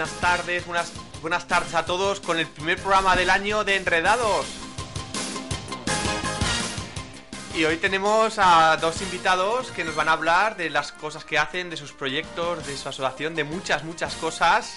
buenas 0.00 0.20
tardes, 0.20 0.66
buenas, 0.66 0.92
buenas 1.20 1.46
tardes 1.46 1.74
a 1.74 1.84
todos 1.84 2.20
con 2.20 2.38
el 2.38 2.46
primer 2.46 2.78
programa 2.80 3.14
del 3.16 3.28
año 3.28 3.64
de 3.64 3.76
Enredados. 3.76 4.46
Y 7.54 7.64
hoy 7.64 7.76
tenemos 7.76 8.38
a 8.38 8.78
dos 8.78 9.02
invitados 9.02 9.70
que 9.72 9.84
nos 9.84 9.94
van 9.94 10.08
a 10.08 10.12
hablar 10.12 10.56
de 10.56 10.70
las 10.70 10.92
cosas 10.92 11.26
que 11.26 11.38
hacen, 11.38 11.68
de 11.68 11.76
sus 11.76 11.92
proyectos, 11.92 12.66
de 12.66 12.78
su 12.78 12.88
asociación, 12.88 13.34
de 13.34 13.44
muchas, 13.44 13.84
muchas 13.84 14.14
cosas. 14.14 14.76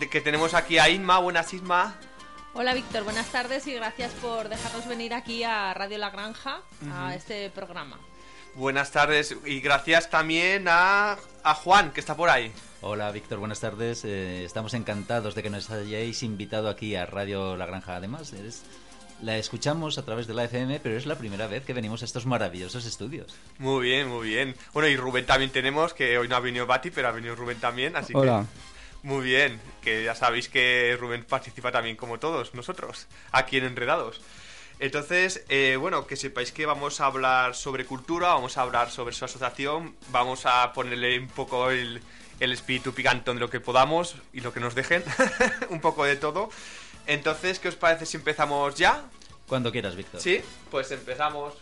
De 0.00 0.10
que 0.10 0.20
tenemos 0.20 0.52
aquí 0.52 0.80
a 0.80 0.88
Inma, 0.88 1.18
buenas 1.18 1.54
Inma. 1.54 1.94
Hola 2.52 2.74
Víctor, 2.74 3.04
buenas 3.04 3.26
tardes 3.26 3.68
y 3.68 3.74
gracias 3.74 4.10
por 4.14 4.48
dejarnos 4.48 4.88
venir 4.88 5.14
aquí 5.14 5.44
a 5.44 5.74
Radio 5.74 5.98
La 5.98 6.10
Granja 6.10 6.62
a 6.92 7.14
este 7.14 7.50
programa. 7.50 8.00
Buenas 8.56 8.90
tardes 8.90 9.36
y 9.44 9.60
gracias 9.60 10.08
también 10.08 10.66
a, 10.68 11.16
a 11.42 11.54
Juan, 11.54 11.92
que 11.92 12.00
está 12.00 12.16
por 12.16 12.30
ahí. 12.30 12.50
Hola 12.80 13.10
Víctor, 13.10 13.38
buenas 13.38 13.60
tardes. 13.60 14.02
Eh, 14.04 14.44
estamos 14.44 14.72
encantados 14.74 15.34
de 15.34 15.42
que 15.42 15.50
nos 15.50 15.70
hayáis 15.70 16.22
invitado 16.22 16.68
aquí 16.70 16.94
a 16.96 17.04
Radio 17.06 17.56
La 17.56 17.66
Granja. 17.66 17.96
Además, 17.96 18.32
eres- 18.32 18.62
la 19.22 19.36
escuchamos 19.36 19.98
a 19.98 20.04
través 20.04 20.26
de 20.26 20.34
la 20.34 20.44
FM, 20.44 20.80
pero 20.80 20.96
es 20.96 21.04
la 21.06 21.16
primera 21.16 21.46
vez 21.46 21.64
que 21.64 21.72
venimos 21.74 22.00
a 22.02 22.04
estos 22.06 22.24
maravillosos 22.26 22.86
estudios. 22.86 23.34
Muy 23.58 23.84
bien, 23.86 24.08
muy 24.08 24.28
bien. 24.28 24.54
Bueno, 24.72 24.88
y 24.88 24.96
Rubén 24.96 25.26
también 25.26 25.50
tenemos, 25.50 25.92
que 25.94 26.16
hoy 26.18 26.28
no 26.28 26.36
ha 26.36 26.40
venido 26.40 26.66
Bati, 26.66 26.90
pero 26.90 27.08
ha 27.08 27.12
venido 27.12 27.34
Rubén 27.34 27.58
también, 27.60 27.96
así 27.96 28.12
Hola. 28.14 28.46
que... 29.02 29.06
Muy 29.08 29.24
bien, 29.24 29.60
que 29.82 30.02
ya 30.04 30.14
sabéis 30.14 30.48
que 30.48 30.96
Rubén 30.98 31.24
participa 31.24 31.70
también 31.70 31.96
como 31.96 32.18
todos 32.18 32.54
nosotros, 32.54 33.06
aquí 33.32 33.56
en 33.58 33.64
Enredados. 33.64 34.20
Entonces, 34.78 35.44
eh, 35.48 35.76
bueno, 35.80 36.06
que 36.06 36.16
sepáis 36.16 36.52
que 36.52 36.66
vamos 36.66 37.00
a 37.00 37.06
hablar 37.06 37.54
sobre 37.54 37.86
cultura, 37.86 38.28
vamos 38.28 38.58
a 38.58 38.62
hablar 38.62 38.90
sobre 38.90 39.14
su 39.14 39.24
asociación, 39.24 39.96
vamos 40.10 40.44
a 40.44 40.72
ponerle 40.74 41.18
un 41.18 41.28
poco 41.28 41.70
el, 41.70 42.02
el 42.40 42.52
espíritu 42.52 42.92
picantón 42.92 43.36
de 43.36 43.40
lo 43.40 43.50
que 43.50 43.60
podamos 43.60 44.16
y 44.32 44.40
lo 44.40 44.52
que 44.52 44.60
nos 44.60 44.74
dejen, 44.74 45.02
un 45.70 45.80
poco 45.80 46.04
de 46.04 46.16
todo. 46.16 46.50
Entonces, 47.06 47.58
¿qué 47.58 47.68
os 47.68 47.76
parece 47.76 48.04
si 48.04 48.18
empezamos 48.18 48.74
ya? 48.74 49.04
Cuando 49.46 49.72
quieras, 49.72 49.96
Víctor. 49.96 50.20
Sí, 50.20 50.42
pues 50.70 50.90
empezamos. 50.90 51.54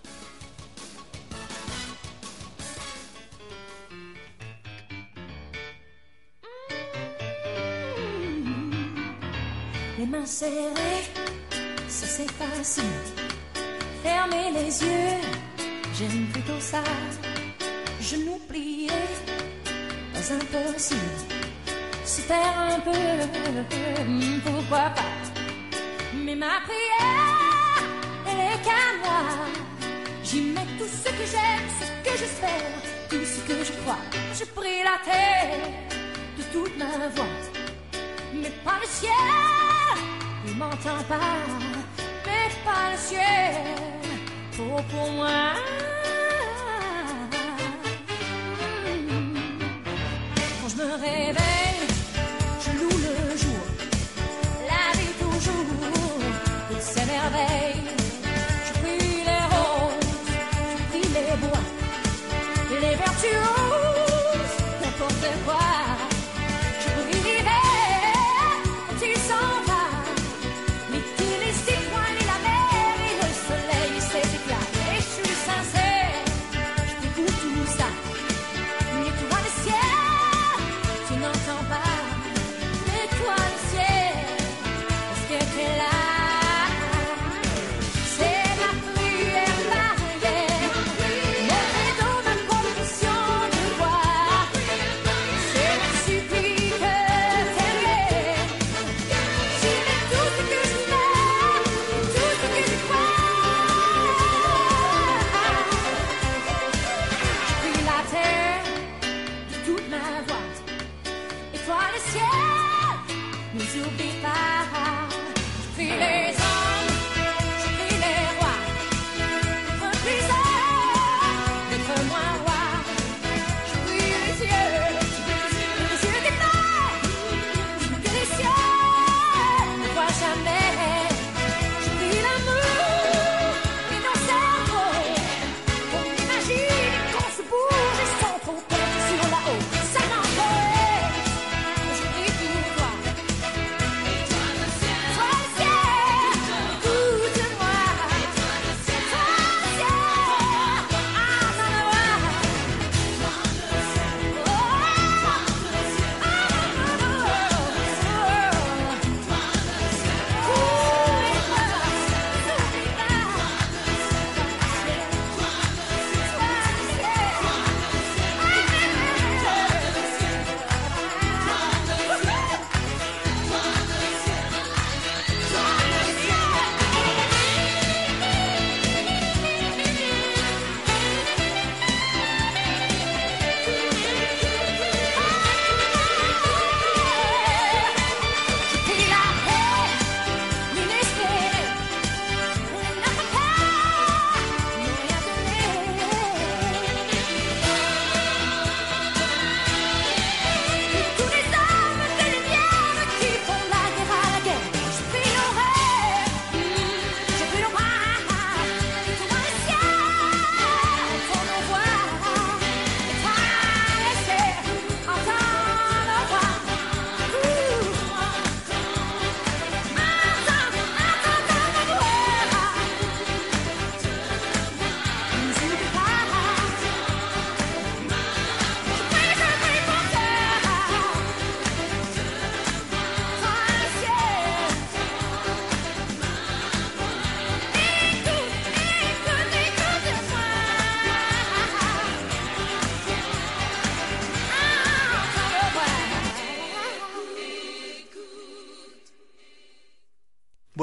Ça 11.96 12.06
c'est 12.08 12.30
facile. 12.32 12.84
Fermer 14.02 14.50
les 14.50 14.82
yeux, 14.82 15.20
j'aime 15.96 16.26
plutôt 16.32 16.58
ça. 16.58 16.82
Genoux 18.00 18.40
pliés, 18.48 18.88
pas 20.12 20.34
impossible. 20.34 21.00
Se 22.04 22.22
taire 22.22 22.58
un 22.58 22.80
peu, 22.80 22.90
pourquoi 24.44 24.90
pas. 24.98 25.14
Mais 26.12 26.34
ma 26.34 26.58
prière, 26.66 27.84
elle 28.26 28.40
est 28.40 28.62
qu'à 28.66 28.84
moi. 29.00 29.22
J'y 30.24 30.40
mets 30.40 30.72
tout 30.76 30.90
ce 31.04 31.10
que 31.10 31.26
j'aime, 31.32 31.68
ce 31.80 32.10
que 32.10 32.18
j'espère, 32.18 32.74
tout 33.08 33.24
ce 33.24 33.38
que 33.48 33.64
je 33.64 33.72
crois. 33.82 34.02
Je 34.36 34.44
prie 34.46 34.82
la 34.82 34.98
terre 35.08 35.60
de 36.38 36.42
toute 36.52 36.76
ma 36.76 37.06
voix 37.14 37.64
mais 38.34 38.50
pas 38.64 38.78
le 38.80 38.86
ciel, 38.86 39.10
il 40.46 40.56
m'entend 40.56 41.02
pas, 41.08 41.73
parecer 42.64 43.52
pouco 44.56 45.10
mais. 45.18 45.54
Quand 50.60 50.68
je 50.68 50.76
me 50.76 50.92
réveille. 50.94 51.53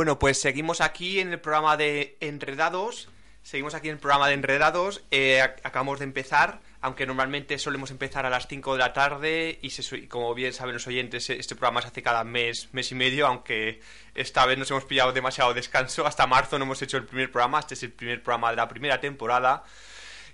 Bueno, 0.01 0.17
pues 0.17 0.41
seguimos 0.41 0.81
aquí 0.81 1.19
en 1.19 1.31
el 1.31 1.39
programa 1.39 1.77
de 1.77 2.17
Enredados. 2.21 3.07
Seguimos 3.43 3.75
aquí 3.75 3.87
en 3.89 3.93
el 3.93 3.99
programa 3.99 4.27
de 4.29 4.33
Enredados. 4.33 5.03
Eh, 5.11 5.39
ac- 5.43 5.59
acabamos 5.63 5.99
de 5.99 6.05
empezar, 6.05 6.59
aunque 6.81 7.05
normalmente 7.05 7.59
solemos 7.59 7.91
empezar 7.91 8.25
a 8.25 8.31
las 8.31 8.47
5 8.47 8.73
de 8.73 8.79
la 8.79 8.93
tarde 8.93 9.59
y 9.61 9.69
se 9.69 10.07
como 10.07 10.33
bien 10.33 10.53
saben 10.53 10.73
los 10.73 10.87
oyentes, 10.87 11.29
eh, 11.29 11.37
este 11.39 11.55
programa 11.55 11.83
se 11.83 11.89
hace 11.89 12.01
cada 12.01 12.23
mes, 12.23 12.69
mes 12.71 12.91
y 12.91 12.95
medio, 12.95 13.27
aunque 13.27 13.79
esta 14.15 14.43
vez 14.47 14.57
nos 14.57 14.71
hemos 14.71 14.85
pillado 14.85 15.13
demasiado 15.13 15.53
descanso. 15.53 16.07
Hasta 16.07 16.25
marzo 16.25 16.57
no 16.57 16.65
hemos 16.65 16.81
hecho 16.81 16.97
el 16.97 17.05
primer 17.05 17.31
programa. 17.31 17.59
Este 17.59 17.75
es 17.75 17.83
el 17.83 17.91
primer 17.91 18.23
programa 18.23 18.49
de 18.49 18.55
la 18.55 18.67
primera 18.67 18.99
temporada. 18.99 19.63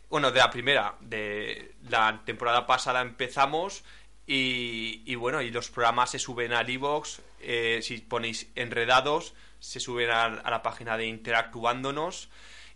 Bueno, 0.10 0.32
de 0.32 0.40
la 0.40 0.50
primera, 0.50 0.96
de 1.02 1.74
la 1.90 2.22
temporada 2.26 2.66
pasada 2.66 3.02
empezamos 3.02 3.84
y, 4.26 5.04
y 5.06 5.16
bueno, 5.16 5.42
y 5.42 5.52
los 5.52 5.70
programas 5.70 6.12
se 6.12 6.20
suben 6.20 6.54
al 6.54 6.70
iVoox, 6.70 7.20
eh, 7.42 7.80
si 7.82 7.98
ponéis 7.98 8.48
enredados, 8.56 9.34
se 9.68 9.82
suben 9.82 10.10
a, 10.10 10.30
la 10.50 10.62
página 10.64 10.98
de 10.98 11.08
Interactuándonos 11.08 12.30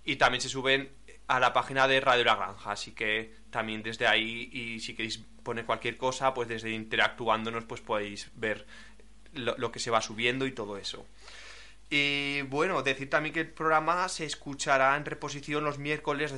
y 0.04 0.18
también 0.18 0.42
se 0.42 0.50
suben 0.50 0.92
a 1.28 1.40
la 1.40 1.54
página 1.54 1.88
de 1.88 2.02
Radio 2.02 2.26
La 2.26 2.36
Granja, 2.36 2.72
así 2.72 2.92
que 2.92 3.34
también 3.50 3.82
desde 3.82 4.08
ahí 4.08 4.50
y 4.52 4.82
si 4.82 4.94
queréis 4.94 5.24
poner 5.44 5.66
cualquier 5.66 5.96
cosa, 5.96 6.34
pues 6.34 6.50
desde 6.50 6.72
Interactuándonos 6.72 7.64
pues 7.64 7.80
podéis 7.80 8.30
ver 8.36 8.68
lo, 9.34 9.72
que 9.72 9.80
se 9.80 9.90
va 9.90 10.02
subiendo 10.02 10.46
y 10.46 10.52
todo 10.52 10.78
eso. 10.78 11.06
Y 11.90 12.42
bueno, 12.44 12.82
decir 12.84 13.10
también 13.10 13.34
que 13.34 13.42
el 13.42 13.50
programa 13.50 14.10
se 14.10 14.26
escuchará 14.26 14.98
en 14.98 15.06
reposición 15.06 15.64
los 15.64 15.78
miércoles 15.78 16.34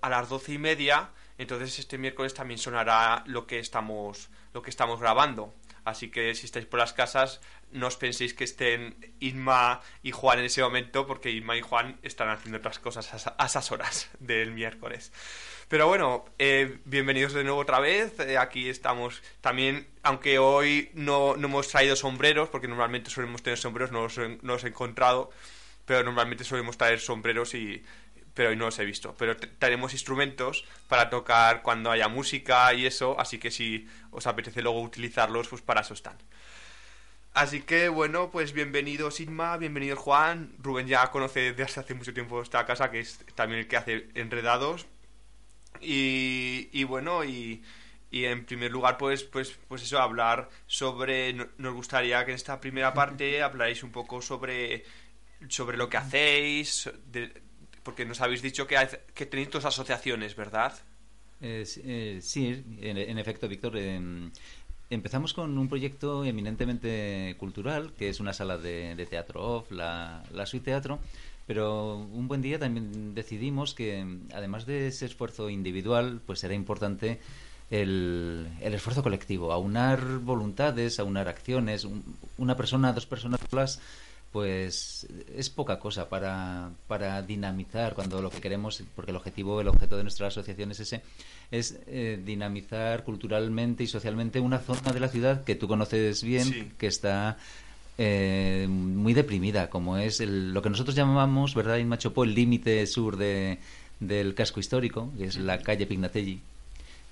a 0.00 0.08
las 0.08 0.28
doce 0.28 0.54
y 0.54 0.58
media. 0.58 1.10
Entonces 1.38 1.78
este 1.78 1.96
miércoles 1.96 2.34
también 2.34 2.58
sonará 2.58 3.22
lo 3.26 3.46
que 3.46 3.60
estamos, 3.60 4.30
lo 4.52 4.62
que 4.62 4.70
estamos 4.70 4.98
grabando. 4.98 5.54
Así 5.84 6.10
que 6.10 6.34
si 6.34 6.46
estáis 6.46 6.66
por 6.66 6.78
las 6.78 6.92
casas, 6.92 7.40
no 7.72 7.86
os 7.88 7.96
penséis 7.96 8.34
que 8.34 8.44
estén 8.44 8.94
Inma 9.20 9.80
y 10.02 10.12
Juan 10.12 10.38
en 10.38 10.44
ese 10.44 10.62
momento, 10.62 11.06
porque 11.06 11.30
Inma 11.30 11.56
y 11.56 11.60
Juan 11.60 11.98
están 12.02 12.28
haciendo 12.28 12.58
otras 12.58 12.78
cosas 12.78 13.12
a, 13.12 13.16
esa- 13.16 13.34
a 13.38 13.46
esas 13.46 13.72
horas 13.72 14.08
del 14.20 14.52
miércoles. 14.52 15.12
Pero 15.68 15.86
bueno, 15.88 16.26
eh, 16.38 16.78
bienvenidos 16.84 17.32
de 17.32 17.44
nuevo 17.44 17.58
otra 17.60 17.80
vez. 17.80 18.18
Eh, 18.20 18.36
aquí 18.38 18.68
estamos 18.68 19.22
también, 19.40 19.88
aunque 20.02 20.38
hoy 20.38 20.90
no, 20.94 21.34
no 21.36 21.48
hemos 21.48 21.68
traído 21.68 21.96
sombreros, 21.96 22.48
porque 22.50 22.68
normalmente 22.68 23.10
solemos 23.10 23.42
tener 23.42 23.58
sombreros, 23.58 23.90
no 23.90 24.02
los, 24.02 24.18
no 24.18 24.36
los 24.52 24.64
he 24.64 24.68
encontrado, 24.68 25.30
pero 25.86 26.04
normalmente 26.04 26.44
solemos 26.44 26.76
traer 26.76 27.00
sombreros 27.00 27.54
y 27.54 27.82
pero 28.34 28.50
hoy 28.50 28.56
no 28.56 28.66
los 28.66 28.78
he 28.78 28.84
visto. 28.84 29.14
Pero 29.18 29.36
t- 29.36 29.46
traeremos 29.46 29.92
instrumentos 29.92 30.64
para 30.88 31.10
tocar 31.10 31.62
cuando 31.62 31.90
haya 31.90 32.08
música 32.08 32.72
y 32.74 32.86
eso, 32.86 33.18
así 33.20 33.38
que 33.38 33.50
si 33.50 33.88
os 34.10 34.26
apetece 34.26 34.62
luego 34.62 34.80
utilizarlos, 34.82 35.48
pues 35.48 35.62
para 35.62 35.80
eso 35.82 35.94
están. 35.94 36.16
Así 37.34 37.62
que 37.62 37.88
bueno, 37.88 38.30
pues 38.30 38.52
bienvenidos 38.52 39.20
Inma, 39.20 39.56
bienvenido 39.56 39.96
Juan. 39.96 40.52
Rubén 40.58 40.86
ya 40.86 41.10
conoce 41.10 41.52
desde 41.54 41.80
hace 41.80 41.94
mucho 41.94 42.12
tiempo 42.12 42.42
esta 42.42 42.66
casa, 42.66 42.90
que 42.90 43.00
es 43.00 43.20
también 43.34 43.60
el 43.60 43.68
que 43.68 43.76
hace 43.78 44.08
enredados. 44.14 44.86
Y, 45.80 46.68
y 46.72 46.84
bueno, 46.84 47.24
y, 47.24 47.62
y 48.10 48.24
en 48.26 48.44
primer 48.44 48.70
lugar, 48.70 48.98
pues, 48.98 49.24
pues, 49.24 49.58
pues 49.68 49.82
eso, 49.82 49.98
hablar 50.00 50.48
sobre. 50.66 51.32
no- 51.32 51.48
Nos 51.58 51.74
gustaría 51.74 52.24
que 52.24 52.32
en 52.32 52.36
esta 52.36 52.60
primera 52.60 52.92
parte 52.94 53.42
hablaréis 53.42 53.82
un 53.82 53.90
poco 53.92 54.20
sobre, 54.22 54.84
sobre 55.48 55.76
lo 55.78 55.88
que 55.88 55.96
hacéis, 55.96 56.90
de- 57.06 57.32
porque 57.82 58.04
nos 58.04 58.20
habéis 58.20 58.42
dicho 58.42 58.66
que, 58.66 58.76
hace- 58.76 59.00
que 59.14 59.26
tenéis 59.26 59.50
dos 59.50 59.64
asociaciones, 59.64 60.36
¿verdad? 60.36 60.72
Eh, 61.40 62.20
sí, 62.22 62.64
en, 62.80 63.18
efecto, 63.18 63.48
Víctor. 63.48 63.76
em, 63.76 64.30
empezamos 64.90 65.32
con 65.34 65.56
un 65.58 65.68
proyecto 65.68 66.24
eminentemente 66.24 67.34
cultural, 67.38 67.92
que 67.98 68.08
es 68.08 68.20
una 68.20 68.32
sala 68.32 68.58
de, 68.58 68.94
de 68.94 69.06
teatro 69.06 69.42
off, 69.42 69.70
la, 69.72 70.22
la 70.32 70.46
Suite 70.46 70.66
Teatro. 70.66 70.98
Pero 71.46 71.96
un 71.96 72.28
buen 72.28 72.40
día 72.40 72.58
también 72.60 73.14
decidimos 73.14 73.74
que, 73.74 73.98
em, 73.98 74.20
además 74.32 74.66
de 74.66 74.86
ese 74.86 75.06
esfuerzo 75.06 75.50
individual, 75.50 76.20
pues 76.24 76.44
era 76.44 76.54
importante 76.54 77.18
el, 77.70 78.46
el 78.60 78.74
esfuerzo 78.74 79.02
colectivo, 79.02 79.52
aunar 79.52 80.00
voluntades, 80.18 81.00
aunar 81.00 81.26
acciones. 81.28 81.84
Un- 81.84 82.04
una 82.38 82.56
persona, 82.56 82.92
dos 82.92 83.06
personas 83.06 83.40
solas, 83.50 83.80
pues 84.32 85.06
es 85.36 85.50
poca 85.50 85.78
cosa 85.78 86.08
para, 86.08 86.70
para 86.88 87.20
dinamizar 87.22 87.94
cuando 87.94 88.22
lo 88.22 88.30
que 88.30 88.40
queremos, 88.40 88.82
porque 88.96 89.10
el 89.10 89.16
objetivo, 89.18 89.60
el 89.60 89.68
objeto 89.68 89.96
de 89.98 90.04
nuestra 90.04 90.28
asociación 90.28 90.70
es 90.70 90.80
ese, 90.80 91.02
es 91.50 91.78
eh, 91.86 92.18
dinamizar 92.24 93.04
culturalmente 93.04 93.84
y 93.84 93.86
socialmente 93.86 94.40
una 94.40 94.58
zona 94.58 94.92
de 94.92 95.00
la 95.00 95.08
ciudad 95.08 95.44
que 95.44 95.54
tú 95.54 95.68
conoces 95.68 96.22
bien, 96.24 96.44
Sí. 96.44 96.72
que 96.78 96.86
está 96.86 97.36
eh, 97.98 98.66
muy 98.70 99.12
deprimida, 99.12 99.68
como 99.68 99.98
es 99.98 100.20
el- 100.20 100.54
lo 100.54 100.62
que 100.62 100.70
nosotros 100.70 100.96
llamamos, 100.96 101.54
¿verdad, 101.54 101.76
Inma 101.76 101.98
Chopo, 101.98 102.24
el 102.24 102.34
límite 102.34 102.86
sur 102.86 103.18
de, 103.18 103.58
del 104.00 104.34
casco 104.34 104.60
histórico, 104.60 105.12
que 105.18 105.26
es 105.26 105.36
la 105.36 105.58
calle 105.58 105.86
Pignatelli, 105.86 106.40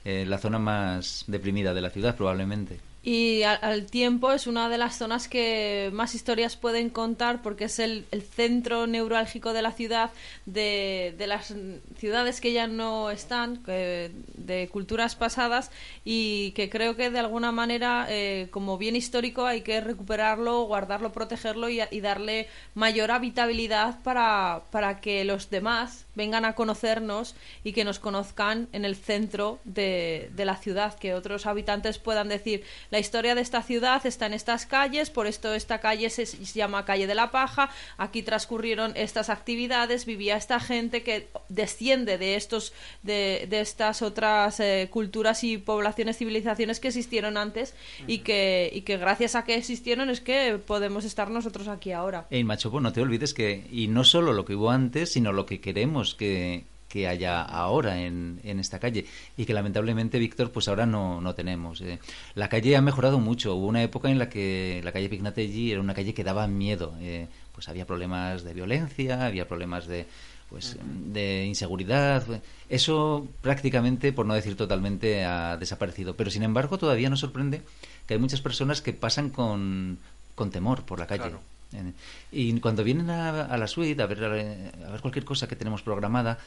eh, 0.06 0.24
la 0.26 0.38
zona 0.38 0.58
más 0.58 1.24
deprimida 1.26 1.74
de 1.74 1.82
la 1.82 1.90
ciudad 1.90 2.16
probablemente. 2.16 2.80
Y 3.02 3.44
al, 3.44 3.58
al 3.62 3.86
tiempo 3.86 4.30
es 4.32 4.46
una 4.46 4.68
de 4.68 4.76
las 4.76 4.98
zonas 4.98 5.26
que 5.26 5.88
más 5.92 6.14
historias 6.14 6.56
pueden 6.56 6.90
contar 6.90 7.40
porque 7.40 7.64
es 7.64 7.78
el, 7.78 8.04
el 8.10 8.20
centro 8.20 8.86
neurálgico 8.86 9.54
de 9.54 9.62
la 9.62 9.72
ciudad, 9.72 10.10
de, 10.44 11.14
de 11.16 11.26
las 11.26 11.54
ciudades 11.98 12.42
que 12.42 12.52
ya 12.52 12.66
no 12.66 13.10
están, 13.10 13.62
que- 13.62 14.10
de 14.34 14.68
culturas 14.68 15.16
pasadas 15.16 15.70
y 16.04 16.50
que 16.52 16.68
creo 16.68 16.94
que 16.94 17.08
de 17.10 17.18
alguna 17.20 17.52
manera 17.52 18.06
eh, 18.10 18.48
como 18.50 18.76
bien 18.76 18.96
histórico 18.96 19.46
hay 19.46 19.62
que 19.62 19.80
recuperarlo, 19.80 20.64
guardarlo, 20.64 21.10
protegerlo 21.10 21.70
y, 21.70 21.80
y 21.90 22.00
darle 22.02 22.48
mayor 22.74 23.12
habitabilidad 23.12 24.02
para, 24.02 24.62
para 24.70 25.00
que 25.00 25.24
los 25.24 25.48
demás 25.48 26.04
vengan 26.14 26.44
a 26.44 26.54
conocernos 26.54 27.34
y 27.64 27.72
que 27.72 27.84
nos 27.84 27.98
conozcan 27.98 28.68
en 28.72 28.84
el 28.84 28.94
centro 28.96 29.58
de, 29.64 30.30
de 30.34 30.44
la 30.44 30.56
ciudad, 30.56 30.98
que 30.98 31.14
otros 31.14 31.46
habitantes 31.46 31.98
puedan 31.98 32.28
decir 32.28 32.62
la 32.90 32.98
historia 32.98 33.34
de 33.34 33.40
esta 33.40 33.62
ciudad 33.62 34.04
está 34.06 34.26
en 34.26 34.34
estas 34.34 34.66
calles, 34.66 35.10
por 35.10 35.26
esto 35.26 35.54
esta 35.54 35.80
calle 35.80 36.10
se, 36.10 36.24
llama 36.26 36.84
calle 36.84 37.06
de 37.06 37.14
la 37.14 37.30
paja, 37.30 37.70
aquí 37.96 38.22
transcurrieron 38.22 38.92
estas 38.96 39.30
actividades, 39.30 40.06
vivía 40.06 40.36
esta 40.36 40.60
gente 40.60 41.02
que 41.02 41.28
desciende 41.48 42.18
de 42.18 42.36
estos 42.36 42.72
de, 43.02 43.46
de 43.48 43.60
estas 43.60 44.02
otras 44.02 44.60
eh, 44.60 44.88
culturas 44.90 45.44
y 45.44 45.58
poblaciones, 45.58 46.18
civilizaciones 46.18 46.80
que 46.80 46.88
existieron 46.88 47.36
antes 47.36 47.74
y 48.06 48.18
que, 48.18 48.70
y 48.72 48.82
que 48.82 48.96
gracias 48.96 49.34
a 49.34 49.44
que 49.44 49.54
existieron 49.54 50.10
es 50.10 50.20
que 50.20 50.58
podemos 50.64 51.04
estar 51.04 51.30
nosotros 51.30 51.68
aquí 51.68 51.92
ahora. 51.92 52.26
En 52.30 52.46
Machopo, 52.46 52.80
no 52.80 52.92
te 52.92 53.00
olvides 53.00 53.34
que, 53.34 53.66
y 53.70 53.88
no 53.88 54.04
solo 54.04 54.32
lo 54.32 54.44
que 54.44 54.54
hubo 54.54 54.70
antes, 54.70 55.12
sino 55.12 55.32
lo 55.32 55.46
que 55.46 55.60
queremos 55.60 56.14
que, 56.14 56.64
que 56.90 57.06
haya 57.08 57.40
ahora 57.40 58.00
en, 58.02 58.40
en 58.44 58.58
esta 58.60 58.78
calle 58.78 59.06
y 59.36 59.46
que 59.46 59.54
lamentablemente, 59.54 60.18
Víctor, 60.18 60.50
pues 60.50 60.68
ahora 60.68 60.84
no, 60.84 61.20
no 61.22 61.34
tenemos. 61.34 61.80
eh. 61.80 61.98
La 62.34 62.48
calle 62.48 62.76
ha 62.76 62.82
mejorado 62.82 63.18
mucho. 63.20 63.54
Hubo 63.54 63.66
una 63.68 63.82
época 63.82 64.10
en 64.10 64.18
la 64.18 64.28
que 64.28 64.80
la 64.84 64.92
calle 64.92 65.08
Pignatelli 65.08 65.70
era 65.72 65.80
una 65.80 65.94
calle 65.94 66.12
que 66.12 66.24
daba 66.24 66.46
miedo. 66.48 66.94
eh. 67.00 67.28
Pues 67.54 67.68
había 67.68 67.86
problemas 67.86 68.42
de 68.42 68.54
violencia, 68.54 69.26
había 69.26 69.46
problemas 69.46 69.86
de 69.86 70.06
pues 70.48 70.76
de 70.82 71.44
inseguridad. 71.46 72.24
Eso 72.68 73.28
prácticamente, 73.40 74.12
por 74.12 74.26
no 74.26 74.34
decir 74.34 74.56
totalmente, 74.56 75.24
ha 75.24 75.56
desaparecido. 75.56 76.16
Pero 76.16 76.30
sin 76.30 76.42
embargo, 76.42 76.76
todavía 76.76 77.08
nos 77.08 77.20
sorprende 77.20 77.62
que 78.06 78.14
hay 78.14 78.20
muchas 78.20 78.40
personas 78.40 78.80
que 78.82 78.92
pasan 78.92 79.30
con, 79.30 79.98
con 80.34 80.50
temor 80.50 80.82
por 80.84 80.98
la 80.98 81.06
calle. 81.06 81.22
Claro. 81.22 81.40
Eh, 81.72 81.92
Y 82.32 82.58
cuando 82.58 82.82
vienen 82.82 83.10
a, 83.10 83.44
a 83.44 83.56
la 83.58 83.68
suite 83.68 84.02
a 84.02 84.06
ver, 84.06 84.18
eh, 84.24 84.72
a 84.88 84.90
ver 84.90 85.00
cualquier 85.00 85.24
cosa 85.24 85.46
que 85.46 85.54
tenemos 85.54 85.82
programada, 85.82 86.38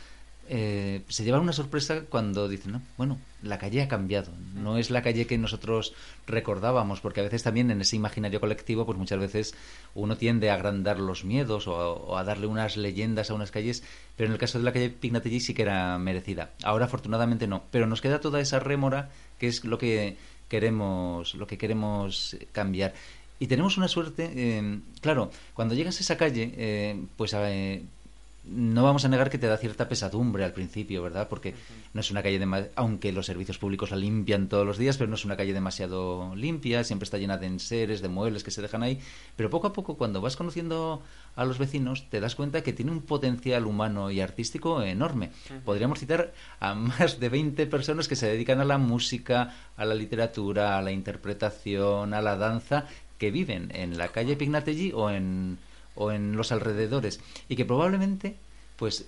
eh, 0.50 1.04
se 1.08 1.24
llevan 1.24 1.42
una 1.42 1.54
sorpresa 1.54 2.02
cuando 2.10 2.50
dicen, 2.50 2.74
no, 2.74 2.82
bueno, 2.98 3.18
la 3.42 3.58
calle 3.58 3.82
ha 3.82 3.88
cambiado, 3.88 4.32
no 4.54 4.78
es 4.78 4.92
la 4.92 5.02
calle 5.02 5.26
que 5.26 5.38
nosotros 5.38 5.94
recordábamos, 6.28 7.00
porque 7.00 7.22
a 7.22 7.24
veces 7.24 7.44
también 7.44 7.72
en 7.72 7.82
ese 7.82 7.96
imaginario 7.96 8.40
colectivo, 8.40 8.86
pues 8.86 8.98
muchas 8.98 9.20
veces 9.20 9.56
uno 9.96 10.18
tiende 10.18 10.50
a 10.50 10.56
agrandar 10.56 11.00
los 11.00 11.24
miedos 11.24 11.68
o 11.68 12.18
a, 12.18 12.24
darle 12.24 12.48
unas 12.48 12.76
leyendas 12.78 13.30
a 13.30 13.34
unas 13.34 13.52
calles, 13.52 13.84
pero 14.18 14.28
en 14.28 14.34
el 14.34 14.40
caso 14.40 14.58
de 14.58 14.66
la 14.66 14.74
calle 14.74 14.90
Pignatelli 14.90 15.40
sí 15.40 15.54
que 15.54 15.62
era 15.62 15.98
merecida. 15.98 16.52
Ahora 16.64 16.86
afortunadamente 16.86 17.48
no, 17.48 17.64
pero 17.72 17.88
nos 17.88 18.02
queda 18.02 18.20
toda 18.20 18.42
esa 18.42 18.60
rémora 18.60 19.10
que 19.40 19.48
es 19.48 19.64
lo 19.64 19.78
que 19.78 20.18
queremos, 20.50 21.36
lo 21.36 21.48
que 21.48 21.58
queremos 21.58 22.38
cambiar. 22.52 22.94
Y 23.40 23.48
tenemos 23.48 23.78
una 23.78 23.88
suerte, 23.88 24.32
eh, 24.36 24.80
claro, 25.02 25.32
cuando 25.54 25.76
llegas 25.76 25.98
a 25.98 26.00
esa 26.02 26.18
calle, 26.18 26.54
eh, 26.56 27.04
pues 27.18 27.34
eh, 27.34 27.84
no 28.46 28.84
vamos 28.84 29.06
a 29.06 29.08
negar 29.08 29.30
que 29.30 29.38
te 29.38 29.48
da 29.48 29.58
cierta 29.58 29.88
pesadumbre 29.88 30.44
al 30.44 30.52
principio, 30.52 31.02
¿verdad? 31.02 31.30
Porque 31.30 31.54
no 31.94 32.02
es 32.02 32.12
una 32.12 32.22
calle, 32.22 32.40
dema- 32.42 32.68
aunque 32.76 33.14
los 33.14 33.26
servicios 33.26 33.58
públicos 33.58 33.90
la 33.92 33.96
limpian 33.98 34.50
todos 34.50 34.66
los 34.66 34.78
días, 34.78 34.98
pero 34.98 35.10
no 35.10 35.16
es 35.16 35.24
una 35.24 35.38
calle 35.38 35.54
demasiado 35.54 36.36
limpia, 36.36 36.84
siempre 36.84 37.06
está 37.06 37.18
llena 37.18 37.38
de 37.38 37.48
enseres, 37.48 38.02
de 38.02 38.10
muebles 38.10 38.44
que 38.44 38.52
se 38.52 38.62
dejan 38.62 38.84
ahí. 38.84 39.00
Pero 39.38 39.50
poco 39.50 39.68
a 39.68 39.74
poco, 39.74 39.96
cuando 39.96 40.20
vas 40.20 40.36
conociendo 40.36 41.02
a 41.36 41.46
los 41.46 41.58
vecinos, 41.58 42.10
te 42.10 42.20
das 42.20 42.36
cuenta 42.36 42.62
que 42.64 42.74
tiene 42.74 42.92
un 42.92 43.02
potencial 43.02 43.66
humano 43.66 44.12
y 44.12 44.20
artístico 44.20 44.82
enorme. 44.84 45.32
Podríamos 45.64 46.00
citar 46.00 46.34
a 46.60 46.74
más 46.76 47.20
de 47.22 47.30
20 47.30 47.66
personas 47.68 48.08
que 48.10 48.16
se 48.18 48.28
dedican 48.28 48.60
a 48.60 48.66
la 48.66 48.78
música, 48.78 49.56
a 49.78 49.86
la 49.86 49.96
literatura, 49.96 50.78
a 50.78 50.82
la 50.82 50.92
interpretación, 50.92 52.14
a 52.14 52.22
la 52.22 52.36
danza, 52.36 52.86
que 53.18 53.32
viven 53.32 53.72
en 53.74 53.98
la 53.98 54.10
calle 54.10 54.36
Pignatelli 54.36 54.92
o 54.94 55.10
en 55.10 55.58
o 55.96 56.12
en 56.12 56.36
los 56.36 56.52
alrededores 56.52 57.20
y 57.50 57.56
que 57.56 57.66
probablemente 57.66 58.36
pues 58.78 59.06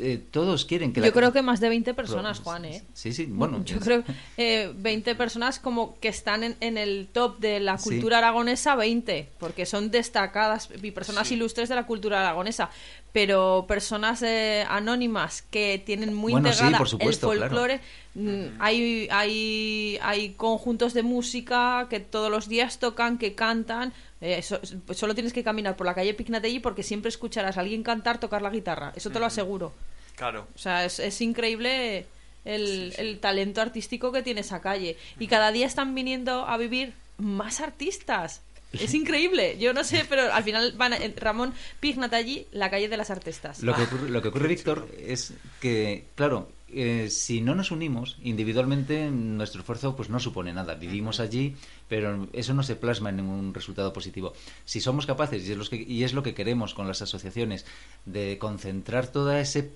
eh, 0.00 0.20
todos 0.32 0.64
quieren 0.64 0.92
que 0.92 0.98
Yo 1.00 1.06
la- 1.06 1.12
creo 1.12 1.32
que 1.32 1.40
más 1.40 1.60
de 1.60 1.68
20 1.68 1.94
Pro- 1.94 2.02
personas, 2.04 2.40
Juan, 2.40 2.64
¿eh? 2.64 2.82
Sí, 2.94 3.12
sí, 3.12 3.26
bueno. 3.26 3.64
Yo 3.64 3.76
es- 3.76 3.84
creo 3.84 4.02
eh, 4.36 4.72
20 4.76 5.14
personas 5.14 5.60
como 5.60 5.96
que 6.00 6.08
están 6.08 6.42
en, 6.42 6.56
en 6.58 6.76
el 6.78 7.06
top 7.12 7.38
de 7.38 7.60
la 7.60 7.78
Sí. 7.78 7.90
cultura 7.90 8.18
aragonesa, 8.18 8.74
20, 8.74 9.28
porque 9.38 9.66
son 9.66 9.92
destacadas 9.92 10.68
y 10.82 10.90
personas 10.90 11.28
Sí. 11.28 11.34
ilustres 11.34 11.68
de 11.68 11.76
la 11.76 11.86
cultura 11.86 12.20
aragonesa. 12.20 12.70
Pero 13.14 13.64
personas 13.68 14.22
eh, 14.22 14.66
anónimas 14.68 15.42
que 15.42 15.80
tienen 15.86 16.12
muy 16.12 16.32
Bueno, 16.32 16.48
sí, 16.48 16.54
integrada 16.54 16.78
por 16.78 16.88
supuesto, 16.88 17.32
el 17.32 17.38
folclore. 17.38 17.80
mm, 18.14 18.44
Hay, 18.58 19.08
hay, 19.10 19.98
hay 20.02 20.30
conjuntos 20.30 20.94
de 20.94 21.04
música 21.04 21.86
que 21.88 22.00
todos 22.00 22.28
los 22.28 22.48
días 22.48 22.80
tocan, 22.80 23.16
que 23.16 23.36
cantan. 23.36 23.92
eh, 24.20 24.42
so- 24.42 24.60
solo 24.92 25.14
tienes 25.14 25.32
que 25.32 25.44
caminar 25.44 25.76
por 25.76 25.86
la 25.86 25.94
calle 25.94 26.12
Pignatelli 26.12 26.58
porque 26.58 26.82
siempre 26.82 27.08
escucharás 27.08 27.56
a 27.56 27.60
alguien 27.60 27.84
cantar, 27.84 28.18
tocar 28.18 28.42
la 28.42 28.50
guitarra. 28.50 28.92
Eso 28.96 29.10
te 29.10 29.20
lo 29.20 29.26
aseguro. 29.26 29.72
Claro. 30.16 30.48
O 30.54 30.58
sea, 30.58 30.84
es, 30.84 30.98
es 30.98 31.20
increíble 31.20 32.06
el, 32.44 32.94
el 32.98 33.20
talento 33.20 33.60
artístico 33.60 34.10
que 34.10 34.22
tiene 34.24 34.40
esa 34.40 34.60
calle. 34.60 34.96
Y 35.20 35.28
cada 35.28 35.52
día 35.52 35.66
están 35.66 35.94
viniendo 35.94 36.46
a 36.48 36.56
vivir 36.56 36.94
más 37.18 37.60
artistas. 37.60 38.42
Es 38.80 38.94
increíble. 38.94 39.56
Yo 39.58 39.72
no 39.72 39.84
sé, 39.84 40.04
pero 40.08 40.32
al 40.32 40.42
final 40.44 40.72
van 40.76 40.92
a- 40.94 40.98
Ramón 41.16 41.54
Pignat 41.80 42.12
allí, 42.14 42.46
la 42.52 42.70
calle 42.70 42.88
de 42.88 42.96
las 42.96 43.10
artistas. 43.10 43.62
Lo 43.62 43.74
que 43.74 43.82
ocurre, 43.82 44.10
lo 44.10 44.22
que 44.22 44.28
ocurre 44.28 44.48
Víctor, 44.48 44.88
es 44.98 45.32
que, 45.60 46.04
claro, 46.14 46.48
eh, 46.76 47.08
si 47.10 47.40
no 47.40 47.54
nos 47.54 47.70
unimos 47.70 48.16
individualmente, 48.22 49.08
nuestro 49.10 49.60
esfuerzo 49.60 49.94
pues 49.94 50.08
no 50.10 50.18
supone 50.18 50.52
nada. 50.52 50.74
Vivimos 50.74 51.20
allí, 51.20 51.54
pero 51.88 52.26
eso 52.32 52.52
no 52.54 52.62
se 52.62 52.74
plasma 52.76 53.10
en 53.10 53.16
ningún 53.16 53.54
resultado 53.54 53.92
positivo. 53.92 54.32
Si 54.64 54.80
somos 54.80 55.06
capaces, 55.06 55.46
y 55.48 55.52
es, 55.52 55.58
los 55.58 55.70
que, 55.70 55.76
y 55.76 56.02
es 56.04 56.12
lo 56.14 56.22
que 56.22 56.34
queremos 56.34 56.74
con 56.74 56.88
las 56.88 57.00
asociaciones, 57.02 57.64
de 58.06 58.38
concentrar 58.38 59.06
toda, 59.06 59.40
ese, 59.40 59.70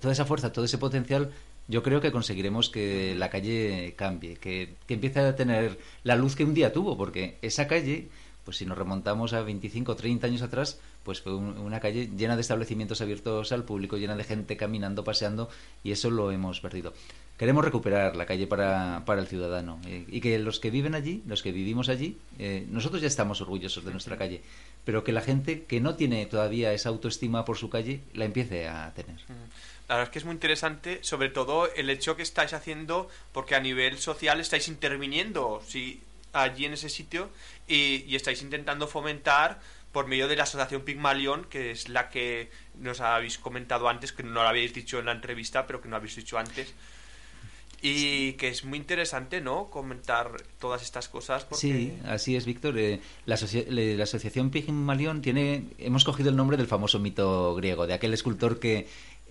toda 0.00 0.12
esa 0.12 0.26
fuerza, 0.26 0.52
todo 0.52 0.64
ese 0.66 0.78
potencial, 0.78 1.32
yo 1.68 1.82
creo 1.82 2.00
que 2.00 2.12
conseguiremos 2.12 2.68
que 2.70 3.14
la 3.16 3.28
calle 3.30 3.94
cambie, 3.96 4.36
que, 4.36 4.74
que 4.86 4.94
empiece 4.94 5.18
a 5.20 5.34
tener 5.34 5.78
la 6.04 6.14
luz 6.16 6.36
que 6.36 6.44
un 6.44 6.54
día 6.54 6.72
tuvo, 6.72 6.96
porque 6.96 7.38
esa 7.42 7.66
calle 7.66 8.08
pues 8.46 8.56
si 8.56 8.64
nos 8.64 8.78
remontamos 8.78 9.34
a 9.34 9.42
25 9.42 9.92
o 9.92 9.96
30 9.96 10.26
años 10.28 10.40
atrás, 10.40 10.80
pues 11.02 11.20
fue 11.20 11.34
un- 11.34 11.58
una 11.58 11.80
calle 11.80 12.08
llena 12.16 12.36
de 12.36 12.40
establecimientos 12.40 13.02
abiertos 13.02 13.52
al 13.52 13.64
público, 13.64 13.98
llena 13.98 14.16
de 14.16 14.24
gente 14.24 14.56
caminando, 14.56 15.04
paseando, 15.04 15.50
y 15.84 15.90
eso 15.92 16.08
lo 16.10 16.30
hemos 16.32 16.60
perdido. 16.60 16.94
Queremos 17.36 17.62
recuperar 17.64 18.16
la 18.16 18.24
calle 18.24 18.46
para, 18.46 19.02
para 19.04 19.20
el 19.20 19.26
ciudadano 19.26 19.78
eh, 19.86 20.06
y 20.08 20.22
que 20.22 20.38
los 20.38 20.58
que 20.58 20.70
viven 20.70 20.94
allí, 20.94 21.22
los 21.26 21.42
que 21.42 21.52
vivimos 21.52 21.90
allí, 21.90 22.16
eh, 22.38 22.64
nosotros 22.70 23.02
ya 23.02 23.08
estamos 23.08 23.42
orgullosos 23.42 23.84
de 23.84 23.90
nuestra 23.90 24.16
calle, 24.16 24.40
pero 24.86 25.04
que 25.04 25.12
la 25.12 25.20
gente 25.20 25.64
que 25.64 25.80
no 25.80 25.96
tiene 25.96 26.24
todavía 26.24 26.72
esa 26.72 26.88
autoestima 26.88 27.44
por 27.44 27.58
su 27.58 27.68
calle 27.68 28.00
la 28.14 28.24
empiece 28.24 28.68
a 28.68 28.94
tener. 28.94 29.16
La 29.88 29.96
verdad 29.96 30.04
es 30.04 30.10
que 30.10 30.18
es 30.18 30.24
muy 30.24 30.32
interesante, 30.34 30.98
sobre 31.02 31.28
todo 31.28 31.68
el 31.74 31.90
hecho 31.90 32.16
que 32.16 32.22
estáis 32.22 32.54
haciendo, 32.54 33.08
porque 33.32 33.54
a 33.54 33.60
nivel 33.60 33.98
social 33.98 34.40
estáis 34.40 34.66
interviniendo 34.68 35.60
sí, 35.66 36.00
allí 36.42 36.64
en 36.64 36.74
ese 36.74 36.88
sitio 36.88 37.30
y, 37.66 38.04
y 38.06 38.16
estáis 38.16 38.42
intentando 38.42 38.86
fomentar 38.86 39.60
por 39.96 40.08
medio 40.08 40.28
de 40.28 40.36
la 40.36 40.42
asociación 40.42 40.82
Pigmalión, 40.82 41.46
que 41.48 41.70
es 41.70 41.88
la 41.88 42.10
que 42.10 42.50
nos 42.78 43.00
habéis 43.00 43.38
comentado 43.38 43.88
antes, 43.88 44.12
que 44.12 44.22
no 44.22 44.30
lo 44.30 44.42
habéis 44.42 44.74
dicho 44.74 44.98
en 44.98 45.06
la 45.06 45.12
entrevista, 45.12 45.66
pero 45.66 45.80
que 45.80 45.88
no 45.88 45.96
habéis 45.96 46.16
dicho 46.16 46.36
antes. 46.36 46.74
Y 47.80 48.32
que 48.34 48.48
es 48.48 48.64
muy 48.64 48.76
interesante, 48.76 49.40
¿no? 49.40 49.70
Comentar 49.70 50.32
todas 50.58 50.82
estas 50.82 51.08
cosas. 51.08 51.44
Porque... 51.44 51.60
Sí, 51.60 51.98
así 52.04 52.36
es, 52.36 52.44
Víctor. 52.44 52.78
Eh, 52.78 53.00
la 53.24 53.36
asociación 53.36 54.50
Pigmalión 54.50 55.22
tiene, 55.22 55.64
hemos 55.78 56.04
cogido 56.04 56.28
el 56.28 56.36
nombre 56.36 56.58
del 56.58 56.66
famoso 56.66 56.98
mito 56.98 57.54
griego, 57.54 57.86
de 57.86 57.94
aquel 57.94 58.12
escultor 58.12 58.60
que 58.60 58.88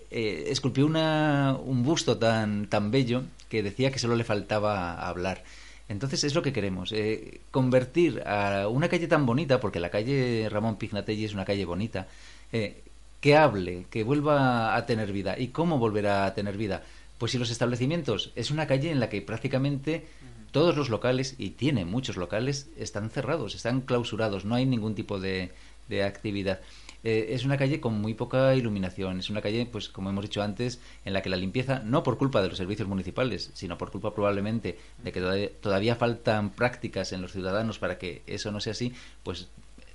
eh, 0.09 0.45
esculpió 0.47 0.88
una, 0.88 1.57
un 1.63 1.83
busto 1.83 2.17
tan, 2.17 2.67
tan 2.69 2.89
bello 2.89 3.21
que 3.50 3.62
decía 3.62 3.91
que 3.91 4.00
solo 4.00 4.15
le 4.15 4.24
faltaba 4.24 5.07
hablar. 5.07 5.43
Entonces 5.87 6.23
es 6.23 6.33
lo 6.33 6.41
que 6.41 6.53
queremos, 6.53 6.91
eh, 6.91 7.41
convertir 7.51 8.23
a 8.25 8.67
una 8.67 8.89
calle 8.89 9.07
tan 9.07 9.25
bonita, 9.25 9.59
porque 9.59 9.79
la 9.79 9.91
calle 9.91 10.47
Ramón 10.49 10.77
Pignatelli 10.77 11.25
es 11.25 11.33
una 11.33 11.45
calle 11.45 11.65
bonita, 11.65 12.07
eh, 12.51 12.81
que 13.21 13.35
hable, 13.35 13.85
que 13.89 14.03
vuelva 14.03 14.75
a 14.75 14.85
tener 14.85 15.11
vida. 15.11 15.37
¿Y 15.37 15.49
cómo 15.49 15.77
volverá 15.77 16.25
a 16.25 16.33
tener 16.33 16.57
vida? 16.57 16.83
Pues 17.17 17.31
si 17.31 17.37
los 17.37 17.51
establecimientos 17.51 18.31
es 18.35 18.49
una 18.51 18.67
calle 18.67 18.91
en 18.91 18.99
la 18.99 19.09
que 19.09 19.21
prácticamente 19.21 20.05
todos 20.51 20.75
los 20.77 20.89
locales, 20.89 21.35
y 21.37 21.51
tiene 21.51 21.85
muchos 21.85 22.17
locales, 22.17 22.69
están 22.77 23.09
cerrados, 23.09 23.55
están 23.55 23.81
clausurados, 23.81 24.45
no 24.45 24.55
hay 24.55 24.65
ningún 24.65 24.95
tipo 24.95 25.19
de, 25.19 25.51
de 25.89 26.03
actividad. 26.03 26.61
Eh, 27.05 27.35
es 27.35 27.45
una 27.45 27.55
calle 27.55 27.79
con 27.79 28.01
muy 28.01 28.15
poca 28.15 28.55
iluminación, 28.55 29.19
es 29.19 29.29
una 29.29 29.39
calle, 29.39 29.67
pues 29.67 29.89
como 29.89 30.09
hemos 30.09 30.24
dicho 30.24 30.41
antes, 30.41 30.79
en 31.05 31.13
la 31.13 31.21
que 31.21 31.29
la 31.29 31.38
limpieza, 31.38 31.83
no 31.85 32.01
por 32.01 32.17
culpa 32.17 32.41
de 32.41 32.50
los 32.50 32.57
servicios 32.57 32.88
municipales, 32.88 33.51
sino 33.53 33.77
por 33.77 33.91
culpa 33.91 34.12
probablemente 34.12 34.79
de 35.03 35.12
que 35.12 35.21
todavía, 35.21 35.50
todavía 35.62 35.95
faltan 35.95 36.50
prácticas 36.50 37.13
en 37.13 37.21
los 37.21 37.31
ciudadanos 37.31 37.77
para 37.77 38.00
que 38.00 38.24
eso 38.25 38.51
no 38.51 38.59
sea 38.59 38.71
así, 38.71 38.91
pues 39.21 39.50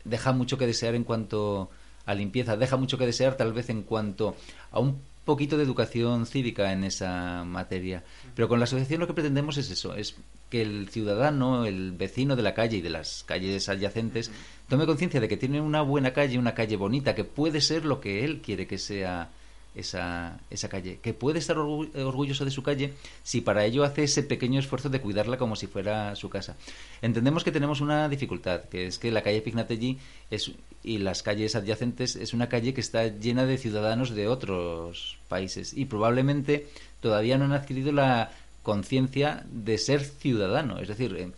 deja 0.04 0.32
mucho 0.32 0.56
que 0.56 0.68
desear 0.68 0.94
en 0.94 1.02
cuanto 1.02 1.68
a 2.06 2.14
limpieza, 2.14 2.56
deja 2.56 2.76
mucho 2.76 2.96
que 2.96 3.06
desear 3.06 3.36
tal 3.36 3.52
vez 3.52 3.70
en 3.70 3.82
cuanto 3.82 4.36
a 4.70 4.78
un 4.78 5.02
poquito 5.24 5.56
de 5.56 5.64
educación 5.64 6.26
cívica 6.26 6.72
en 6.72 6.84
esa 6.84 7.44
materia. 7.44 8.04
Pero 8.36 8.48
con 8.48 8.60
la 8.60 8.64
asociación 8.64 9.00
lo 9.00 9.06
que 9.08 9.14
pretendemos 9.14 9.58
es 9.58 9.70
eso, 9.70 9.94
es 9.94 10.16
que 10.48 10.62
el 10.62 10.88
ciudadano, 10.88 11.64
el 11.66 11.92
vecino 11.92 12.36
de 12.36 12.42
la 12.42 12.54
calle 12.54 12.78
y 12.78 12.80
de 12.80 12.90
las 12.90 13.22
calles 13.24 13.68
adyacentes 13.68 14.30
tome 14.70 14.86
conciencia 14.86 15.20
de 15.20 15.28
que 15.28 15.36
tiene 15.36 15.60
una 15.60 15.82
buena 15.82 16.14
calle, 16.14 16.38
una 16.38 16.54
calle 16.54 16.76
bonita, 16.76 17.14
que 17.14 17.24
puede 17.24 17.60
ser 17.60 17.84
lo 17.84 18.00
que 18.00 18.24
él 18.24 18.40
quiere 18.40 18.66
que 18.66 18.78
sea 18.78 19.28
esa, 19.74 20.40
esa 20.48 20.68
calle, 20.68 20.98
que 21.02 21.12
puede 21.12 21.38
estar 21.38 21.56
orgu- 21.56 21.94
orgulloso 22.02 22.44
de 22.44 22.50
su 22.50 22.62
calle 22.62 22.94
si 23.22 23.40
para 23.40 23.64
ello 23.64 23.84
hace 23.84 24.04
ese 24.04 24.22
pequeño 24.22 24.58
esfuerzo 24.58 24.88
de 24.88 25.00
cuidarla 25.00 25.36
como 25.36 25.54
si 25.56 25.66
fuera 25.66 26.16
su 26.16 26.28
casa. 26.28 26.56
Entendemos 27.02 27.44
que 27.44 27.52
tenemos 27.52 27.80
una 27.80 28.08
dificultad, 28.08 28.64
que 28.64 28.86
es 28.86 28.98
que 28.98 29.10
la 29.12 29.22
calle 29.22 29.42
Pignatelli 29.42 29.98
es, 30.30 30.52
y 30.82 30.98
las 30.98 31.22
calles 31.22 31.54
adyacentes 31.54 32.16
es 32.16 32.32
una 32.32 32.48
calle 32.48 32.72
que 32.72 32.80
está 32.80 33.06
llena 33.08 33.46
de 33.46 33.58
ciudadanos 33.58 34.10
de 34.10 34.28
otros 34.28 35.18
países 35.28 35.72
y 35.76 35.84
probablemente 35.84 36.66
todavía 37.00 37.38
no 37.38 37.44
han 37.44 37.52
adquirido 37.52 37.92
la 37.92 38.32
conciencia 38.62 39.44
de 39.50 39.78
ser 39.78 40.04
ciudadano, 40.04 40.80
es 40.80 40.88
decir, 40.88 41.16
eh, 41.16 41.30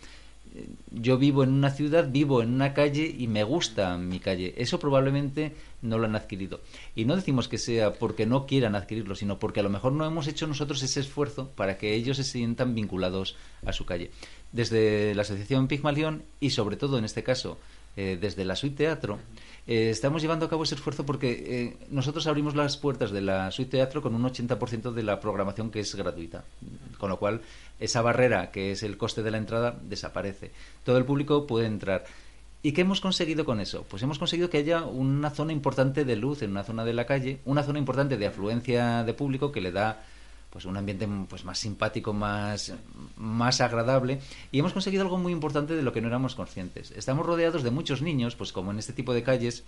yo 0.91 1.17
vivo 1.17 1.43
en 1.43 1.51
una 1.51 1.71
ciudad, 1.71 2.09
vivo 2.11 2.41
en 2.41 2.53
una 2.53 2.73
calle 2.73 3.13
y 3.17 3.27
me 3.27 3.43
gusta 3.43 3.97
mi 3.97 4.19
calle. 4.19 4.53
Eso 4.57 4.79
probablemente 4.79 5.53
no 5.81 5.97
lo 5.97 6.05
han 6.05 6.15
adquirido. 6.15 6.61
Y 6.95 7.05
no 7.05 7.15
decimos 7.15 7.47
que 7.47 7.57
sea 7.57 7.93
porque 7.93 8.25
no 8.25 8.45
quieran 8.45 8.75
adquirirlo, 8.75 9.15
sino 9.15 9.39
porque 9.39 9.61
a 9.61 9.63
lo 9.63 9.69
mejor 9.69 9.93
no 9.93 10.05
hemos 10.05 10.27
hecho 10.27 10.47
nosotros 10.47 10.83
ese 10.83 10.99
esfuerzo 10.99 11.49
para 11.55 11.77
que 11.77 11.95
ellos 11.95 12.17
se 12.17 12.23
sientan 12.23 12.75
vinculados 12.75 13.35
a 13.65 13.73
su 13.73 13.85
calle. 13.85 14.11
Desde 14.51 15.15
la 15.15 15.23
Asociación 15.23 15.67
Pigmalión 15.67 16.23
y 16.39 16.51
sobre 16.51 16.77
todo 16.77 16.97
en 16.97 17.05
este 17.05 17.23
caso 17.23 17.57
eh, 17.95 18.17
desde 18.19 18.45
la 18.45 18.55
Suite 18.55 18.77
Teatro, 18.77 19.19
eh, 19.65 19.89
estamos 19.89 20.21
llevando 20.21 20.45
a 20.45 20.49
cabo 20.49 20.63
ese 20.63 20.75
esfuerzo 20.75 21.05
porque 21.05 21.31
eh, 21.47 21.77
nosotros 21.89 22.27
abrimos 22.27 22.55
las 22.55 22.77
puertas 22.77 23.11
de 23.11 23.21
la 23.21 23.49
Suite 23.51 23.71
Teatro 23.71 24.01
con 24.01 24.13
un 24.13 24.23
80% 24.23 24.91
de 24.91 25.03
la 25.03 25.19
programación 25.19 25.71
que 25.71 25.79
es 25.79 25.95
gratuita. 25.95 26.43
Con 26.97 27.09
lo 27.09 27.17
cual, 27.17 27.41
esa 27.79 28.01
barrera 28.01 28.51
que 28.51 28.71
es 28.71 28.83
el 28.83 28.97
coste 28.97 29.23
de 29.23 29.31
la 29.31 29.37
entrada 29.37 29.77
desaparece. 29.83 30.51
Todo 30.83 30.97
el 30.97 31.05
público 31.05 31.47
puede 31.47 31.67
entrar. 31.67 32.05
¿Y 32.61 32.71
qué 32.71 32.81
hemos 32.81 33.01
conseguido 33.01 33.43
con 33.43 33.59
eso? 33.59 33.85
Pues 33.89 34.03
hemos 34.03 34.19
conseguido 34.19 34.49
que 34.49 34.57
haya 34.57 34.83
una 34.83 35.29
zona 35.29 35.51
importante 35.51 36.05
de 36.05 36.15
luz 36.15 36.41
en 36.41 36.51
una 36.51 36.63
zona 36.63 36.85
de 36.85 36.93
la 36.93 37.05
calle, 37.05 37.39
una 37.43 37.63
zona 37.63 37.79
importante 37.79 38.17
de 38.17 38.27
afluencia 38.27 39.03
de 39.03 39.13
público 39.13 39.51
que 39.51 39.59
le 39.59 39.73
da 39.73 40.03
pues 40.53 40.65
un 40.65 40.77
ambiente 40.77 41.09
pues 41.27 41.45
más 41.45 41.57
simpático, 41.57 42.13
más, 42.13 42.73
más 43.17 43.59
agradable 43.59 44.19
y 44.51 44.59
hemos 44.59 44.71
conseguido 44.71 45.01
algo 45.01 45.17
muy 45.17 45.33
importante 45.33 45.75
de 45.75 45.81
lo 45.81 45.91
que 45.91 45.99
no 45.99 46.09
éramos 46.09 46.35
conscientes. 46.35 46.91
Estamos 46.91 47.25
rodeados 47.25 47.63
de 47.63 47.71
muchos 47.71 48.03
niños, 48.03 48.35
pues 48.35 48.53
como 48.53 48.69
en 48.69 48.77
este 48.77 48.93
tipo 48.93 49.15
de 49.15 49.23
calles 49.23 49.63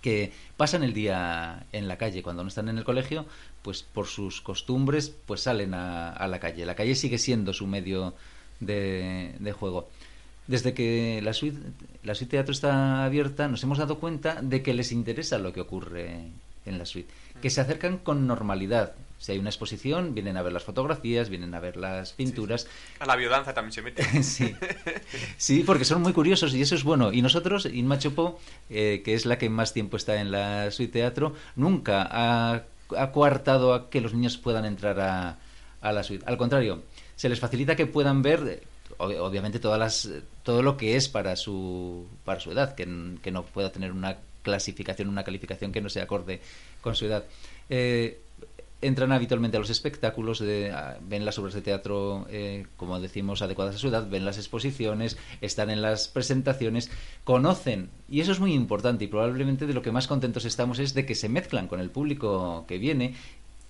que 0.00 0.32
pasan 0.56 0.82
el 0.82 0.94
día 0.94 1.66
en 1.72 1.88
la 1.88 1.98
calle 1.98 2.22
cuando 2.22 2.42
no 2.42 2.48
están 2.48 2.70
en 2.70 2.78
el 2.78 2.84
colegio, 2.84 3.26
pues 3.60 3.82
por 3.82 4.06
sus 4.06 4.40
costumbres 4.40 5.14
pues 5.26 5.42
salen 5.42 5.74
a, 5.74 6.26
la 6.26 6.40
calle. 6.40 6.64
La 6.64 6.74
calle 6.74 6.94
sigue 6.94 7.18
siendo 7.18 7.52
su 7.52 7.66
medio 7.66 8.14
de, 8.60 9.34
de 9.38 9.52
juego. 9.52 9.90
Desde 10.46 10.72
que 10.72 11.20
la 11.22 11.34
suite, 11.34 11.58
la 12.02 12.14
suite 12.14 12.30
teatro 12.30 12.52
está 12.52 13.04
abierta, 13.04 13.46
nos 13.46 13.62
hemos 13.62 13.76
dado 13.76 13.98
cuenta 13.98 14.40
de 14.40 14.62
que 14.62 14.72
les 14.72 14.90
interesa 14.90 15.36
lo 15.36 15.52
que 15.52 15.60
ocurre 15.60 16.30
en 16.64 16.78
la 16.78 16.86
suite, 16.86 17.12
que 17.42 17.50
se 17.50 17.60
acercan 17.60 17.98
con 17.98 18.26
normalidad. 18.26 18.94
Si 19.18 19.32
hay 19.32 19.38
una 19.38 19.50
exposición, 19.50 20.14
vienen 20.14 20.36
a 20.36 20.42
ver 20.42 20.52
las 20.52 20.62
fotografías, 20.62 21.28
vienen 21.28 21.52
a 21.54 21.60
ver 21.60 21.76
las 21.76 22.12
pinturas. 22.12 22.66
A 23.00 23.06
la 23.06 23.16
biodanza 23.16 23.52
también 23.52 23.72
se 23.72 23.82
mete. 23.82 24.04
sí. 24.22 24.54
sí, 25.36 25.64
porque 25.64 25.84
son 25.84 26.02
muy 26.02 26.12
curiosos 26.12 26.54
y 26.54 26.62
eso 26.62 26.74
es 26.74 26.84
bueno. 26.84 27.12
Y 27.12 27.20
nosotros, 27.22 27.66
Inma 27.66 27.98
Chopo, 27.98 28.38
eh, 28.70 29.02
que 29.04 29.14
es 29.14 29.26
la 29.26 29.36
que 29.38 29.50
más 29.50 29.72
tiempo 29.72 29.96
está 29.96 30.20
en 30.20 30.30
la 30.30 30.70
suite 30.70 30.92
teatro, 30.92 31.34
nunca 31.56 32.06
ha, 32.10 32.62
ha 32.96 33.12
coartado 33.12 33.74
a 33.74 33.90
que 33.90 34.00
los 34.00 34.14
niños 34.14 34.36
puedan 34.38 34.64
entrar 34.64 35.00
a, 35.00 35.38
a 35.80 35.92
la 35.92 36.02
suite. 36.04 36.24
Al 36.26 36.36
contrario, 36.38 36.82
se 37.16 37.28
les 37.28 37.40
facilita 37.40 37.74
que 37.74 37.86
puedan 37.86 38.22
ver 38.22 38.40
eh, 38.48 38.62
ob- 38.98 39.18
obviamente 39.18 39.58
todas 39.58 39.78
las 39.80 40.08
todo 40.44 40.62
lo 40.62 40.76
que 40.76 40.94
es 40.96 41.08
para 41.08 41.34
su 41.36 42.06
para 42.24 42.38
su 42.40 42.52
edad 42.52 42.74
que, 42.76 42.86
que 43.20 43.30
no 43.32 43.42
pueda 43.44 43.72
tener 43.72 43.90
una 43.92 44.16
clasificación, 44.44 45.08
una 45.08 45.24
calificación 45.24 45.72
que 45.72 45.80
no 45.80 45.88
se 45.88 46.00
acorde 46.00 46.40
con 46.80 46.94
su 46.94 47.06
edad. 47.06 47.24
Eh, 47.68 48.20
entran 48.80 49.12
habitualmente 49.12 49.56
a 49.56 49.60
los 49.60 49.70
espectáculos, 49.70 50.38
de, 50.38 50.74
ven 51.02 51.24
las 51.24 51.38
obras 51.38 51.54
de 51.54 51.62
teatro, 51.62 52.26
eh, 52.30 52.66
como 52.76 53.00
decimos, 53.00 53.42
adecuadas 53.42 53.74
a 53.74 53.78
su 53.78 53.88
edad, 53.88 54.08
ven 54.08 54.24
las 54.24 54.38
exposiciones, 54.38 55.16
están 55.40 55.70
en 55.70 55.82
las 55.82 56.08
presentaciones, 56.08 56.90
conocen, 57.24 57.90
y 58.08 58.20
eso 58.20 58.32
es 58.32 58.40
muy 58.40 58.54
importante, 58.54 59.04
y 59.04 59.08
probablemente 59.08 59.66
de 59.66 59.74
lo 59.74 59.82
que 59.82 59.92
más 59.92 60.06
contentos 60.06 60.44
estamos 60.44 60.78
es 60.78 60.94
de 60.94 61.06
que 61.06 61.14
se 61.14 61.28
mezclan 61.28 61.66
con 61.66 61.80
el 61.80 61.90
público 61.90 62.64
que 62.68 62.78
viene. 62.78 63.14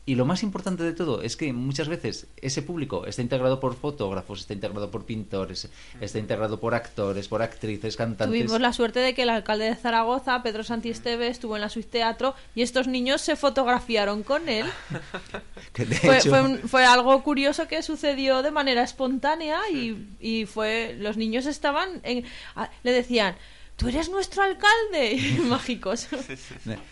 Y 0.08 0.14
lo 0.14 0.24
más 0.24 0.42
importante 0.42 0.82
de 0.84 0.94
todo 0.94 1.20
es 1.20 1.36
que 1.36 1.52
muchas 1.52 1.86
veces 1.86 2.28
ese 2.40 2.62
público 2.62 3.04
está 3.04 3.20
integrado 3.20 3.60
por 3.60 3.74
fotógrafos, 3.76 4.40
está 4.40 4.54
integrado 4.54 4.90
por 4.90 5.04
pintores, 5.04 5.68
está 6.00 6.18
integrado 6.18 6.58
por 6.60 6.74
actores, 6.74 7.28
por 7.28 7.42
actrices, 7.42 7.94
cantantes. 7.94 8.26
Tuvimos 8.40 8.58
la 8.58 8.72
suerte 8.72 9.00
de 9.00 9.12
que 9.14 9.24
el 9.24 9.28
alcalde 9.28 9.66
de 9.66 9.76
Zaragoza, 9.76 10.42
Pedro 10.42 10.64
Santiesteve, 10.64 11.28
estuvo 11.28 11.56
en 11.56 11.60
la 11.60 11.68
Suite 11.68 11.90
Teatro 11.90 12.34
y 12.54 12.62
estos 12.62 12.88
niños 12.88 13.20
se 13.20 13.36
fotografiaron 13.36 14.22
con 14.22 14.48
él. 14.48 14.64
que 15.74 15.84
Fue, 15.84 16.16
hecho- 16.16 16.30
fue, 16.30 16.40
un- 16.40 16.58
fue 16.60 16.86
algo 16.86 17.22
curioso 17.22 17.68
que 17.68 17.82
sucedió 17.82 18.40
de 18.42 18.50
manera 18.50 18.82
espontánea 18.84 19.58
y, 19.70 20.06
y 20.20 20.46
fue 20.46 20.96
los 20.98 21.18
niños 21.18 21.44
estaban 21.44 22.00
en, 22.02 22.24
a- 22.56 22.70
le 22.82 22.92
decían 22.92 23.36
tú 23.78 23.88
eres 23.88 24.10
nuestro 24.10 24.42
alcalde 24.42 25.18
mágicos 25.48 26.08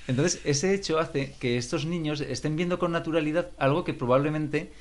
Entonces, 0.09 0.41
ese 0.45 0.73
hecho 0.73 0.99
hace 0.99 1.35
que 1.39 1.59
estos 1.59 1.85
niños 1.85 2.21
estén 2.23 2.57
viendo 2.57 2.79
con 2.79 2.93
naturalidad 2.93 3.51
algo 3.59 3.85
que 3.85 3.93
probablemente, 3.93 4.73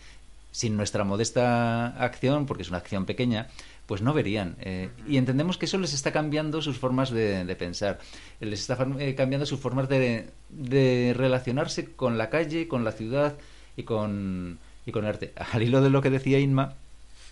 sin 0.51 0.77
nuestra 0.77 1.03
modesta 1.03 1.87
acción, 2.01 2.45
porque 2.45 2.63
es 2.63 2.69
una 2.69 2.77
acción 2.77 3.05
pequeña, 3.05 3.47
pues 3.87 4.01
no 4.01 4.13
verían. 4.13 4.55
Eh, 4.61 4.89
y 5.07 5.17
entendemos 5.17 5.57
que 5.57 5.65
eso 5.65 5.77
les 5.79 5.93
está 5.93 6.11
cambiando 6.11 6.61
sus 6.61 6.77
formas 6.77 7.09
de, 7.09 7.43
de 7.43 7.55
pensar, 7.55 7.99
les 8.39 8.61
está 8.61 8.77
eh, 8.99 9.15
cambiando 9.15 9.45
sus 9.45 9.59
formas 9.59 9.89
de, 9.89 10.29
de 10.49 11.13
relacionarse 11.17 11.85
con 11.91 12.17
la 12.17 12.29
calle, 12.29 12.67
con 12.67 12.83
la 12.83 12.91
ciudad 12.91 13.35
y 13.75 13.83
con, 13.83 14.59
y 14.85 14.91
con 14.91 15.03
el 15.03 15.09
arte. 15.09 15.33
Al 15.51 15.63
hilo 15.63 15.81
de 15.81 15.89
lo 15.89 16.01
que 16.01 16.11
decía 16.11 16.39
Inma, 16.39 16.75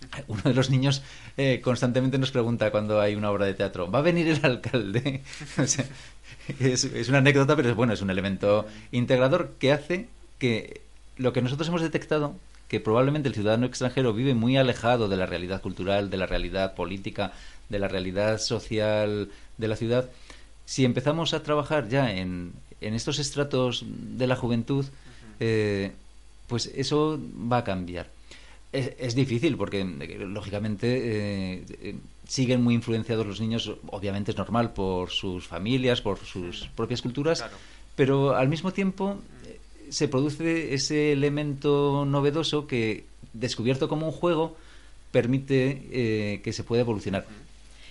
uno 0.28 0.42
de 0.42 0.54
los 0.54 0.70
niños 0.70 1.02
eh, 1.36 1.60
constantemente 1.62 2.18
nos 2.18 2.30
pregunta 2.30 2.70
cuando 2.70 3.00
hay 3.00 3.14
una 3.14 3.30
obra 3.30 3.46
de 3.46 3.54
teatro, 3.54 3.90
¿va 3.90 4.00
a 4.00 4.02
venir 4.02 4.28
el 4.28 4.44
alcalde? 4.44 5.22
O 5.58 5.66
sea, 5.66 5.84
es, 6.60 6.84
es 6.84 7.08
una 7.08 7.18
anécdota, 7.18 7.56
pero 7.56 7.70
es 7.70 7.76
bueno, 7.76 7.92
es 7.92 8.02
un 8.02 8.10
elemento 8.10 8.66
integrador 8.92 9.54
que 9.58 9.72
hace 9.72 10.08
que 10.38 10.80
lo 11.16 11.32
que 11.32 11.42
nosotros 11.42 11.68
hemos 11.68 11.82
detectado, 11.82 12.34
que 12.68 12.80
probablemente 12.80 13.28
el 13.28 13.34
ciudadano 13.34 13.66
extranjero 13.66 14.12
vive 14.12 14.34
muy 14.34 14.56
alejado 14.56 15.08
de 15.08 15.16
la 15.16 15.26
realidad 15.26 15.62
cultural, 15.62 16.10
de 16.10 16.16
la 16.16 16.26
realidad 16.26 16.74
política, 16.74 17.32
de 17.68 17.78
la 17.78 17.88
realidad 17.88 18.38
social 18.38 19.30
de 19.58 19.68
la 19.68 19.76
ciudad, 19.76 20.08
si 20.66 20.84
empezamos 20.84 21.34
a 21.34 21.42
trabajar 21.42 21.88
ya 21.88 22.10
en, 22.10 22.52
en 22.80 22.94
estos 22.94 23.18
estratos 23.18 23.84
de 23.86 24.26
la 24.26 24.36
juventud, 24.36 24.86
eh, 25.40 25.92
pues 26.48 26.70
eso 26.74 27.20
va 27.50 27.58
a 27.58 27.64
cambiar. 27.64 28.08
Es, 28.74 28.90
es 28.98 29.14
difícil 29.14 29.56
porque, 29.56 29.84
lógicamente, 29.84 30.86
eh, 30.88 31.64
eh, 31.80 31.94
siguen 32.26 32.60
muy 32.62 32.74
influenciados 32.74 33.24
los 33.24 33.40
niños, 33.40 33.70
obviamente 33.86 34.32
es 34.32 34.36
normal, 34.36 34.72
por 34.72 35.10
sus 35.10 35.46
familias, 35.46 36.00
por 36.00 36.18
sus 36.18 36.68
propias 36.74 37.00
culturas, 37.00 37.38
Claro. 37.38 37.56
pero 37.94 38.34
al 38.34 38.48
mismo 38.48 38.72
tiempo 38.72 39.20
eh, 39.46 39.60
se 39.90 40.08
produce 40.08 40.74
ese 40.74 41.12
elemento 41.12 42.04
novedoso 42.04 42.66
que, 42.66 43.04
descubierto 43.32 43.88
como 43.88 44.06
un 44.06 44.12
juego, 44.12 44.56
permite 45.12 45.82
eh, 45.92 46.40
que 46.42 46.52
se 46.52 46.64
pueda 46.64 46.80
evolucionar. 46.82 47.24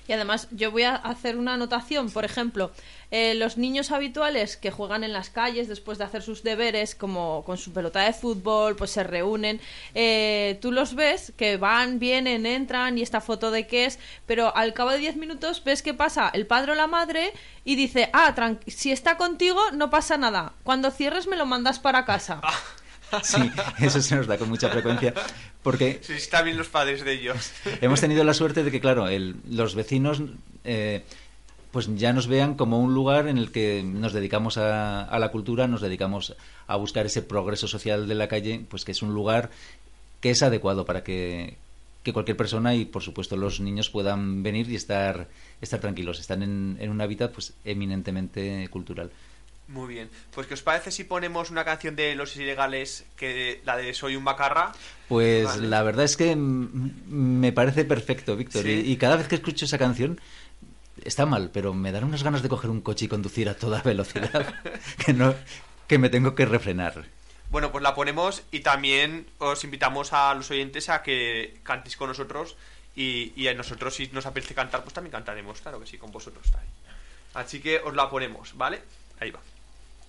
Y 0.08 0.13
además, 0.13 0.48
yo 0.52 0.72
voy 0.72 0.84
a 0.84 0.96
hacer 0.96 1.38
una 1.38 1.54
anotación. 1.54 2.12
Por 2.12 2.26
ejemplo, 2.26 2.72
eh, 3.12 3.36
los 3.36 3.58
niños 3.58 3.92
habituales 3.92 4.58
que 4.58 4.72
juegan 4.72 5.04
en 5.04 5.13
las 5.13 5.30
calles 5.30 5.68
después 5.68 5.98
de 5.98 6.04
hacer 6.04 6.22
sus 6.22 6.44
deberes, 6.44 6.96
como 6.96 7.44
con 7.46 7.58
su 7.58 7.72
pelota 7.72 8.02
de 8.02 8.13
fútbol, 8.13 8.76
pues 8.76 8.92
se 8.92 9.04
reúnen. 9.04 9.62
eh, 9.94 10.58
tú 10.62 10.72
los 10.72 10.96
ves 10.96 11.32
que 11.38 11.58
van, 11.58 12.00
vienen, 12.00 12.46
entran 12.46 12.98
y 12.98 13.02
esta 13.02 13.22
foto 13.22 13.52
de 13.52 13.68
qué 13.68 13.86
es, 13.86 14.00
pero 14.26 14.56
al 14.56 14.74
cabo 14.74 14.92
de 14.92 14.98
10 14.98 15.16
minutos 15.16 15.63
ves 15.63 15.82
que 15.82 15.94
pasa 15.94 16.30
el 16.34 16.48
padre 16.48 16.74
o 16.74 16.76
la 16.76 16.88
madre 16.88 17.32
y 17.63 17.76
dice: 17.76 18.10
Ah, 18.13 18.36
si 18.68 18.92
está 18.92 19.18
contigo, 19.18 19.60
no 19.72 19.89
pasa 19.89 20.18
nada. 20.18 20.54
Cuando 20.63 20.92
cierres, 20.92 21.28
me 21.28 21.38
lo 21.38 21.46
mandas 21.46 21.80
para 21.80 22.06
casa. 22.06 22.42
Sí, 23.21 23.52
eso 23.80 24.02
se 24.02 24.15
nos 24.15 24.28
da 24.28 24.38
con 24.38 24.49
mucha 24.49 24.69
frecuencia, 24.69 25.13
porque 25.62 25.99
Sí, 26.02 26.13
están 26.13 26.45
bien 26.45 26.58
los 26.58 26.67
padres 26.69 27.04
de 27.06 27.13
ellos. 27.13 27.52
hemos 27.82 28.02
tenido 28.02 28.23
la 28.23 28.34
suerte 28.34 28.63
de 28.63 28.71
que, 28.71 28.80
claro, 28.82 29.08
el- 29.08 29.36
los 29.49 29.76
vecinos 29.76 30.21
eh, 30.63 31.04
pues 31.71 31.89
ya 31.95 32.13
nos 32.13 32.28
vean 32.28 32.54
como 32.56 32.80
un 32.80 32.93
lugar 32.93 33.28
en 33.28 33.38
el 33.38 33.52
que 33.52 33.84
nos 33.84 34.13
dedicamos 34.13 34.58
a, 34.58 35.04
a 35.04 35.19
la 35.19 35.30
cultura, 35.30 35.67
nos 35.67 35.82
dedicamos 35.82 36.36
a 36.67 36.76
buscar 36.76 37.06
ese 37.06 37.21
progreso 37.21 37.67
social 37.67 38.08
de 38.08 38.15
la 38.15 38.28
calle, 38.28 38.63
pues 38.69 38.86
que 38.86 38.91
es 38.91 39.02
un 39.02 39.13
lugar 39.13 39.49
que 40.21 40.30
es 40.30 40.43
adecuado 40.43 40.86
para 40.86 41.04
que, 41.04 41.58
que 42.04 42.13
cualquier 42.13 42.38
persona 42.38 42.76
y, 42.76 42.86
por 42.86 43.02
supuesto, 43.02 43.36
los 43.38 43.60
niños 43.60 43.89
puedan 43.89 44.43
venir 44.43 44.69
y 44.69 44.76
estar, 44.76 45.28
estar 45.62 45.80
tranquilos. 45.80 46.19
Están 46.19 46.43
en, 46.43 46.78
en 46.80 46.91
un 46.91 47.02
hábitat 47.02 47.32
pues 47.34 47.54
eminentemente 47.65 48.67
cultural. 48.69 49.10
Muy 49.67 49.88
bien. 49.93 50.10
Pues, 50.34 50.45
¿qué 50.47 50.54
os 50.54 50.62
parece 50.62 50.91
si 50.91 51.04
ponemos 51.04 51.49
una 51.49 51.63
canción 51.63 51.95
de 51.95 52.15
Los 52.15 52.36
Ilegales, 52.36 53.06
que 53.15 53.62
la 53.65 53.78
de 53.78 53.93
Soy 53.93 54.15
un 54.15 54.23
Macarra? 54.23 54.73
Pues 55.08 55.45
Vale. 55.45 55.67
la 55.67 55.84
verdad 55.84 56.06
es 56.06 56.17
que 56.17 56.36
me 56.36 57.52
parece 57.54 57.86
perfecto, 57.86 58.36
Víctor. 58.36 58.63
Sí. 58.63 58.84
Y, 58.86 58.91
y 58.91 58.97
cada 58.97 59.15
vez 59.15 59.28
que 59.28 59.36
escucho 59.36 59.65
esa 59.65 59.78
canción, 59.78 60.19
está 61.04 61.26
mal, 61.26 61.49
pero 61.52 61.73
me 61.73 61.91
dan 61.91 62.04
unas 62.04 62.23
ganas 62.23 62.43
de 62.43 62.49
coger 62.49 62.69
un 62.69 62.82
coche 62.82 63.06
y 63.06 63.08
conducir 63.08 63.49
a 63.49 63.56
toda 63.56 63.82
velocidad 63.82 64.54
que, 65.06 65.13
no, 65.13 65.34
que 65.88 65.97
me 65.97 66.10
tengo 66.10 66.36
que 66.36 66.45
refrenar. 66.45 67.06
Bueno, 67.49 67.71
pues 67.71 67.84
la 67.84 67.93
ponemos 67.95 68.43
y 68.52 68.62
también 68.62 69.28
os 69.38 69.63
invitamos 69.63 70.12
a 70.12 70.34
los 70.34 70.49
oyentes 70.52 70.89
a 70.89 71.04
que 71.04 71.60
cantéis 71.63 71.97
con 71.97 72.10
nosotros 72.10 72.56
y, 72.95 73.32
y 73.36 73.47
a 73.47 73.54
nosotros 73.54 73.95
si 73.95 74.08
nos 74.08 74.26
apetece 74.26 74.56
cantar, 74.56 74.82
pues 74.84 74.93
también 74.93 75.12
cantaremos, 75.12 75.62
claro 75.62 75.80
que 75.80 75.86
sí, 75.86 75.97
con 75.97 76.12
vosotros 76.12 76.49
también. 76.52 76.73
Así 77.34 77.60
que 77.60 77.80
os 77.80 77.95
la 77.95 78.10
ponemos, 78.10 78.56
¿vale? 78.58 78.82
Ahí 79.19 79.32
va. 79.32 79.39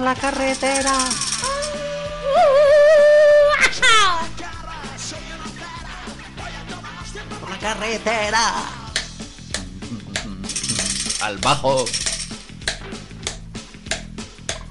por 0.00 0.06
la 0.06 0.14
carretera. 0.14 0.98
Por 7.38 7.50
la 7.50 7.58
carretera. 7.58 8.54
Al 11.20 11.36
bajo. 11.36 11.84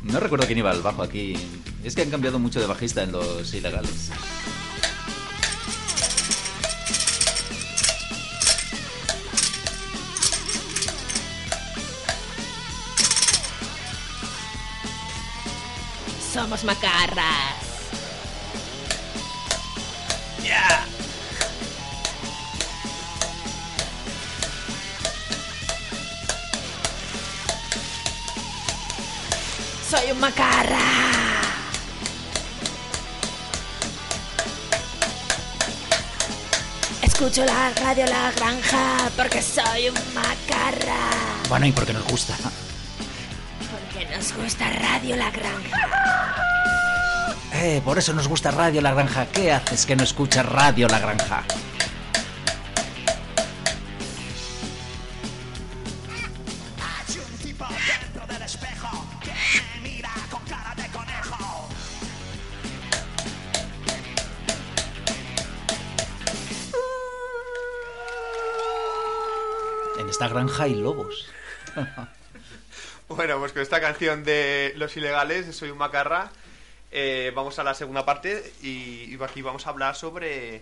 No 0.02 0.20
recuerdo 0.20 0.48
quién 0.48 0.58
iba 0.58 0.72
al 0.72 0.82
bajo 0.82 1.04
aquí. 1.04 1.36
Es 1.84 1.94
que 1.94 2.02
han 2.02 2.10
cambiado 2.10 2.40
mucho 2.40 2.60
de 2.60 2.66
bajista 2.66 3.04
en 3.04 3.12
los 3.12 3.54
ilegales. 3.54 4.10
Somos 16.50 16.64
macarras. 16.64 17.54
Soy 29.88 30.12
un 30.12 30.20
macarra. 30.20 30.80
Escucho 37.04 37.46
la 37.46 37.70
radio 37.76 38.08
La 38.08 38.32
Granja 38.32 39.12
porque 39.16 39.44
soy 39.44 39.90
un 39.90 39.96
macarra. 40.16 40.98
Bueno, 41.48 41.68
¿y 41.68 41.72
por 41.72 41.86
qué 41.86 41.94
nos 41.94 42.06
gusta? 42.06 42.36
Porque 43.70 44.08
nos 44.08 44.34
gusta 44.34 44.68
Radio 44.68 45.16
La 45.16 45.30
Granja. 45.30 46.19
Eh, 47.62 47.82
por 47.84 47.98
eso 47.98 48.14
nos 48.14 48.30
gusta 48.30 48.52
Radio 48.52 48.80
La 48.80 48.94
Granja. 48.94 49.26
¿Qué 49.26 49.52
haces 49.52 49.86
que 49.86 49.94
no 49.94 50.04
escuchas 50.04 50.46
Radio 50.46 50.88
La 50.88 50.98
Granja? 50.98 51.44
En 70.00 70.08
esta 70.10 70.30
granja 70.30 70.64
hay 70.64 70.76
lobos. 70.76 71.28
Bueno, 73.10 73.40
pues 73.40 73.54
con 73.54 73.64
esta 73.64 73.82
canción 73.82 74.24
de 74.24 74.72
Los 74.78 74.96
Ilegales, 74.96 75.56
Soy 75.56 75.72
un 75.72 75.80
Macarra, 75.80 76.32
eh, 76.92 77.32
vamos 77.36 77.60
a 77.60 77.64
la 77.64 77.74
segunda 77.74 78.06
parte 78.06 78.52
y, 78.62 79.14
y 79.14 79.18
aquí 79.24 79.42
vamos 79.42 79.68
a 79.68 79.70
hablar 79.70 79.96
sobre, 79.96 80.62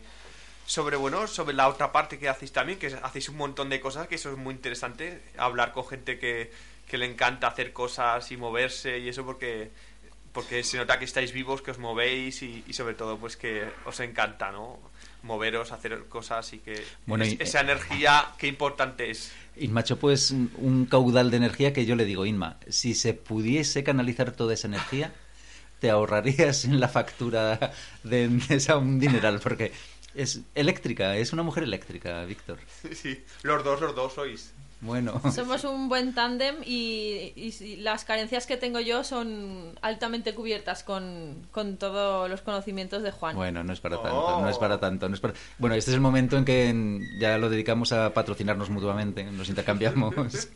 sobre, 0.65 0.97
bueno, 0.97 1.27
sobre 1.27 1.55
la 1.55 1.67
otra 1.69 1.91
parte 1.91 2.19
que 2.19 2.27
hacéis 2.29 2.51
también, 2.51 2.77
que 2.79 2.87
hacéis 3.01 3.29
un 3.29 3.37
montón 3.37 3.69
de 3.69 3.79
cosas, 3.79 4.07
que 4.07 4.15
eso 4.15 4.31
es 4.31 4.37
muy 4.37 4.53
interesante, 4.53 5.21
hablar 5.37 5.71
con 5.71 5.87
gente 5.87 6.19
que, 6.19 6.51
que 6.87 6.97
le 6.97 7.05
encanta 7.05 7.47
hacer 7.47 7.73
cosas 7.73 8.31
y 8.31 8.37
moverse 8.37 8.99
y 8.99 9.09
eso 9.09 9.25
porque, 9.25 9.69
porque 10.33 10.63
se 10.63 10.77
nota 10.77 10.99
que 10.99 11.05
estáis 11.05 11.31
vivos, 11.31 11.61
que 11.61 11.71
os 11.71 11.77
movéis 11.79 12.41
y, 12.41 12.63
y 12.67 12.73
sobre 12.73 12.93
todo 12.93 13.17
pues 13.17 13.37
que 13.37 13.65
os 13.85 13.99
encanta, 14.01 14.51
¿no? 14.51 14.79
Moveros, 15.23 15.71
hacer 15.71 16.05
cosas 16.05 16.53
y 16.53 16.59
que 16.59 16.81
Bueno, 17.05 17.23
es- 17.23 17.33
y- 17.33 17.37
esa 17.41 17.61
energía, 17.61 18.27
qué 18.37 18.47
importante 18.47 19.09
es. 19.09 19.31
Inmacho, 19.57 19.97
pues 19.97 20.29
un 20.31 20.85
caudal 20.89 21.31
de 21.31 21.37
energía 21.37 21.73
que 21.73 21.85
yo 21.85 21.95
le 21.95 22.05
digo, 22.05 22.25
Inma, 22.25 22.57
si 22.69 22.93
se 22.93 23.13
pudiese 23.15 23.83
canalizar 23.83 24.31
toda 24.31 24.53
esa 24.53 24.67
energía, 24.67 25.11
te 25.79 25.89
ahorrarías 25.89 26.65
en 26.65 26.79
la 26.79 26.87
factura 26.87 27.71
de, 28.03 28.27
de 28.27 28.55
esa 28.55 28.77
un 28.77 28.99
dineral, 28.99 29.39
porque 29.39 29.71
es 30.15 30.41
eléctrica, 30.55 31.15
es 31.15 31.33
una 31.33 31.43
mujer 31.43 31.63
eléctrica, 31.63 32.23
Víctor. 32.25 32.57
Sí, 32.93 33.23
los 33.43 33.63
dos, 33.63 33.81
los 33.81 33.95
dos 33.95 34.13
sois. 34.13 34.53
Bueno, 34.79 35.19
Somos 35.33 35.63
un 35.63 35.89
buen 35.89 36.13
tándem 36.13 36.55
y, 36.63 37.77
las 37.79 38.05
carencias 38.05 38.45
que 38.45 38.57
tengo 38.57 38.79
yo 38.79 39.03
son 39.03 39.73
altamente 39.81 40.35
cubiertas 40.35 40.83
con, 40.83 41.47
con 41.51 41.77
todos 41.77 42.29
los 42.29 42.41
conocimientos 42.41 43.01
de 43.01 43.11
Juan. 43.11 43.35
bueno, 43.35 43.63
no 43.63 43.73
es 43.73 43.79
para 43.79 43.97
Oh. 43.97 44.03
tanto, 44.03 44.41
no 44.41 44.49
es 44.49 44.57
para 44.57 44.79
tanto. 44.79 45.09
No 45.09 45.15
es 45.15 45.19
para... 45.19 45.33
Bueno, 45.57 45.75
este 45.75 45.91
es 45.91 45.95
el 45.95 46.01
momento 46.01 46.37
en 46.37 46.45
que 46.45 46.99
ya 47.19 47.37
lo 47.39 47.49
dedicamos 47.49 47.91
a 47.91 48.13
patrocinarnos 48.13 48.69
mutuamente, 48.69 49.23
nos 49.23 49.49
intercambiamos. 49.49 50.13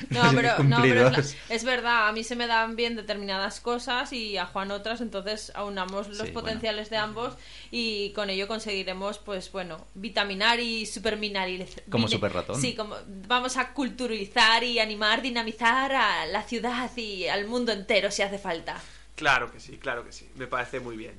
No, 0.10 0.22
pero, 0.34 0.62
no, 0.64 0.82
pero 0.82 1.08
es, 1.08 1.10
cumplidos. 1.10 1.12
la- 1.48 1.54
es 1.54 1.64
verdad, 1.64 2.08
a 2.08 2.12
mí 2.12 2.24
se 2.24 2.36
me 2.36 2.46
dan 2.46 2.74
bien 2.76 2.96
determinadas 2.96 3.60
cosas 3.60 4.12
y 4.12 4.36
a 4.38 4.46
Juan 4.46 4.70
otras, 4.70 5.00
entonces 5.00 5.52
aunamos 5.54 6.08
los 6.08 6.28
Sí, 6.28 6.32
potenciales 6.32 6.88
de 6.90 6.96
ambos 6.96 7.34
y 7.70 8.10
con 8.12 8.30
ello 8.30 8.48
conseguiremos, 8.48 9.18
pues 9.18 9.52
bueno, 9.52 9.84
vitaminar 9.94 10.58
y 10.60 10.86
superminar. 10.86 11.48
Y 11.48 11.66
Como 11.90 12.08
superratón. 12.08 12.60
Sí, 12.60 12.74
como 12.74 12.96
vamos 13.26 13.56
a 13.56 13.72
culturizar 13.72 14.64
y 14.64 14.78
animar, 14.78 15.22
dinamizar 15.22 15.92
a 15.94 16.26
la 16.26 16.42
ciudad 16.44 16.90
y 16.96 17.28
al 17.28 17.46
mundo 17.46 17.72
entero 17.72 18.10
si 18.10 18.22
hace 18.22 18.38
falta. 18.38 18.80
Claro 19.16 19.52
que 19.52 19.60
sí, 19.60 19.76
claro 19.76 20.04
que 20.04 20.12
sí. 20.12 20.28
Me 20.36 20.46
parece 20.46 20.80
muy 20.80 20.96
bien. 20.96 21.14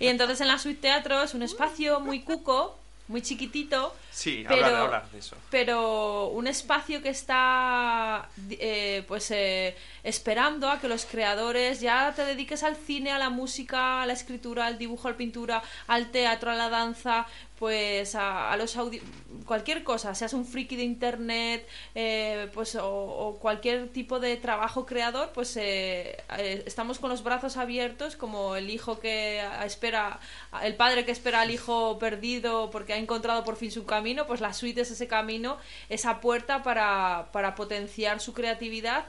Y 0.00 0.06
entonces 0.06 0.40
en 0.40 0.48
la 0.48 0.58
Suite 0.58 0.80
Teatro 0.80 1.22
es 1.22 1.34
un 1.34 1.42
espacio 1.42 2.00
muy 2.00 2.20
cuco, 2.22 2.78
muy 3.08 3.20
chiquitito. 3.22 3.94
Sí, 4.14 4.44
pero, 4.46 4.64
hablar, 4.64 4.80
hablar 4.82 5.10
de 5.10 5.18
eso. 5.18 5.36
Pero 5.50 6.28
un 6.28 6.46
espacio 6.46 7.02
que 7.02 7.08
está 7.08 8.28
eh, 8.48 9.04
pues 9.08 9.28
eh, 9.32 9.74
esperando 10.04 10.70
a 10.70 10.78
que 10.80 10.86
los 10.86 11.04
creadores 11.04 11.80
ya 11.80 12.12
te 12.14 12.24
dediques 12.24 12.62
al 12.62 12.76
cine, 12.76 13.10
a 13.10 13.18
la 13.18 13.28
música, 13.28 14.02
a 14.02 14.06
la 14.06 14.12
escritura, 14.12 14.66
al 14.66 14.78
dibujo, 14.78 15.08
a 15.08 15.10
la 15.10 15.16
pintura, 15.16 15.62
al 15.88 16.12
teatro, 16.12 16.52
a 16.52 16.54
la 16.54 16.68
danza, 16.68 17.26
pues 17.58 18.14
a, 18.14 18.52
a 18.52 18.56
los 18.56 18.76
audi 18.76 19.00
cualquier 19.46 19.84
cosa, 19.84 20.14
seas 20.14 20.32
un 20.32 20.44
friki 20.44 20.76
de 20.76 20.82
internet, 20.82 21.68
eh, 21.94 22.50
pues 22.52 22.74
o, 22.76 22.86
o 22.86 23.38
cualquier 23.38 23.88
tipo 23.88 24.20
de 24.20 24.36
trabajo 24.36 24.86
creador, 24.86 25.30
pues 25.32 25.56
eh, 25.56 26.16
eh, 26.38 26.62
estamos 26.66 26.98
con 26.98 27.10
los 27.10 27.22
brazos 27.22 27.56
abiertos 27.56 28.16
como 28.16 28.56
el 28.56 28.70
hijo 28.70 29.00
que 29.00 29.42
espera, 29.64 30.20
el 30.62 30.76
padre 30.76 31.04
que 31.04 31.12
espera 31.12 31.42
al 31.42 31.50
hijo 31.50 31.98
perdido 31.98 32.70
porque 32.70 32.92
ha 32.92 32.98
encontrado 32.98 33.44
por 33.44 33.56
fin 33.56 33.70
su 33.70 33.84
camino, 33.84 34.03
pues 34.26 34.40
la 34.40 34.52
suite 34.52 34.82
es 34.82 34.90
ese 34.90 35.08
camino, 35.08 35.58
esa 35.88 36.20
puerta 36.20 36.62
para, 36.62 37.28
para 37.32 37.54
potenciar 37.54 38.20
su 38.20 38.32
creatividad 38.32 39.06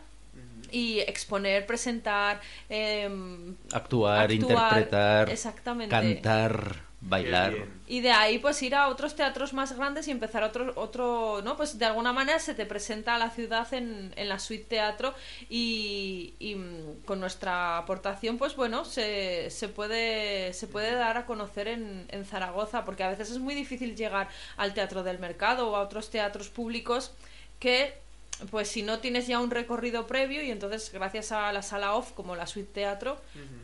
y 0.71 0.99
exponer, 0.99 1.65
presentar, 1.65 2.41
em, 2.69 3.55
Actuar, 3.71 4.31
interpretar, 4.31 5.29
exactamente. 5.29 5.91
cantar, 5.91 6.81
bailar. 7.05 7.53
Y 7.87 8.01
de 8.01 8.11
ahí 8.11 8.39
pues 8.39 8.61
ir 8.63 8.73
a 8.73 8.87
otros 8.87 9.15
teatros 9.15 9.53
más 9.53 9.75
grandes 9.75 10.07
y 10.07 10.11
empezar 10.11 10.43
otro, 10.43 10.73
otro 10.75 11.41
¿no? 11.43 11.55
Pues 11.55 11.77
de 11.77 11.85
alguna 11.85 12.13
manera 12.13 12.39
se 12.39 12.55
te 12.55 12.65
presenta 12.65 13.15
a 13.15 13.19
la 13.19 13.29
ciudad 13.29 13.71
en, 13.73 14.11
en 14.15 14.27
la 14.27 14.39
suite 14.39 14.65
teatro 14.65 15.13
y, 15.47 16.33
y, 16.39 16.55
mm, 16.55 17.03
con 17.05 17.19
nuestra 17.19 17.77
aportación 17.77 18.37
pues 18.37 18.55
bueno, 18.55 18.85
se, 18.85 19.51
se, 19.51 19.69
puede, 19.69 20.53
se 20.53 20.67
puede 20.67 20.93
dar 20.95 21.17
a 21.17 21.25
conocer 21.25 21.67
en, 21.67 22.05
en 22.09 22.25
Zaragoza 22.25 22.83
porque 22.85 23.03
a 23.03 23.09
veces 23.09 23.29
es 23.29 23.39
muy 23.39 23.53
difícil 23.53 23.95
llegar 23.95 24.27
al 24.57 24.73
teatro 24.73 25.03
del 25.03 25.19
mercado 25.19 25.69
o 25.69 25.75
a 25.75 25.81
otros 25.81 26.09
teatros 26.09 26.49
públicos 26.49 27.11
que 27.59 28.04
pues 28.51 28.67
si 28.67 28.81
no 28.83 28.99
tienes 28.99 29.27
ya 29.27 29.39
un 29.39 29.49
recorrido 29.49 30.07
previo 30.07 30.43
y 30.43 30.51
entonces 30.51 30.91
gracias 30.91 31.31
a 31.31 31.51
la 31.51 31.61
sala 31.61 31.93
off 31.95 32.11
como 32.11 32.35
la 32.35 32.47
suite 32.47 32.71
teatro 32.73 33.17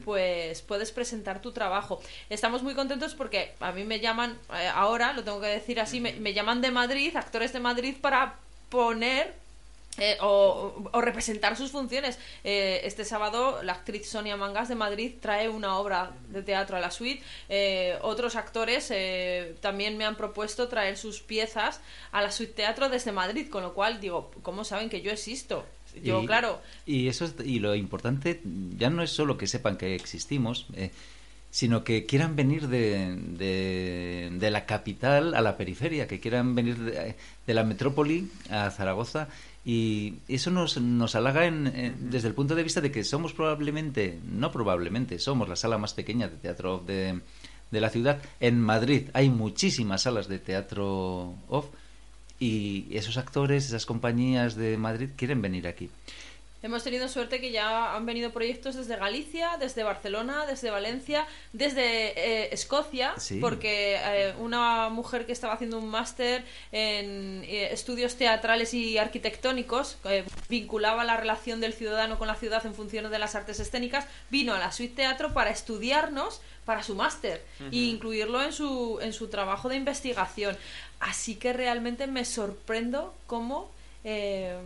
pues 0.05 0.61
puedes 0.61 0.91
presentar 0.91 1.41
tu 1.41 1.51
trabajo. 1.51 2.01
Estamos 2.29 2.63
muy 2.63 2.73
contentos 2.73 3.13
porque 3.15 3.53
a 3.59 3.71
mí 3.71 3.83
me 3.83 3.99
llaman 3.99 4.37
eh, 4.53 4.69
ahora 4.73 5.13
lo 5.13 5.23
tengo 5.23 5.41
que 5.41 5.47
decir 5.47 5.79
así 5.79 5.99
me, 5.99 6.13
me 6.13 6.33
llaman 6.33 6.61
de 6.61 6.71
Madrid 6.71 7.15
actores 7.15 7.53
de 7.53 7.59
Madrid 7.59 7.95
para 7.99 8.35
poner 8.69 9.33
eh, 9.97 10.17
o, 10.21 10.89
o 10.93 11.01
representar 11.01 11.57
sus 11.57 11.71
funciones. 11.71 12.17
Eh, 12.43 12.81
este 12.85 13.03
sábado 13.05 13.61
la 13.63 13.73
actriz 13.73 14.07
Sonia 14.09 14.37
Mangas 14.37 14.69
de 14.69 14.75
Madrid 14.75 15.13
trae 15.19 15.49
una 15.49 15.77
obra 15.77 16.11
de 16.29 16.43
teatro 16.43 16.77
a 16.77 16.79
la 16.79 16.91
suite. 16.91 17.21
Eh, 17.49 17.97
otros 18.01 18.35
actores 18.35 18.89
eh, 18.91 19.55
también 19.61 19.97
me 19.97 20.05
han 20.05 20.15
propuesto 20.15 20.67
traer 20.67 20.97
sus 20.97 21.21
piezas 21.21 21.81
a 22.11 22.21
la 22.21 22.31
suite 22.31 22.53
teatro 22.53 22.89
desde 22.89 23.11
Madrid, 23.11 23.49
con 23.49 23.63
lo 23.63 23.73
cual 23.73 23.99
digo, 23.99 24.31
¿cómo 24.41 24.63
saben 24.63 24.89
que 24.89 25.01
yo 25.01 25.11
existo? 25.11 25.65
Yo, 26.01 26.21
y, 26.23 26.25
claro, 26.25 26.61
Y 26.85 27.09
eso 27.09 27.25
es- 27.25 27.35
y 27.43 27.59
lo 27.59 27.75
importante 27.75 28.39
ya 28.77 28.89
no 28.89 29.03
es 29.03 29.11
solo 29.11 29.37
que 29.37 29.45
sepan 29.45 29.75
que 29.75 29.93
existimos, 29.93 30.67
eh, 30.73 30.89
sino 31.49 31.83
que 31.83 32.05
quieran 32.05 32.37
venir 32.37 32.69
de, 32.69 33.13
de, 33.17 34.29
de 34.31 34.51
la 34.51 34.65
capital 34.65 35.35
a 35.35 35.41
la 35.41 35.57
periferia, 35.57 36.07
que 36.07 36.21
quieran 36.21 36.55
venir 36.55 36.77
de, 36.77 37.15
de 37.45 37.53
la 37.53 37.65
metrópoli 37.65 38.29
a 38.49 38.71
Zaragoza. 38.71 39.27
Y 39.63 40.15
eso 40.27 40.49
nos, 40.49 40.79
nos 40.81 41.13
halaga 41.15 41.45
en- 41.45 41.67
en- 41.67 42.09
desde 42.09 42.27
el 42.27 42.33
punto 42.33 42.55
de 42.55 42.63
vista 42.63 42.81
de 42.81 42.91
que 42.91 43.03
somos 43.03 43.33
probablemente, 43.33 44.19
no 44.25 44.51
probablemente, 44.51 45.19
somos 45.19 45.47
la 45.47 45.55
sala 45.55 45.77
más 45.77 45.93
pequeña 45.93 46.27
de 46.27 46.37
teatro 46.37 46.79
de, 46.85 47.21
de 47.69 47.81
la 47.81 47.89
ciudad. 47.91 48.19
En 48.39 48.59
Madrid 48.59 49.09
hay 49.13 49.29
muchísimas 49.29 50.01
salas 50.03 50.27
de 50.27 50.39
teatro 50.39 51.35
off 51.47 51.67
y 52.39 52.87
esos 52.91 53.17
actores, 53.17 53.65
esas 53.67 53.85
compañías 53.85 54.55
de 54.55 54.77
Madrid 54.77 55.09
quieren 55.15 55.43
venir 55.43 55.67
aquí. 55.67 55.89
Hemos 56.63 56.83
tenido 56.83 57.07
suerte 57.07 57.41
que 57.41 57.51
ya 57.51 57.95
han 57.95 58.05
venido 58.05 58.29
proyectos 58.31 58.75
desde 58.75 58.95
Galicia, 58.95 59.57
desde 59.59 59.81
Barcelona, 59.81 60.45
desde 60.45 60.69
Valencia, 60.69 61.25
desde 61.53 62.13
eh, 62.15 62.49
Escocia, 62.53 63.13
Sí. 63.17 63.39
porque 63.39 63.95
eh, 63.99 64.33
una 64.37 64.89
mujer 64.89 65.25
que 65.25 65.31
estaba 65.31 65.53
haciendo 65.55 65.79
un 65.79 65.89
máster 65.89 66.43
en 66.71 67.43
eh, 67.47 67.69
estudios 67.71 68.15
teatrales 68.15 68.75
y 68.75 68.99
arquitectónicos 68.99 69.97
vinculaba 70.49 71.03
la 71.03 71.17
relación 71.17 71.61
del 71.61 71.73
ciudadano 71.73 72.19
con 72.19 72.27
la 72.27 72.35
ciudad 72.35 72.63
en 72.65 72.75
función 72.75 73.09
de 73.09 73.17
las 73.19 73.33
artes 73.33 73.59
escénicas, 73.59 74.05
vino 74.29 74.53
a 74.53 74.59
la 74.59 74.71
Suite 74.71 74.95
Teatro 74.95 75.33
para 75.33 75.49
estudiarnos 75.49 76.41
para 76.65 76.83
su 76.83 76.93
máster 76.93 77.43
e 77.71 77.75
incluirlo 77.75 78.39
en 78.43 78.53
su, 78.53 78.99
en 79.01 79.13
su 79.13 79.29
trabajo 79.29 79.67
de 79.67 79.77
investigación. 79.77 80.55
Así 80.99 81.35
que 81.35 81.53
realmente 81.53 82.05
me 82.05 82.23
sorprendo 82.23 83.15
cómo... 83.25 83.71
eh, 84.03 84.59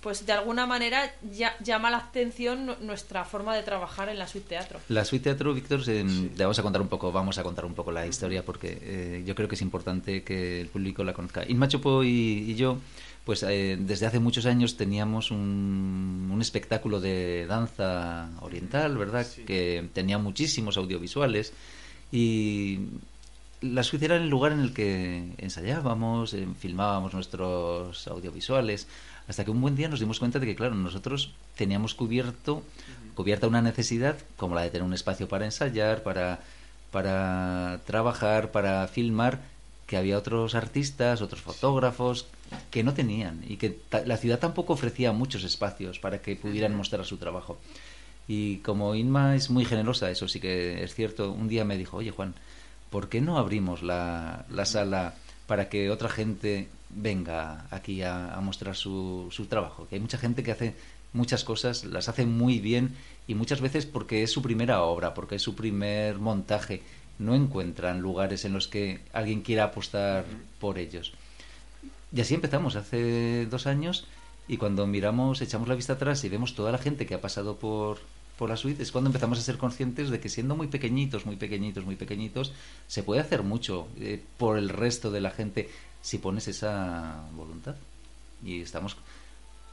pues 0.00 0.24
de 0.24 0.32
alguna 0.32 0.66
manera 0.66 1.14
ya, 1.30 1.54
llama 1.62 1.90
la 1.90 1.98
atención 1.98 2.64
nu- 2.66 2.76
nuestra 2.80 3.24
forma 3.24 3.54
de 3.54 3.62
trabajar 3.62 4.08
en 4.08 4.18
la 4.18 4.26
suite 4.26 4.48
teatro. 4.48 4.80
La 4.88 5.04
suite 5.04 5.24
teatro, 5.24 5.52
Víctor, 5.52 5.84
te 5.84 6.02
vamos 6.38 6.58
a 6.58 6.62
contar 6.62 6.80
un 6.80 6.88
poco, 6.88 7.12
vamos 7.12 7.36
a 7.38 7.42
contar 7.42 7.64
un 7.66 7.74
poco 7.74 7.92
la 7.92 8.06
historia 8.06 8.42
porque 8.44 8.78
eh, 8.80 9.22
yo 9.26 9.34
creo 9.34 9.46
que 9.48 9.56
es 9.56 9.62
importante 9.62 10.22
que 10.22 10.60
el 10.62 10.68
público 10.68 11.04
la 11.04 11.12
conozca. 11.12 11.44
Inma 11.46 11.68
Chopo 11.68 12.02
y, 12.02 12.08
y 12.48 12.54
yo, 12.54 12.78
pues 13.26 13.42
eh, 13.42 13.76
desde 13.78 14.06
hace 14.06 14.18
muchos 14.20 14.46
años 14.46 14.78
teníamos 14.78 15.30
un, 15.30 16.30
un 16.32 16.40
espectáculo 16.40 16.98
de 17.00 17.44
danza 17.46 18.30
oriental, 18.40 18.96
¿verdad? 18.96 19.26
Sí. 19.26 19.42
Que 19.44 19.86
tenía 19.92 20.16
muchísimos 20.16 20.78
audiovisuales 20.78 21.52
y 22.10 22.78
la 23.60 23.82
suite 23.82 24.06
era 24.06 24.16
el 24.16 24.28
lugar 24.28 24.52
en 24.52 24.60
el 24.60 24.72
que 24.72 25.32
ensayábamos, 25.38 26.34
eh, 26.34 26.46
filmábamos 26.58 27.12
nuestros 27.14 28.08
audiovisuales, 28.08 28.86
hasta 29.28 29.44
que 29.44 29.50
un 29.50 29.60
buen 29.60 29.76
día 29.76 29.88
nos 29.88 30.00
dimos 30.00 30.18
cuenta 30.18 30.38
de 30.38 30.46
que, 30.46 30.56
claro, 30.56 30.74
nosotros 30.74 31.32
teníamos 31.56 31.94
cubierto, 31.94 32.62
cubierta 33.14 33.46
una 33.46 33.62
necesidad 33.62 34.16
como 34.36 34.54
la 34.54 34.62
de 34.62 34.70
tener 34.70 34.82
un 34.82 34.94
espacio 34.94 35.28
para 35.28 35.44
ensayar, 35.44 36.02
para, 36.02 36.40
para 36.90 37.80
trabajar, 37.86 38.50
para 38.50 38.88
filmar, 38.88 39.40
que 39.86 39.96
había 39.96 40.16
otros 40.16 40.54
artistas, 40.54 41.20
otros 41.20 41.40
fotógrafos 41.40 42.26
que 42.70 42.84
no 42.84 42.94
tenían 42.94 43.42
y 43.48 43.56
que 43.56 43.76
la 44.06 44.16
ciudad 44.18 44.38
tampoco 44.38 44.72
ofrecía 44.72 45.10
muchos 45.10 45.42
espacios 45.42 45.98
para 45.98 46.22
que 46.22 46.36
pudieran 46.36 46.76
mostrar 46.76 47.04
su 47.04 47.16
trabajo. 47.16 47.58
Y 48.28 48.58
como 48.58 48.94
Inma 48.94 49.34
es 49.34 49.50
muy 49.50 49.64
generosa, 49.64 50.08
eso 50.08 50.28
sí 50.28 50.38
que 50.38 50.84
es 50.84 50.94
cierto, 50.94 51.32
un 51.32 51.48
día 51.48 51.64
me 51.64 51.76
dijo, 51.76 51.96
oye 51.96 52.12
Juan, 52.12 52.34
¿por 52.90 53.08
qué 53.08 53.20
no 53.20 53.38
abrimos 53.38 53.82
la, 53.82 54.44
la 54.50 54.66
sala 54.66 55.14
para 55.46 55.68
que 55.68 55.90
otra 55.90 56.08
gente 56.08 56.68
venga 56.90 57.66
aquí 57.70 58.02
a, 58.02 58.34
a 58.34 58.40
mostrar 58.40 58.76
su, 58.76 59.28
su 59.30 59.46
trabajo? 59.46 59.86
Que 59.88 59.96
hay 59.96 60.00
mucha 60.00 60.18
gente 60.18 60.42
que 60.42 60.52
hace 60.52 60.74
muchas 61.12 61.44
cosas, 61.44 61.84
las 61.84 62.08
hace 62.08 62.26
muy 62.26 62.58
bien 62.58 62.94
y 63.26 63.34
muchas 63.34 63.60
veces 63.60 63.86
porque 63.86 64.22
es 64.22 64.30
su 64.30 64.42
primera 64.42 64.82
obra, 64.82 65.14
porque 65.14 65.36
es 65.36 65.42
su 65.42 65.54
primer 65.54 66.18
montaje, 66.18 66.82
no 67.18 67.34
encuentran 67.34 68.00
lugares 68.00 68.44
en 68.44 68.52
los 68.52 68.68
que 68.68 69.00
alguien 69.12 69.42
quiera 69.42 69.64
apostar 69.64 70.24
por 70.58 70.78
ellos. 70.78 71.12
Y 72.12 72.20
así 72.20 72.34
empezamos 72.34 72.76
hace 72.76 73.46
dos 73.46 73.66
años 73.66 74.06
y 74.48 74.56
cuando 74.56 74.86
miramos, 74.86 75.40
echamos 75.42 75.68
la 75.68 75.76
vista 75.76 75.92
atrás 75.92 76.24
y 76.24 76.28
vemos 76.28 76.54
toda 76.54 76.72
la 76.72 76.78
gente 76.78 77.06
que 77.06 77.14
ha 77.14 77.20
pasado 77.20 77.56
por, 77.56 77.98
por 78.40 78.48
la 78.48 78.56
suite, 78.56 78.82
es 78.82 78.90
cuando 78.90 79.10
empezamos 79.10 79.38
a 79.38 79.42
ser 79.42 79.58
conscientes 79.58 80.08
de 80.08 80.18
que 80.18 80.30
siendo 80.30 80.56
muy 80.56 80.68
pequeñitos, 80.68 81.26
muy 81.26 81.36
pequeñitos, 81.36 81.84
muy 81.84 81.96
pequeñitos, 81.96 82.54
se 82.88 83.02
puede 83.02 83.20
hacer 83.20 83.42
mucho 83.42 83.86
eh, 84.00 84.18
por 84.38 84.56
el 84.56 84.70
resto 84.70 85.10
de 85.10 85.20
la 85.20 85.30
gente 85.30 85.68
si 86.00 86.16
pones 86.16 86.48
esa 86.48 87.22
voluntad. 87.34 87.74
Y 88.42 88.62
estamos, 88.62 88.96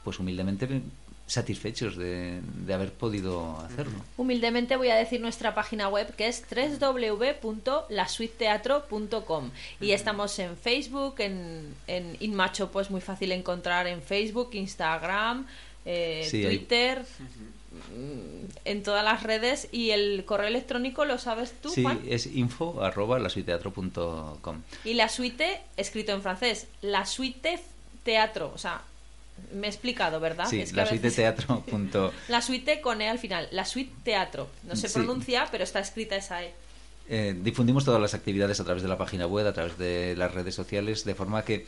pues 0.04 0.18
humildemente 0.18 0.82
satisfechos 1.26 1.96
de, 1.96 2.42
de 2.42 2.74
haber 2.74 2.92
podido 2.92 3.58
hacerlo. 3.60 4.04
Humildemente 4.18 4.76
voy 4.76 4.90
a 4.90 4.96
decir 4.96 5.22
nuestra 5.22 5.54
página 5.54 5.88
web 5.88 6.14
que 6.14 6.28
es 6.28 6.44
www.lasuiteteatro.com 6.50 9.50
y 9.80 9.92
estamos 9.92 10.38
en 10.40 10.58
Facebook, 10.58 11.14
en, 11.20 11.74
en 11.86 12.18
Inmacho 12.20 12.70
pues 12.70 12.90
muy 12.90 13.00
fácil 13.00 13.32
encontrar 13.32 13.86
en 13.86 14.02
Facebook, 14.02 14.50
Instagram, 14.52 15.46
eh, 15.86 16.26
Sí, 16.28 16.42
Twitter, 16.42 17.06
en 18.64 18.82
todas 18.82 19.04
las 19.04 19.22
redes 19.22 19.68
y 19.72 19.90
el 19.90 20.24
correo 20.24 20.48
electrónico 20.48 21.04
lo 21.04 21.18
sabes 21.18 21.52
tú, 21.60 21.70
Sí, 21.70 21.82
Juan. 21.82 22.00
es 22.08 22.26
info 22.26 22.82
arroba 22.82 23.18
lasuiteteatro.com. 23.18 24.62
Y 24.84 24.94
la 24.94 25.08
suite, 25.08 25.60
escrito 25.76 26.12
en 26.12 26.22
francés, 26.22 26.66
la 26.82 27.04
suite 27.06 27.60
teatro, 28.04 28.50
o 28.54 28.58
sea, 28.58 28.82
me 29.52 29.66
he 29.66 29.70
explicado, 29.70 30.18
¿verdad? 30.18 30.46
Sí, 30.48 30.60
Es 30.60 30.72
que 30.72 30.80
a 30.80 30.84
veces- 30.84 31.02
lasuiteteatro. 31.02 31.62
La 32.28 32.42
suite 32.42 32.80
con 32.80 33.00
E 33.02 33.08
al 33.08 33.18
final, 33.18 33.48
la 33.52 33.64
suite 33.64 33.92
teatro. 34.02 34.48
No 34.64 34.74
se 34.74 34.88
Sí. 34.88 34.94
pronuncia, 34.94 35.46
pero 35.50 35.62
está 35.64 35.78
escrita 35.80 36.16
esa 36.16 36.42
E. 36.42 36.52
Eh, 37.08 37.34
difundimos 37.42 37.84
todas 37.84 38.00
las 38.00 38.14
actividades 38.14 38.60
a 38.60 38.64
través 38.64 38.82
de 38.82 38.88
la 38.88 38.98
página 38.98 39.26
web, 39.26 39.46
a 39.46 39.52
través 39.52 39.78
de 39.78 40.14
las 40.16 40.32
redes 40.32 40.54
sociales, 40.54 41.04
de 41.04 41.14
forma 41.14 41.42
que 41.42 41.66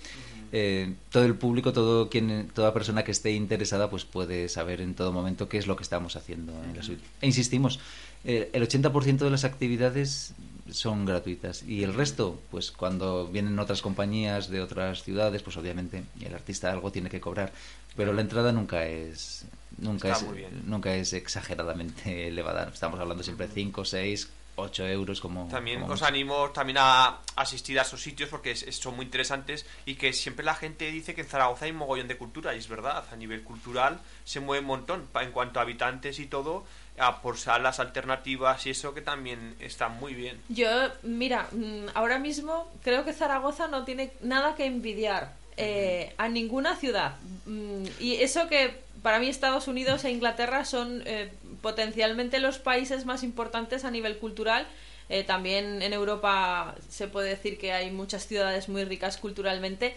eh, 0.53 0.95
todo 1.11 1.25
el 1.25 1.35
público, 1.37 1.73
todo 1.73 2.11
quien, 2.11 2.51
toda 2.55 2.75
persona 2.75 3.05
que 3.05 3.13
esté 3.13 3.33
interesada, 3.33 3.89
pues 3.89 4.05
puede 4.05 4.49
saber 4.49 4.81
en 4.81 4.95
todo 4.95 5.13
momento 5.13 5.49
qué 5.49 5.59
es 5.59 5.67
lo 5.67 5.77
que 5.77 5.83
estamos 5.83 6.17
haciendo 6.17 6.53
en 6.65 6.77
la 6.77 6.83
suite. 6.83 7.03
E 7.23 7.27
insistimos, 7.27 7.79
eh, 8.25 8.51
el 8.53 8.63
80% 8.63 9.19
de 9.19 9.31
las 9.31 9.45
actividades 9.45 10.35
son 10.71 11.05
gratuitas 11.05 11.63
y 11.63 11.83
el 11.85 11.95
resto, 11.95 12.39
pues 12.51 12.71
cuando 12.71 13.27
vienen 13.27 13.59
otras 13.59 13.81
compañías 13.83 14.51
de 14.51 14.61
otras 14.61 15.03
ciudades, 15.03 15.43
pues 15.43 15.57
obviamente 15.57 16.05
el 16.21 16.35
artista 16.35 16.71
algo 16.71 16.93
tiene 16.93 17.11
que 17.11 17.21
cobrar, 17.21 17.53
pero 17.97 18.13
la 18.13 18.21
entrada 18.21 18.53
nunca 18.53 18.87
es 18.87 19.47
nunca 19.79 20.13
Está 20.13 20.27
es 20.27 20.65
nunca 20.67 20.95
es 20.95 21.13
exageradamente 21.13 22.29
elevada. 22.29 22.71
Estamos 22.73 23.01
hablando 23.01 23.23
siempre 23.23 23.49
de 23.49 23.55
5, 23.55 23.85
6, 23.85 24.29
8 24.61 24.87
euros 24.89 25.21
como... 25.21 25.49
También 25.49 25.81
como 25.81 25.93
os 25.95 26.01
mucho. 26.01 26.09
animo 26.09 26.51
también 26.51 26.79
a 26.81 27.19
asistir 27.37 27.79
a 27.79 27.83
esos 27.83 28.01
sitios 28.03 28.29
porque 28.29 28.53
es- 28.53 28.63
es- 28.63 28.77
son 28.77 28.97
muy 28.97 29.05
interesantes 29.05 29.67
y 29.87 29.95
que 29.97 30.13
siempre 30.13 30.45
la 30.45 30.55
gente 30.55 30.91
dice 30.91 31.15
que 31.15 31.23
en 31.23 31.27
Zaragoza 31.29 31.65
hay 31.65 31.71
un 31.73 31.79
mogollón 31.79 32.09
de 32.09 32.17
cultura 32.17 32.55
y 32.55 32.59
es 32.59 32.69
verdad, 32.69 33.05
a 33.11 33.17
nivel 33.17 33.43
cultural 33.43 33.99
se 34.25 34.41
mueve 34.41 34.61
un 34.61 34.67
montón 34.69 35.07
en 35.21 35.33
cuanto 35.33 35.59
a 35.59 35.63
habitantes 35.63 36.19
y 36.19 36.27
todo, 36.27 36.65
a 36.99 37.21
por 37.23 37.39
salas 37.39 37.81
alternativas 37.81 38.67
y 38.67 38.71
eso 38.71 38.93
que 38.95 39.01
también 39.03 39.55
está 39.61 39.89
muy 39.89 40.15
bien. 40.15 40.39
Yo, 40.49 40.69
mira, 41.03 41.49
mm, 41.53 41.87
ahora 41.95 42.19
mismo 42.19 42.71
creo 42.83 43.05
que 43.05 43.13
Zaragoza 43.13 43.69
no 43.69 43.85
tiene 43.85 44.13
nada 44.23 44.55
que 44.55 44.67
envidiar 44.67 45.39
eh, 45.57 46.15
a 46.17 46.29
ninguna 46.29 46.77
ciudad. 46.77 47.17
Mm, 47.45 47.85
y 47.99 48.15
eso 48.17 48.49
que 48.49 48.81
para 49.03 49.19
mí 49.19 49.29
Estados 49.29 49.67
Unidos 49.69 50.05
e 50.05 50.11
Inglaterra 50.11 50.65
son 50.65 51.03
eh, 51.07 51.33
potencialmente 51.61 52.39
los 52.39 52.59
países 52.59 53.07
más 53.07 53.23
importantes 53.23 53.85
a 53.85 53.91
nivel 53.91 54.19
cultural. 54.19 54.67
Eh, 55.09 55.25
también 55.25 55.83
en 55.83 55.93
Europa 55.93 56.75
se 56.89 57.09
puede 57.09 57.31
decir 57.31 57.59
que 57.59 57.73
hay 57.73 57.91
muchas 57.91 58.27
ciudades 58.27 58.69
muy 58.69 58.85
ricas 58.85 59.17
culturalmente. 59.17 59.95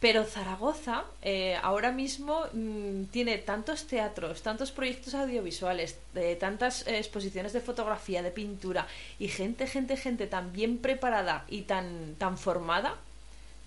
Pero 0.00 0.24
Zaragoza 0.24 1.04
eh, 1.22 1.56
ahora 1.62 1.90
mismo 1.90 2.44
mm, 2.52 3.04
tiene 3.04 3.38
tantos 3.38 3.86
teatros, 3.86 4.42
tantos 4.42 4.70
proyectos 4.70 5.14
audiovisuales, 5.14 5.96
tantas 6.38 6.86
eh, 6.86 6.98
exposiciones 6.98 7.52
de 7.52 7.60
fotografía, 7.60 8.22
de 8.22 8.30
pintura 8.30 8.86
y 9.18 9.28
gente, 9.28 9.66
gente, 9.66 9.96
gente 9.96 10.26
tan 10.26 10.52
bien 10.52 10.78
preparada 10.78 11.44
y 11.48 11.62
tan, 11.62 12.16
tan 12.16 12.36
formada 12.36 12.96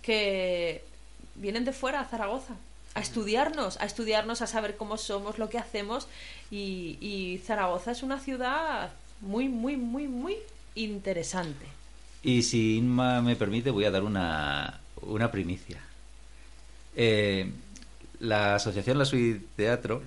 que 0.04 0.84
vienen 1.36 1.65
de 1.65 1.73
fuera 1.73 2.02
a 2.02 2.06
Zaragoza 2.06 2.56
a 2.98 3.00
estudiarnos, 3.00 3.80
a 3.80 3.86
estudiarnos, 3.86 4.42
a 4.42 4.48
saber 4.48 4.76
cómo 4.76 4.98
somos, 4.98 5.38
lo 5.38 5.50
que 5.50 5.60
hacemos 5.60 6.08
y, 6.50 6.98
y 7.00 7.38
Zaragoza 7.46 7.92
es 7.92 8.02
una 8.02 8.20
ciudad 8.20 8.90
muy, 9.22 9.50
muy, 9.50 9.78
muy, 9.78 10.08
muy 10.08 10.38
interesante. 10.74 11.68
Y 12.24 12.42
si 12.42 12.78
Inma 12.78 13.22
me 13.22 13.36
permite, 13.36 13.70
voy 13.70 13.86
a 13.86 13.92
dar 13.92 14.02
una, 14.02 14.80
una 15.02 15.30
primicia. 15.30 15.80
Eh, 16.96 17.52
la 18.20 18.56
Asociación 18.56 18.98
La 18.98 19.06
Suite 19.06 19.46
Teatro 19.56 20.02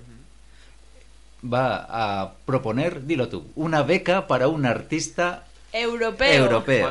va 1.44 1.86
a 1.88 2.32
proponer, 2.44 3.06
dilo 3.06 3.28
tú, 3.28 3.46
una 3.54 3.84
beca 3.84 4.26
para 4.26 4.48
un 4.48 4.66
artista 4.66 5.46
Europeo. 5.72 6.44
europeo. 6.44 6.90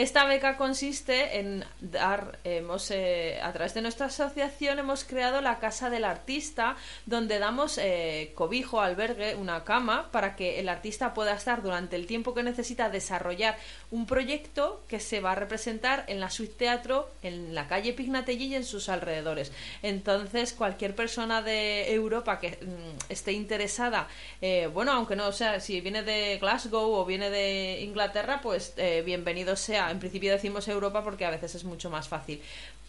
Esta 0.00 0.24
beca 0.24 0.56
consiste 0.56 1.40
en 1.40 1.62
dar, 1.82 2.38
hemos, 2.44 2.90
eh, 2.90 3.38
a 3.42 3.52
través 3.52 3.74
de 3.74 3.82
nuestra 3.82 4.06
asociación 4.06 4.78
hemos 4.78 5.04
creado 5.04 5.42
la 5.42 5.58
Casa 5.58 5.90
del 5.90 6.04
Artista, 6.04 6.74
donde 7.04 7.38
damos 7.38 7.76
eh, 7.76 8.32
cobijo, 8.34 8.80
albergue, 8.80 9.34
una 9.34 9.62
cama, 9.62 10.10
para 10.10 10.36
que 10.36 10.58
el 10.58 10.70
artista 10.70 11.12
pueda 11.12 11.34
estar 11.34 11.60
durante 11.60 11.96
el 11.96 12.06
tiempo 12.06 12.32
que 12.32 12.42
necesita 12.42 12.88
desarrollar 12.88 13.58
un 13.90 14.06
proyecto 14.06 14.80
que 14.88 15.00
se 15.00 15.20
va 15.20 15.32
a 15.32 15.34
representar 15.34 16.04
en 16.06 16.18
la 16.18 16.30
Suite 16.30 16.54
Teatro, 16.56 17.10
en 17.22 17.54
la 17.54 17.68
calle 17.68 17.92
Pignatelli 17.92 18.46
y 18.46 18.54
en 18.54 18.64
sus 18.64 18.88
alrededores. 18.88 19.52
Entonces, 19.82 20.54
cualquier 20.54 20.94
persona 20.94 21.42
de 21.42 21.92
Europa 21.92 22.38
que 22.38 22.52
mm, 22.52 23.12
esté 23.12 23.32
interesada, 23.32 24.08
eh, 24.40 24.66
bueno, 24.72 24.92
aunque 24.92 25.14
no 25.14 25.30
sea, 25.32 25.60
si 25.60 25.82
viene 25.82 26.02
de 26.02 26.38
Glasgow 26.38 26.90
o 26.90 27.04
viene 27.04 27.28
de 27.28 27.82
Inglaterra, 27.82 28.40
pues 28.42 28.74
bienvenido 29.04 29.56
sea. 29.56 29.89
En 29.90 29.98
principio 29.98 30.32
decimos 30.32 30.68
Europa 30.68 31.02
porque 31.02 31.24
a 31.24 31.30
veces 31.30 31.54
es 31.54 31.64
mucho 31.64 31.90
más 31.90 32.08
fácil. 32.08 32.40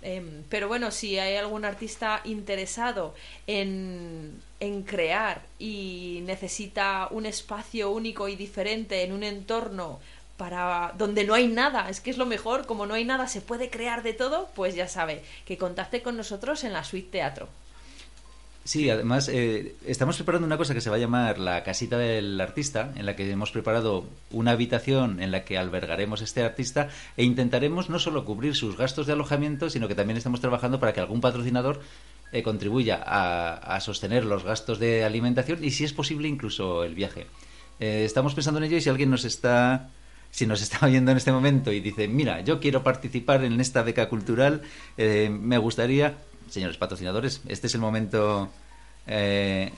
Em, 0.01 0.43
pero 0.49 0.67
bueno, 0.67 0.91
si 0.91 1.19
hay 1.19 1.35
algún 1.35 1.65
artista 1.65 2.21
interesado 2.23 3.13
en, 3.47 4.41
en 4.59 4.83
crear 4.83 5.41
y 5.59 6.21
necesita 6.25 7.07
un 7.11 7.25
espacio 7.25 7.91
único 7.91 8.27
y 8.27 8.35
diferente 8.35 9.03
en 9.03 9.11
un 9.11 9.23
entorno 9.23 9.99
para 10.37 10.93
donde 10.97 11.23
no 11.23 11.35
hay 11.35 11.47
nada, 11.47 11.87
es 11.89 12.01
que 12.01 12.09
es 12.09 12.17
lo 12.17 12.25
mejor, 12.25 12.65
como 12.65 12.87
no 12.87 12.95
hay 12.95 13.05
nada, 13.05 13.27
se 13.27 13.41
puede 13.41 13.69
crear 13.69 14.01
de 14.01 14.13
todo, 14.13 14.49
pues 14.55 14.73
ya 14.73 14.87
sabe, 14.87 15.21
que 15.45 15.55
contacte 15.55 16.01
con 16.01 16.17
nosotros 16.17 16.63
en 16.63 16.73
la 16.73 16.83
suite 16.83 17.11
teatro. 17.11 17.47
Sí, 18.63 18.89
además 18.91 19.27
eh, 19.27 19.75
estamos 19.87 20.17
preparando 20.17 20.45
una 20.45 20.57
cosa 20.57 20.75
que 20.75 20.81
se 20.81 20.91
va 20.91 20.97
a 20.97 20.99
llamar 20.99 21.39
la 21.39 21.63
casita 21.63 21.97
del 21.97 22.39
artista, 22.39 22.93
en 22.95 23.07
la 23.07 23.15
que 23.15 23.29
hemos 23.29 23.51
preparado 23.51 24.05
una 24.29 24.51
habitación 24.51 25.19
en 25.19 25.31
la 25.31 25.43
que 25.43 25.57
albergaremos 25.57 26.21
a 26.21 26.25
este 26.25 26.43
artista 26.43 26.89
e 27.17 27.23
intentaremos 27.23 27.89
no 27.89 27.97
solo 27.97 28.23
cubrir 28.23 28.55
sus 28.55 28.77
gastos 28.77 29.07
de 29.07 29.13
alojamiento, 29.13 29.69
sino 29.71 29.87
que 29.87 29.95
también 29.95 30.17
estamos 30.17 30.41
trabajando 30.41 30.79
para 30.79 30.93
que 30.93 30.99
algún 30.99 31.21
patrocinador 31.21 31.81
eh, 32.31 32.43
contribuya 32.43 33.01
a, 33.03 33.75
a 33.75 33.79
sostener 33.81 34.25
los 34.25 34.43
gastos 34.43 34.77
de 34.77 35.03
alimentación 35.03 35.63
y, 35.63 35.71
si 35.71 35.83
es 35.83 35.93
posible, 35.93 36.27
incluso 36.27 36.83
el 36.83 36.93
viaje. 36.93 37.25
Eh, 37.79 38.03
estamos 38.05 38.35
pensando 38.35 38.59
en 38.59 38.65
ello 38.65 38.77
y 38.77 38.81
si 38.81 38.89
alguien 38.89 39.09
nos 39.09 39.25
está 39.25 39.89
si 40.29 40.45
nos 40.47 40.61
está 40.61 40.79
oyendo 40.85 41.11
en 41.11 41.17
este 41.17 41.31
momento 41.31 41.71
y 41.71 41.81
dice, 41.81 42.07
mira, 42.07 42.41
yo 42.41 42.59
quiero 42.59 42.83
participar 42.83 43.43
en 43.43 43.59
esta 43.59 43.83
beca 43.83 44.07
cultural, 44.07 44.61
eh, 44.97 45.29
me 45.29 45.57
gustaría, 45.57 46.17
señores 46.51 46.77
patrocinadores, 46.77 47.41
este 47.47 47.67
es 47.67 47.73
el 47.75 47.81
momento 47.81 48.49
eh, 49.07 49.71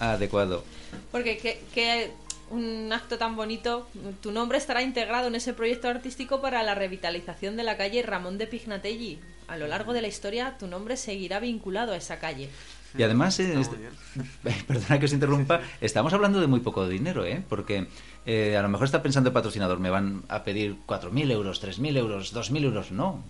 adecuado. 0.00 0.64
Porque 1.12 1.38
que, 1.38 1.62
que 1.74 2.10
un 2.50 2.90
acto 2.92 3.18
tan 3.18 3.36
bonito, 3.36 3.88
tu 4.22 4.32
nombre 4.32 4.58
estará 4.58 4.82
integrado 4.82 5.28
en 5.28 5.34
ese 5.34 5.52
proyecto 5.52 5.88
artístico 5.88 6.40
para 6.40 6.62
la 6.62 6.74
revitalización 6.74 7.56
de 7.56 7.62
la 7.64 7.76
calle 7.76 8.02
Ramón 8.02 8.38
de 8.38 8.46
Pignatelli. 8.46 9.18
A 9.48 9.56
lo 9.56 9.66
largo 9.66 9.92
de 9.92 10.02
la 10.02 10.08
historia, 10.08 10.56
tu 10.58 10.66
nombre 10.66 10.96
seguirá 10.96 11.40
vinculado 11.40 11.92
a 11.92 11.96
esa 11.96 12.18
calle. 12.18 12.50
Y 12.96 13.02
además, 13.02 13.38
eh, 13.40 13.54
Está 13.60 13.76
muy 13.76 13.86
est- 13.86 14.64
perdona 14.66 14.98
que 14.98 15.04
os 15.04 15.12
interrumpa, 15.12 15.60
estamos 15.80 16.12
hablando 16.14 16.40
de 16.40 16.46
muy 16.46 16.60
poco 16.60 16.88
dinero, 16.88 17.24
¿eh? 17.26 17.42
Porque 17.48 17.86
eh, 18.30 18.58
a 18.58 18.62
lo 18.62 18.68
mejor 18.68 18.84
está 18.84 19.02
pensando 19.02 19.30
el 19.30 19.32
patrocinador, 19.32 19.78
me 19.80 19.88
van 19.88 20.22
a 20.28 20.44
pedir 20.44 20.76
4.000 20.86 21.30
euros, 21.30 21.62
3.000 21.62 21.96
euros, 21.96 22.34
2.000 22.34 22.62
euros. 22.64 22.92
No, 22.92 23.24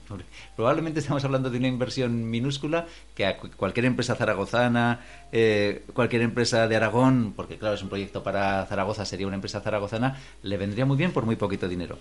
probablemente 0.57 0.99
estamos 0.99 1.25
hablando 1.25 1.51
de 1.51 1.59
una 1.59 1.69
inversión 1.69 2.29
minúscula 2.29 2.87
que 3.15 3.25
a 3.25 3.37
cu- 3.39 3.51
cualquier 3.57 3.85
empresa 3.87 4.17
zaragozana, 4.17 5.01
eh, 5.31 5.85
cualquier 5.95 6.23
empresa 6.23 6.67
de 6.67 6.75
Aragón, 6.75 7.33
porque 7.37 7.59
claro, 7.59 7.77
es 7.77 7.83
un 7.83 7.89
proyecto 7.91 8.25
para 8.25 8.67
Zaragoza, 8.67 9.05
sería 9.05 9.29
una 9.29 9.37
empresa 9.37 9.61
zaragozana, 9.61 10.19
le 10.43 10.57
vendría 10.57 10.85
muy 10.85 10.97
bien 10.97 11.13
por 11.13 11.25
muy 11.25 11.37
poquito 11.37 11.69
dinero. 11.69 11.97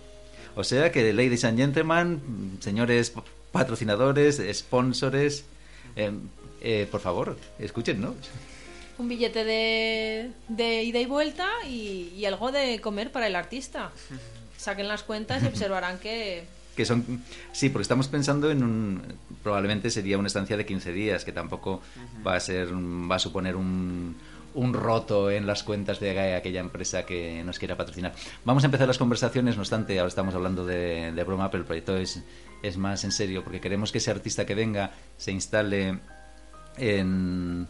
O 0.56 0.64
sea 0.64 0.92
que, 0.92 1.14
ladies 1.14 1.46
and 1.46 1.60
gentlemen, 1.60 2.58
señores 2.62 3.14
patrocinadores, 3.52 4.42
sponsores, 4.58 5.46
eh, 5.96 6.12
eh, 6.62 6.88
por 6.90 7.00
favor, 7.02 7.38
escuchen, 7.60 8.02
¿no? 8.02 8.16
Un 8.98 9.08
billete 9.08 9.44
de, 9.44 10.32
de 10.48 10.84
ida 10.84 11.00
y 11.00 11.06
vuelta 11.06 11.48
y, 11.68 12.12
y 12.16 12.26
algo 12.26 12.52
de 12.52 12.82
comer 12.82 13.12
para 13.12 13.28
el 13.28 13.36
artista. 13.36 13.92
Saquen 14.58 14.88
las 14.88 15.04
cuentas 15.04 15.44
y 15.44 15.48
observarán 15.48 16.00
que 16.00 16.46
Que 16.76 16.84
son, 16.84 17.24
sí, 17.52 17.70
porque 17.70 17.84
estamos 17.84 18.08
pensando 18.08 18.50
en 18.50 18.64
un, 18.64 19.04
probablemente 19.44 19.92
sería 19.92 20.18
una 20.18 20.28
estancia 20.28 20.58
de 20.58 20.66
15 20.66 20.92
días, 20.94 21.26
que 21.26 21.32
tampoco 21.32 21.82
va 22.26 22.36
a 22.36 22.40
ser, 22.40 22.70
va 22.74 23.16
a 23.16 23.20
suponer 23.20 23.56
un, 23.56 24.16
un 24.56 24.74
roto 24.74 25.30
en 25.30 25.46
las 25.46 25.62
cuentas 25.62 26.00
de 26.00 26.36
aquella 26.36 26.60
empresa 26.60 27.06
que 27.06 27.44
nos 27.44 27.60
quiera 27.60 27.78
patrocinar. 27.78 28.14
Vamos 28.44 28.64
a 28.64 28.66
empezar 28.66 28.88
las 28.88 28.98
conversaciones, 28.98 29.56
no 29.56 29.62
obstante, 29.62 30.00
ahora 30.00 30.10
estamos 30.10 30.34
hablando 30.34 30.66
de, 30.66 31.12
de 31.12 31.24
broma, 31.24 31.52
pero 31.52 31.62
el 31.62 31.68
proyecto 31.68 31.96
es, 31.96 32.24
es 32.64 32.78
más 32.78 33.04
en 33.04 33.12
serio, 33.12 33.44
porque 33.44 33.62
queremos 33.62 33.92
que 33.92 34.00
ese 34.00 34.10
artista 34.10 34.48
que 34.48 34.56
venga 34.56 34.92
se 35.18 35.32
instale 35.32 36.00
en 36.78 37.68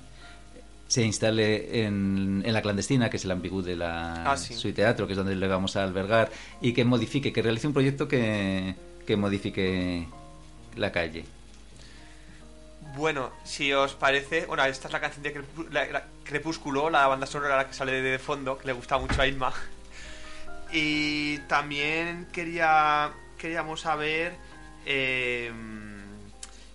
se 0.88 1.04
instale 1.04 1.84
en, 1.86 2.41
en 2.45 2.54
la 2.54 2.62
clandestina, 2.62 3.10
que 3.10 3.17
es 3.17 3.26
el 3.26 3.32
ambigú 3.32 3.62
de 3.62 3.76
la 3.76 4.32
Ah, 4.32 4.38
sí. 4.38 4.54
suite 4.54 4.78
teatro, 4.82 5.06
que 5.08 5.13
es 5.13 5.17
donde 5.17 5.36
le 5.36 5.47
vamos 5.47 5.76
a 5.76 5.84
albergar, 5.84 6.32
y 6.62 6.73
que 6.73 6.86
modifique, 6.86 7.34
que 7.34 7.41
realice 7.41 7.67
un 7.67 7.73
proyecto 7.73 8.08
que, 8.08 8.76
que 9.06 9.17
modifique 9.17 10.08
la 10.76 10.91
calle. 10.91 11.26
Bueno, 12.95 13.32
si 13.43 13.73
os 13.73 13.93
parece, 13.93 14.45
bueno, 14.45 14.63
esta 14.65 14.88
es 14.88 14.93
la 14.93 15.00
canción 15.02 15.21
de 15.23 15.36
Crepu- 15.36 15.69
la- 15.69 15.86
la- 15.88 16.06
Crepúsculo, 16.23 16.89
la 16.89 17.06
banda 17.08 17.28
sonora 17.28 17.67
que 17.67 17.73
sale 17.73 18.02
de 18.02 18.17
fondo, 18.17 18.58
que 18.58 18.67
le 18.67 18.73
gusta 18.73 18.97
mucho 18.97 19.21
a 19.21 19.28
Ilma. 19.28 19.54
Y 20.71 21.38
también 21.47 22.28
quería 22.32 23.12
queríamos 23.38 23.82
saber 23.82 24.34
eh, 24.86 25.52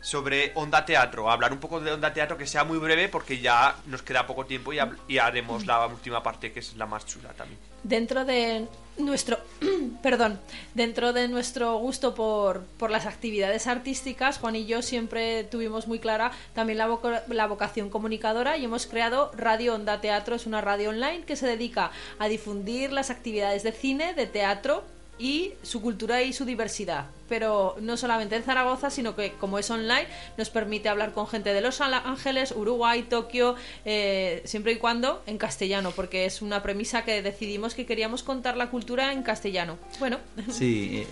sobre 0.03 0.53
Onda 0.57 0.85
Teatro, 0.85 1.31
hablar 1.31 1.53
un 1.53 1.59
poco 1.61 1.81
de 1.81 1.91
Onda 1.93 2.13
Teatro 2.13 2.37
que 2.37 2.47
sea 2.47 2.65
muy 2.65 2.77
breve 2.79 3.09
porque 3.09 3.39
ya 3.41 3.77
nos 3.87 4.03
queda 4.03 4.27
poco 4.27 4.45
tiempo 4.45 4.73
y, 5.09 5.19
haremos 5.19 5.65
la 5.65 5.87
última 5.87 6.23
parte 6.23 6.53
que 6.53 6.61
es 6.61 6.77
la 6.77 6.85
más 6.87 7.07
chula 7.07 7.31
también. 7.31 7.59
dentro 7.85 8.25
de 8.25 8.67
nuestro 8.99 9.39
perdón 10.03 10.39
dentro 10.75 11.13
de 11.15 11.27
nuestro 11.29 11.77
gusto 11.79 12.15
por, 12.15 12.63
por 12.79 12.91
las 12.91 13.07
actividades 13.07 13.67
artísticas 13.67 14.39
Juan 14.39 14.55
y 14.57 14.67
yo 14.67 14.83
siempre 14.83 15.45
tuvimos 15.45 15.87
muy 15.89 15.99
clara 15.99 16.31
también 16.53 16.77
la, 16.79 16.89
voco- 16.89 17.11
la 17.29 17.47
vocación 17.47 17.89
comunicadora 17.89 18.59
y 18.59 18.65
hemos 18.67 18.87
creado 18.87 19.31
Radio 19.37 19.75
Onda 19.75 20.01
Teatro 20.03 20.35
es 20.35 20.47
una 20.47 20.61
radio 20.61 20.91
online 20.91 21.23
que 21.25 21.37
se 21.37 21.47
dedica 21.47 21.91
a 22.19 22.29
difundir 22.29 22.93
las 22.93 23.09
actividades 23.11 23.63
de 23.63 23.73
cine 23.73 24.13
de 24.15 24.27
teatro 24.27 24.85
y 25.19 25.53
su 25.63 25.81
cultura 25.81 26.23
y 26.23 26.33
su 26.33 26.45
diversidad. 26.45 27.07
Pero 27.29 27.77
no 27.81 27.97
solamente 27.97 28.37
en 28.37 28.43
Zaragoza, 28.43 28.91
sino 28.91 29.15
que 29.17 29.33
como 29.33 29.59
es 29.59 29.71
online, 29.71 30.07
nos 30.37 30.51
permite 30.51 30.89
hablar 30.89 31.13
con 31.13 31.27
gente 31.27 31.55
de 31.55 31.61
Los 31.61 31.81
Ángeles, 31.81 32.53
Uruguay, 32.53 33.03
Tokio, 33.03 33.55
eh, 33.85 34.43
siempre 34.45 34.73
y 34.73 34.77
cuando 34.77 35.23
en 35.27 35.39
castellano, 35.39 35.93
porque 35.93 36.27
es 36.27 36.43
una 36.43 36.63
premisa 36.63 37.05
que 37.05 37.23
decidimos 37.23 37.75
que 37.75 37.87
queríamos 37.87 38.23
contar 38.23 38.57
la 38.57 38.71
cultura 38.71 39.13
en 39.13 39.23
castellano. 39.23 39.79
Bueno, 39.99 40.19
Sí, 40.51 40.99
eh, 40.99 41.07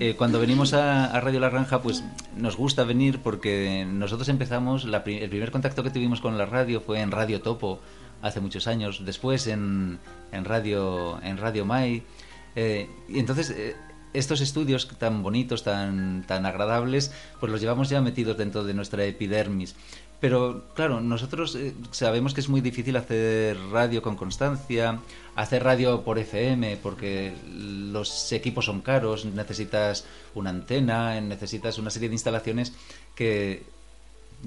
eh, 0.00 0.14
cuando 0.16 0.40
venimos 0.40 0.72
a, 0.74 1.20
Radio 1.20 1.40
La 1.40 1.50
Granja, 1.50 1.82
pues 1.82 2.04
nos 2.36 2.56
gusta 2.56 2.84
venir 2.84 3.20
porque 3.20 3.86
nosotros 3.88 4.28
empezamos, 4.28 4.84
la 4.84 4.98
el 4.98 5.28
primer 5.28 5.50
contacto 5.50 5.82
que 5.82 5.90
tuvimos 5.90 6.20
con 6.20 6.38
la 6.38 6.46
radio 6.46 6.80
fue 6.80 7.00
en 7.00 7.10
Radio 7.10 7.40
Topo 7.40 7.80
hace 8.22 8.40
muchos 8.40 8.66
años, 8.66 9.04
después 9.04 9.46
en, 9.46 9.98
en 10.32 10.44
Radio 10.44 11.20
en 11.22 11.36
Radio 11.36 11.64
Mai, 11.64 12.02
eh, 12.56 12.88
y 13.08 13.18
entonces 13.18 13.50
eh, 13.50 13.76
estos 14.12 14.40
estudios 14.40 14.88
tan 14.98 15.22
bonitos, 15.22 15.64
tan 15.64 16.24
tan 16.26 16.46
agradables, 16.46 17.12
pues 17.40 17.50
los 17.50 17.60
llevamos 17.60 17.88
ya 17.88 18.00
metidos 18.00 18.36
dentro 18.36 18.64
de 18.64 18.74
nuestra 18.74 19.04
epidermis. 19.04 19.74
Pero 20.20 20.64
claro, 20.74 21.00
nosotros 21.00 21.54
eh, 21.54 21.74
sabemos 21.90 22.32
que 22.32 22.40
es 22.40 22.48
muy 22.48 22.62
difícil 22.62 22.96
hacer 22.96 23.58
radio 23.70 24.00
con 24.00 24.16
constancia, 24.16 25.00
hacer 25.34 25.62
radio 25.64 26.02
por 26.02 26.18
FM, 26.18 26.78
porque 26.78 27.34
los 27.46 28.32
equipos 28.32 28.64
son 28.64 28.80
caros, 28.80 29.26
necesitas 29.26 30.06
una 30.34 30.50
antena, 30.50 31.20
necesitas 31.20 31.78
una 31.78 31.90
serie 31.90 32.08
de 32.08 32.14
instalaciones 32.14 32.72
que 33.14 33.64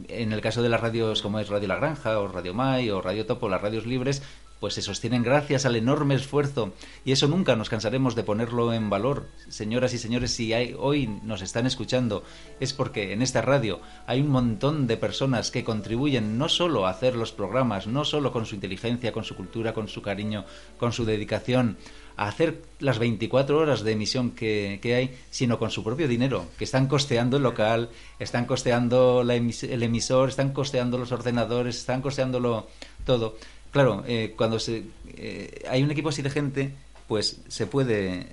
en 0.07 0.31
el 0.31 0.41
caso 0.41 0.61
de 0.61 0.69
las 0.69 0.81
radios 0.81 1.21
como 1.21 1.39
es 1.39 1.49
Radio 1.49 1.67
La 1.67 1.75
Granja 1.75 2.19
o 2.19 2.27
Radio 2.27 2.53
Mai 2.53 2.89
o 2.89 3.01
Radio 3.01 3.25
Topo, 3.25 3.49
las 3.49 3.61
radios 3.61 3.85
libres, 3.85 4.23
pues 4.59 4.73
se 4.73 4.81
sostienen 4.81 5.23
gracias 5.23 5.65
al 5.65 5.75
enorme 5.75 6.15
esfuerzo 6.15 6.73
y 7.05 7.11
eso 7.11 7.27
nunca 7.27 7.55
nos 7.55 7.69
cansaremos 7.69 8.15
de 8.15 8.23
ponerlo 8.23 8.73
en 8.73 8.89
valor. 8.89 9.27
Señoras 9.49 9.93
y 9.93 9.97
señores, 9.97 10.31
si 10.31 10.53
hay, 10.53 10.75
hoy 10.77 11.07
nos 11.23 11.41
están 11.41 11.65
escuchando 11.65 12.23
es 12.59 12.73
porque 12.73 13.13
en 13.13 13.21
esta 13.21 13.41
radio 13.41 13.79
hay 14.05 14.21
un 14.21 14.29
montón 14.29 14.87
de 14.87 14.97
personas 14.97 15.51
que 15.51 15.63
contribuyen 15.63 16.37
no 16.37 16.49
solo 16.49 16.85
a 16.85 16.91
hacer 16.91 17.15
los 17.15 17.31
programas, 17.31 17.87
no 17.87 18.05
solo 18.05 18.31
con 18.31 18.45
su 18.45 18.55
inteligencia, 18.55 19.11
con 19.11 19.23
su 19.23 19.35
cultura, 19.35 19.73
con 19.73 19.87
su 19.87 20.01
cariño, 20.01 20.45
con 20.77 20.93
su 20.93 21.05
dedicación, 21.05 21.77
a 22.17 22.27
hacer 22.27 22.63
las 22.79 22.97
24 22.97 23.57
horas 23.57 23.83
de 23.83 23.91
emisión 23.91 24.31
que, 24.31 24.79
hay, 24.83 25.17
sino 25.29 25.59
con 25.59 25.69
su 25.69 25.83
propio 25.83 26.07
dinero, 26.07 26.45
que 26.57 26.63
están 26.63 26.87
costeando 26.87 27.37
el 27.37 27.43
local, 27.43 27.89
están 28.17 28.45
costeando 28.45 29.23
la 29.23 29.35
el 29.35 29.83
emisor, 29.83 30.29
están 30.29 30.51
costeando 30.51 30.97
los 30.97 31.11
ordenadores, 31.11 31.77
están 31.77 32.01
costeándolo 32.01 32.67
todo. 33.05 33.37
Claro, 33.72 34.03
eh, 34.07 34.34
cuando 34.36 34.59
se, 34.59 34.84
eh, 35.07 35.65
hay 35.70 35.84
un 35.84 35.91
equipo 35.91 36.09
así 36.09 36.22
de 36.22 36.30
gente, 36.30 36.72
pues 37.07 37.41
se 37.47 37.68
puede, 37.68 38.28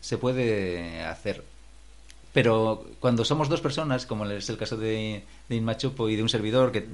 se 0.00 0.18
puede 0.18 1.02
hacer. 1.02 1.44
Pero 2.32 2.86
cuando 3.00 3.24
somos 3.24 3.48
dos 3.48 3.60
personas, 3.60 4.06
como 4.06 4.24
es 4.26 4.48
el 4.48 4.56
caso 4.56 4.76
de, 4.76 5.24
de 5.48 5.56
Inma 5.56 5.76
Chopo 5.76 6.08
y 6.08 6.16
de 6.16 6.22
un 6.22 6.28
servidor, 6.28 6.70
que 6.70 6.86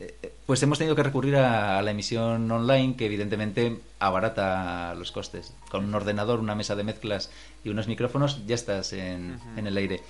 eh, 0.00 0.32
pues 0.46 0.60
hemos 0.64 0.78
tenido 0.78 0.96
que 0.96 1.04
recurrir 1.04 1.36
a, 1.36 1.78
a 1.78 1.82
la 1.82 1.92
emisión 1.92 2.50
online, 2.50 2.96
que 2.96 3.06
evidentemente 3.06 3.78
abarata 4.00 4.94
los 4.94 5.12
costes. 5.12 5.54
Con 5.70 5.84
un 5.84 5.94
ordenador, 5.94 6.40
una 6.40 6.56
mesa 6.56 6.74
de 6.74 6.82
mezclas 6.82 7.30
y 7.62 7.68
unos 7.68 7.86
micrófonos, 7.86 8.44
ya 8.46 8.56
estás 8.56 8.92
en, 8.92 9.38
en 9.56 9.66
el 9.66 9.76
aire. 9.76 10.00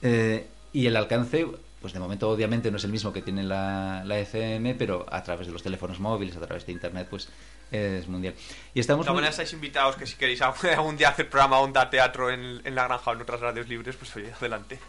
Eh, 0.00 0.46
y 0.72 0.86
el 0.86 0.96
alcance, 0.96 1.46
pues 1.80 1.92
de 1.92 2.00
momento 2.00 2.28
obviamente 2.30 2.70
no 2.70 2.76
es 2.76 2.84
el 2.84 2.90
mismo 2.90 3.12
que 3.12 3.22
tiene 3.22 3.42
la, 3.42 4.02
la 4.04 4.18
FM, 4.18 4.74
pero 4.74 5.06
a 5.10 5.22
través 5.22 5.46
de 5.46 5.52
los 5.52 5.62
teléfonos 5.62 6.00
móviles, 6.00 6.36
a 6.36 6.40
través 6.40 6.66
de 6.66 6.72
internet, 6.72 7.06
pues 7.08 7.28
Es 7.70 8.08
mundial. 8.08 8.34
Y 8.72 8.74
De 8.74 8.80
estamos... 8.80 9.06
muy- 9.06 9.14
maneras, 9.14 9.34
estáis 9.34 9.52
invitados 9.52 9.96
que 9.96 10.06
si 10.06 10.16
queréis 10.16 10.40
algún 10.42 10.96
día 10.98 11.10
hacer 11.10 11.28
programa 11.28 11.58
onda 11.60 11.88
teatro 11.90 12.30
en, 12.30 12.60
en 12.64 12.74
la 12.74 12.84
granja 12.84 13.10
o 13.10 13.14
en 13.14 13.20
otras 13.22 13.40
radios 13.40 13.68
libres, 13.68 13.94
pues 13.96 14.14
oye, 14.16 14.32
adelante. 14.32 14.78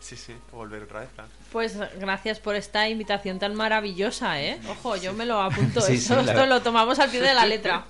Sí, 0.00 0.16
sí, 0.16 0.32
volver 0.52 0.84
otra 0.84 1.00
vez. 1.00 1.08
claro. 1.12 1.28
Pues 1.50 1.76
gracias 1.98 2.38
por 2.38 2.54
esta 2.54 2.88
invitación 2.88 3.40
tan 3.40 3.56
maravillosa, 3.56 4.40
¿eh? 4.40 4.60
Ojo, 4.68 4.94
yo 4.94 5.12
me 5.12 5.26
lo 5.26 5.40
apunto. 5.42 5.80
Sí, 5.82 5.94
eso, 5.94 6.22
sí, 6.22 6.28
Esto 6.30 6.46
lo 6.46 6.62
tomamos 6.62 7.00
al 7.00 7.10
pie 7.10 7.20
de 7.20 7.34
la 7.34 7.44
letra. 7.44 7.84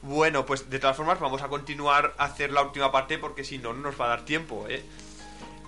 Bueno, 0.00 0.46
pues 0.46 0.70
de 0.70 0.78
todas 0.78 0.96
formas 0.96 1.20
vamos 1.20 1.42
a 1.42 1.48
continuar 1.48 2.14
a 2.16 2.24
hacer 2.24 2.50
la 2.50 2.62
última 2.62 2.90
parte 2.90 3.18
porque 3.18 3.44
si 3.44 3.58
no, 3.58 3.74
no 3.74 3.80
nos 3.82 4.00
va 4.00 4.06
a 4.06 4.08
dar 4.08 4.24
tiempo, 4.24 4.64
¿eh? 4.70 4.82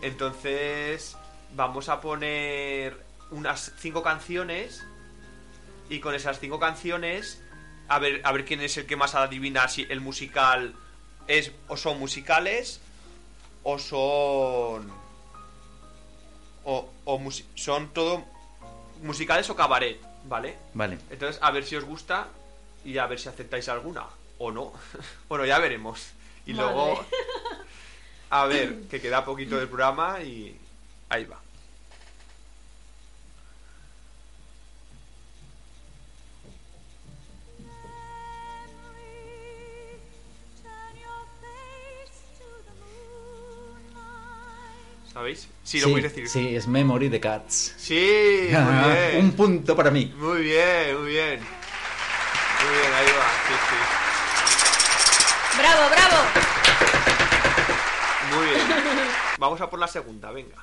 Entonces, 0.01 1.17
vamos 1.55 1.89
a 1.89 2.01
poner 2.01 2.97
unas 3.31 3.73
cinco 3.79 4.03
canciones 4.03 4.85
y 5.89 6.01
con 6.01 6.15
esas 6.15 6.39
cinco 6.41 6.59
canciones 6.59 7.41
a 7.89 7.99
ver, 7.99 8.21
a 8.25 8.33
ver 8.33 8.45
quién 8.45 8.61
es 8.61 8.77
el 8.77 8.87
que 8.87 8.97
más 8.97 9.15
adivina 9.15 9.69
si 9.69 9.87
el 9.91 10.01
musical 10.01 10.75
es 11.27 11.53
o 11.69 11.77
son 11.77 11.99
musicales 11.99 12.81
o 13.63 13.79
son 13.79 14.91
o, 16.65 16.91
o 17.05 17.19
musi- 17.19 17.45
son 17.55 17.89
todo 17.93 18.25
musicales 19.03 19.49
o 19.51 19.57
cabaret, 19.57 20.01
¿vale? 20.25 20.57
Vale. 20.73 20.99
Entonces, 21.11 21.39
a 21.43 21.51
ver 21.51 21.65
si 21.65 21.77
os 21.77 21.85
gusta 21.85 22.29
y 22.85 22.97
a 22.99 23.07
ver 23.07 23.19
si 23.19 23.29
aceptáis 23.29 23.69
alguna 23.69 24.05
o 24.39 24.51
no. 24.51 24.73
bueno, 25.29 25.45
ya 25.45 25.59
veremos. 25.59 26.13
Y 26.47 26.55
Madre. 26.55 26.65
luego, 26.75 27.05
a 28.31 28.47
ver, 28.47 28.83
que 28.91 29.01
queda 29.01 29.25
poquito 29.25 29.57
del 29.59 29.69
programa 29.69 30.21
y 30.23 30.59
ahí 31.11 31.25
va. 31.25 31.39
¿Sabéis? 45.15 45.49
Sí, 45.63 45.79
lo 45.81 45.87
sí, 45.87 45.93
podéis 45.93 46.13
decir. 46.13 46.29
sí, 46.29 46.57
es 46.57 46.67
Memory 46.67 47.09
de 47.09 47.21
Cats. 47.21 47.75
Sí, 47.79 48.49
muy 48.51 48.93
bien. 48.93 49.25
Un 49.25 49.33
punto 49.33 49.77
para 49.77 49.93
mí. 49.93 50.13
Muy 50.17 50.43
bien, 50.43 51.01
muy 51.01 51.09
bien. 51.13 51.39
Muy 51.41 52.75
bien, 52.75 52.93
ahí 52.93 53.07
va. 53.07 53.29
Sí, 53.47 53.55
sí. 53.71 53.77
¡Bravo, 55.59 55.89
bravo! 55.89 56.17
Muy 58.35 58.47
bien. 58.49 58.67
Vamos 59.39 59.61
a 59.61 59.71
por 59.71 59.79
la 59.79 59.87
segunda, 59.87 60.33
venga. 60.33 60.57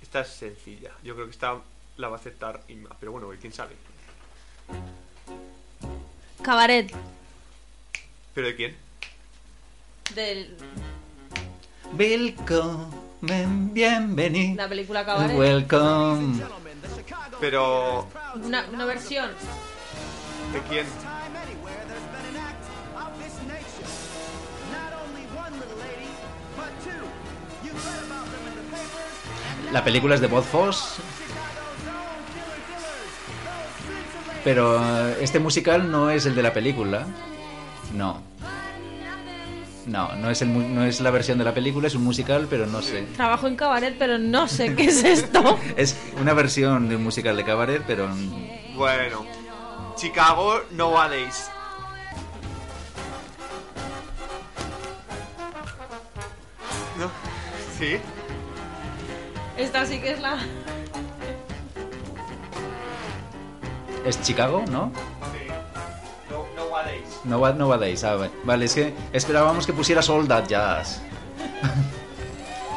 Esta 0.00 0.20
es 0.22 0.28
sencilla. 0.28 0.92
Yo 1.04 1.14
creo 1.14 1.26
que 1.26 1.32
esta 1.32 1.58
la 1.98 2.08
va 2.08 2.16
a 2.16 2.18
aceptar 2.18 2.62
Inma. 2.68 2.96
Pero 2.98 3.12
bueno, 3.12 3.28
quién 3.38 3.52
sabe. 3.52 3.74
Cabaret. 6.42 6.90
¿Pero 8.34 8.46
de 8.46 8.56
quién? 8.56 8.76
De 10.14 10.56
Welcome, 11.98 12.88
bienvenido. 13.72 14.56
la 14.56 14.68
película 14.68 15.06
Cabaret. 15.06 15.34
Welcome. 15.34 16.42
Pero. 17.40 18.06
Una, 18.34 18.66
una 18.70 18.84
versión. 18.84 19.30
¿De 20.52 20.60
quién? 20.68 20.86
La 29.72 29.82
película 29.82 30.14
es 30.14 30.20
de 30.20 30.26
Bob 30.26 30.44
Foss, 30.44 30.96
pero 34.44 35.08
este 35.18 35.40
musical 35.40 35.90
no 35.90 36.10
es 36.10 36.26
el 36.26 36.34
de 36.34 36.42
la 36.42 36.52
película. 36.52 37.06
No. 37.94 38.35
No, 39.86 40.14
no 40.16 40.30
es, 40.30 40.42
el, 40.42 40.48
mu- 40.48 40.68
no 40.68 40.84
es 40.84 41.00
la 41.00 41.10
versión 41.12 41.38
de 41.38 41.44
la 41.44 41.54
película, 41.54 41.86
es 41.86 41.94
un 41.94 42.02
musical, 42.02 42.48
pero 42.50 42.66
no 42.66 42.82
sé. 42.82 43.02
Trabajo 43.16 43.46
en 43.46 43.54
cabaret, 43.54 43.94
pero 43.98 44.18
no 44.18 44.48
sé 44.48 44.74
qué 44.74 44.86
es 44.86 45.04
esto. 45.04 45.58
Es 45.76 45.96
una 46.20 46.34
versión 46.34 46.88
de 46.88 46.96
un 46.96 47.04
musical 47.04 47.36
de 47.36 47.44
cabaret, 47.44 47.82
pero 47.86 48.08
Bueno. 48.76 49.24
Chicago 49.96 50.60
Nowadays. 50.72 51.48
¿No? 56.98 57.10
¿Sí? 57.78 57.98
Esta 59.56 59.86
sí 59.86 59.98
que 60.00 60.12
es 60.12 60.20
la. 60.20 60.38
es 64.04 64.20
Chicago, 64.22 64.64
¿no? 64.70 64.92
No, 67.24 67.36
Nowadays. 67.38 67.52
No, 67.52 67.52
Nowadays, 67.54 68.04
ah, 68.04 68.14
vale. 68.16 68.30
Vale, 68.44 68.64
es 68.66 68.74
que 68.74 68.94
esperábamos 69.12 69.66
que 69.66 69.72
pusieras 69.72 70.08
All 70.08 70.26
That 70.28 70.46
Jazz. 70.46 71.00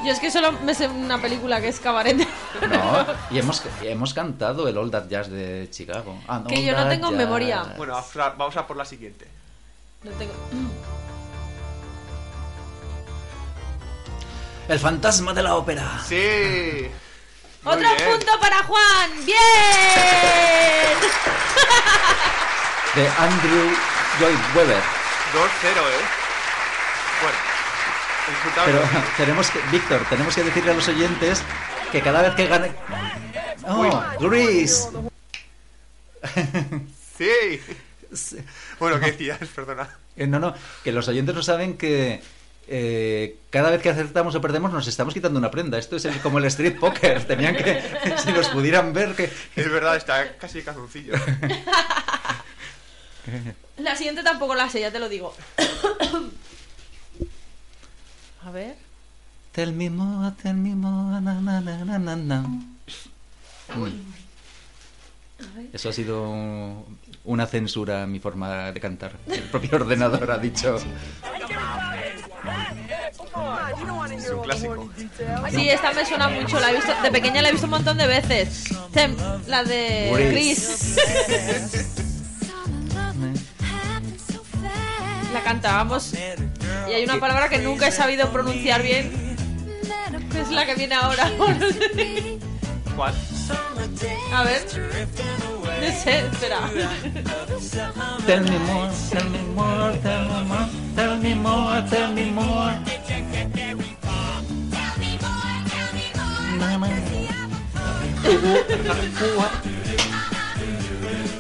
Yo 0.06 0.12
es 0.14 0.20
que 0.20 0.32
solo 0.32 0.54
me 0.64 0.74
sé 0.74 0.88
una 0.88 1.18
película 1.22 1.60
que 1.62 1.68
es 1.68 1.80
cabaret. 1.80 2.16
No, 2.62 3.06
y 3.30 3.40
hemos, 3.40 3.62
y 3.84 3.88
hemos 3.88 4.14
cantado 4.14 4.68
el 4.68 4.78
All 4.78 4.90
That 4.92 5.08
Jazz 5.10 5.30
de 5.30 5.68
Chicago. 5.70 6.18
Ah, 6.28 6.42
Que 6.48 6.56
All 6.56 6.62
yo 6.64 6.76
no 6.78 6.88
tengo 6.88 7.10
Jazz. 7.10 7.18
memoria. 7.18 7.64
Bueno, 7.78 8.02
vamos 8.38 8.56
a 8.58 8.66
por 8.66 8.78
la 8.78 8.86
siguiente. 8.86 9.28
No 10.04 10.12
tengo. 10.12 10.34
El 14.68 14.80
fantasma 14.80 15.34
de 15.34 15.44
la 15.44 15.56
ópera. 15.56 16.00
Sí. 16.08 16.90
Muy 17.64 17.74
¡Otro 17.74 17.90
bien. 17.98 18.10
punto 18.12 18.40
para 18.40 18.64
Juan! 18.64 19.26
¡Bien! 19.26 19.38
De 22.96 23.08
Andrew 23.18 23.70
Lloyd 24.20 24.38
Webber. 24.56 24.78
2-0, 24.78 24.82
¿eh? 25.38 26.06
Bueno. 27.22 27.38
Pero 28.66 28.82
tenemos 29.18 29.50
que, 29.50 29.60
Víctor, 29.72 30.02
tenemos 30.10 30.36
que 30.36 30.44
decirle 30.44 30.72
a 30.72 30.74
los 30.76 30.88
oyentes 30.88 31.42
que 31.92 32.02
cada 32.02 32.22
vez 32.22 32.36
que 32.36 32.48
gane. 32.48 32.72
¡Oh! 33.68 34.04
Sí. 37.20 37.62
Bueno, 38.80 39.00
¿qué 39.00 39.12
decías? 39.12 39.38
Perdona. 39.54 39.88
Eh, 40.16 40.26
No, 40.26 40.40
no, 40.40 40.56
que 40.84 40.92
los 40.92 41.08
oyentes 41.10 41.36
no 41.36 41.44
saben 41.44 41.78
que 41.78 42.22
eh, 42.68 43.36
cada 43.52 43.70
vez 43.72 43.82
que 43.82 43.90
acertamos 43.90 44.34
o 44.36 44.42
perdemos 44.42 44.72
nos 44.72 44.88
estamos 44.88 45.14
quitando 45.14 45.38
una 45.38 45.52
prenda. 45.52 45.78
Esto 45.78 45.98
es 45.98 46.06
el- 46.06 46.20
como 46.22 46.40
el 46.40 46.46
street 46.46 46.80
poker. 46.80 47.24
Tenían 47.28 47.56
que, 47.56 47.84
si 48.24 48.32
nos 48.32 48.48
pudieran 48.50 48.94
ver, 48.94 49.16
que... 49.16 49.26
Es 49.56 49.70
verdad, 49.70 49.96
está 49.98 50.38
casi 50.38 50.62
calzoncillo. 50.64 51.14
La 53.82 53.96
siguiente 53.96 54.24
tampoco 54.24 54.56
la 54.56 54.70
sé, 54.70 54.82
ya 54.82 54.92
te 54.92 55.00
lo 55.00 55.08
digo. 55.10 55.34
A 58.46 58.52
ver. 58.52 58.76
Tell 59.52 59.74
me 59.74 59.90
more, 59.90 60.32
tell 60.42 60.56
me 60.56 60.76
more, 60.76 61.20
na, 61.22 61.34
na, 61.42 61.60
na, 61.62 61.84
na, 61.86 62.00
na, 62.00 62.16
na. 62.16 62.46
Eso 65.74 65.90
ha 65.90 65.94
sido 65.94 66.86
una 67.26 67.46
censura 67.48 68.04
a 68.04 68.08
mi 68.08 68.20
forma 68.20 68.72
de 68.72 68.80
cantar. 68.80 69.14
El 69.28 69.42
propio 69.44 69.76
ordenador 69.78 70.30
ha 70.32 70.38
dicho... 70.38 70.78
Es 74.12 74.30
un 74.32 74.42
clásico. 74.42 74.90
Sí, 75.52 75.70
esta 75.70 75.92
me 75.94 76.06
suena 76.06 76.30
mucho. 76.30 76.60
La 76.60 76.72
he 76.72 76.76
visto, 76.76 76.94
de 77.02 77.12
pequeña 77.12 77.42
la 77.42 77.50
he 77.50 77.52
visto 77.52 77.68
un 77.68 77.72
montón 77.72 77.98
de 77.98 78.08
veces. 78.08 78.66
Tem- 78.94 79.16
la 79.48 79.64
de. 79.64 80.30
Chris. 80.32 80.98
La 85.40 85.46
cantábamos. 85.46 86.14
Y 86.90 86.92
hay 86.92 87.04
una 87.06 87.18
palabra 87.18 87.48
que 87.48 87.60
nunca 87.60 87.88
he 87.88 87.92
sabido 87.94 88.30
pronunciar 88.30 88.84
bien. 88.84 89.38
Que 90.32 90.42
es 90.42 90.50
la 90.52 90.66
que 90.66 90.76
viene 90.76 90.96
ahora. 90.96 91.32
¿Cuál? 92.98 93.14
A 94.34 94.44
ver. 94.44 94.66
No 95.82 96.04
sé, 96.04 96.20
espera. 96.20 96.70
Tell 98.26 98.42
me 98.42 98.60
more, 98.60 98.92
tell 99.10 99.30
me 99.30 99.40
more, 99.56 99.98
tell 100.00 100.28
me 100.28 100.44
more, 100.44 100.70
tell 100.96 101.18
me 101.18 101.36
more, 101.36 101.82
tell 101.90 102.14
me 102.14 102.26
more. 102.26 102.76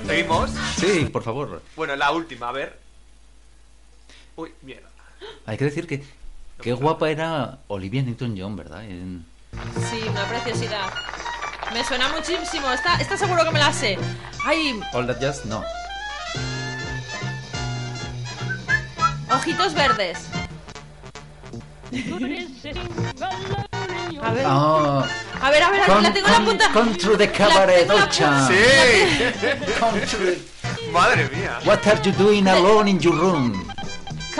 ¿Seguimos? 0.07 0.51
Sí, 0.77 1.05
por 1.11 1.21
favor. 1.21 1.61
Bueno, 1.75 1.97
la 1.97 2.11
última, 2.11 2.47
a 2.47 2.51
ver. 2.53 2.88
Uy, 4.39 4.53
mierda. 4.61 4.87
Hay 5.45 5.57
que 5.57 5.65
decir 5.65 5.85
que 5.85 6.01
qué 6.61 6.71
guapa 6.71 7.09
era 7.09 7.59
Olivia 7.67 8.01
Newton-John, 8.01 8.55
¿verdad? 8.55 8.85
En- 8.85 9.25
Sí, 9.89 10.01
una 10.09 10.23
preciosidad. 10.25 10.87
Me 11.73 11.83
suena 11.83 12.07
muchísimo. 12.09 12.67
Esta 12.71 13.17
seguro 13.17 13.43
que 13.43 13.51
me 13.51 13.59
la 13.59 13.73
sé. 13.73 13.97
Ay, 14.45 14.79
All 14.93 15.05
That 15.07 15.19
Jazz, 15.19 15.45
no. 15.45 15.61
ojitos 19.31 19.73
verdes. 19.73 20.19
A 24.21 24.31
ver. 24.31 24.43
Ah, 24.45 25.05
A 25.41 25.47
A 25.47 25.51
ver, 25.51 25.63
a 25.63 25.69
ver, 25.71 25.81
aquí 25.81 25.91
Come, 25.91 26.01
la 26.03 26.13
tengo 26.13 26.27
en 26.27 26.33
la 26.33 26.39
punta. 26.45 26.69
come 26.73 26.91
through 26.95 27.17
the 27.17 27.25
La 27.27 27.31
cabaret, 27.33 27.89
Ocha. 27.89 28.47
¡Sí! 28.47 28.53
Come 29.79 29.99
through 30.01 30.25
the- 30.25 30.91
¡Madre 30.91 31.29
mía! 31.35 31.59
What 31.65 31.85
are 31.87 32.01
you 32.03 32.11
doing 32.13 32.47
alone 32.47 32.89
in 32.89 32.99
your 32.99 33.15
room? 33.15 33.65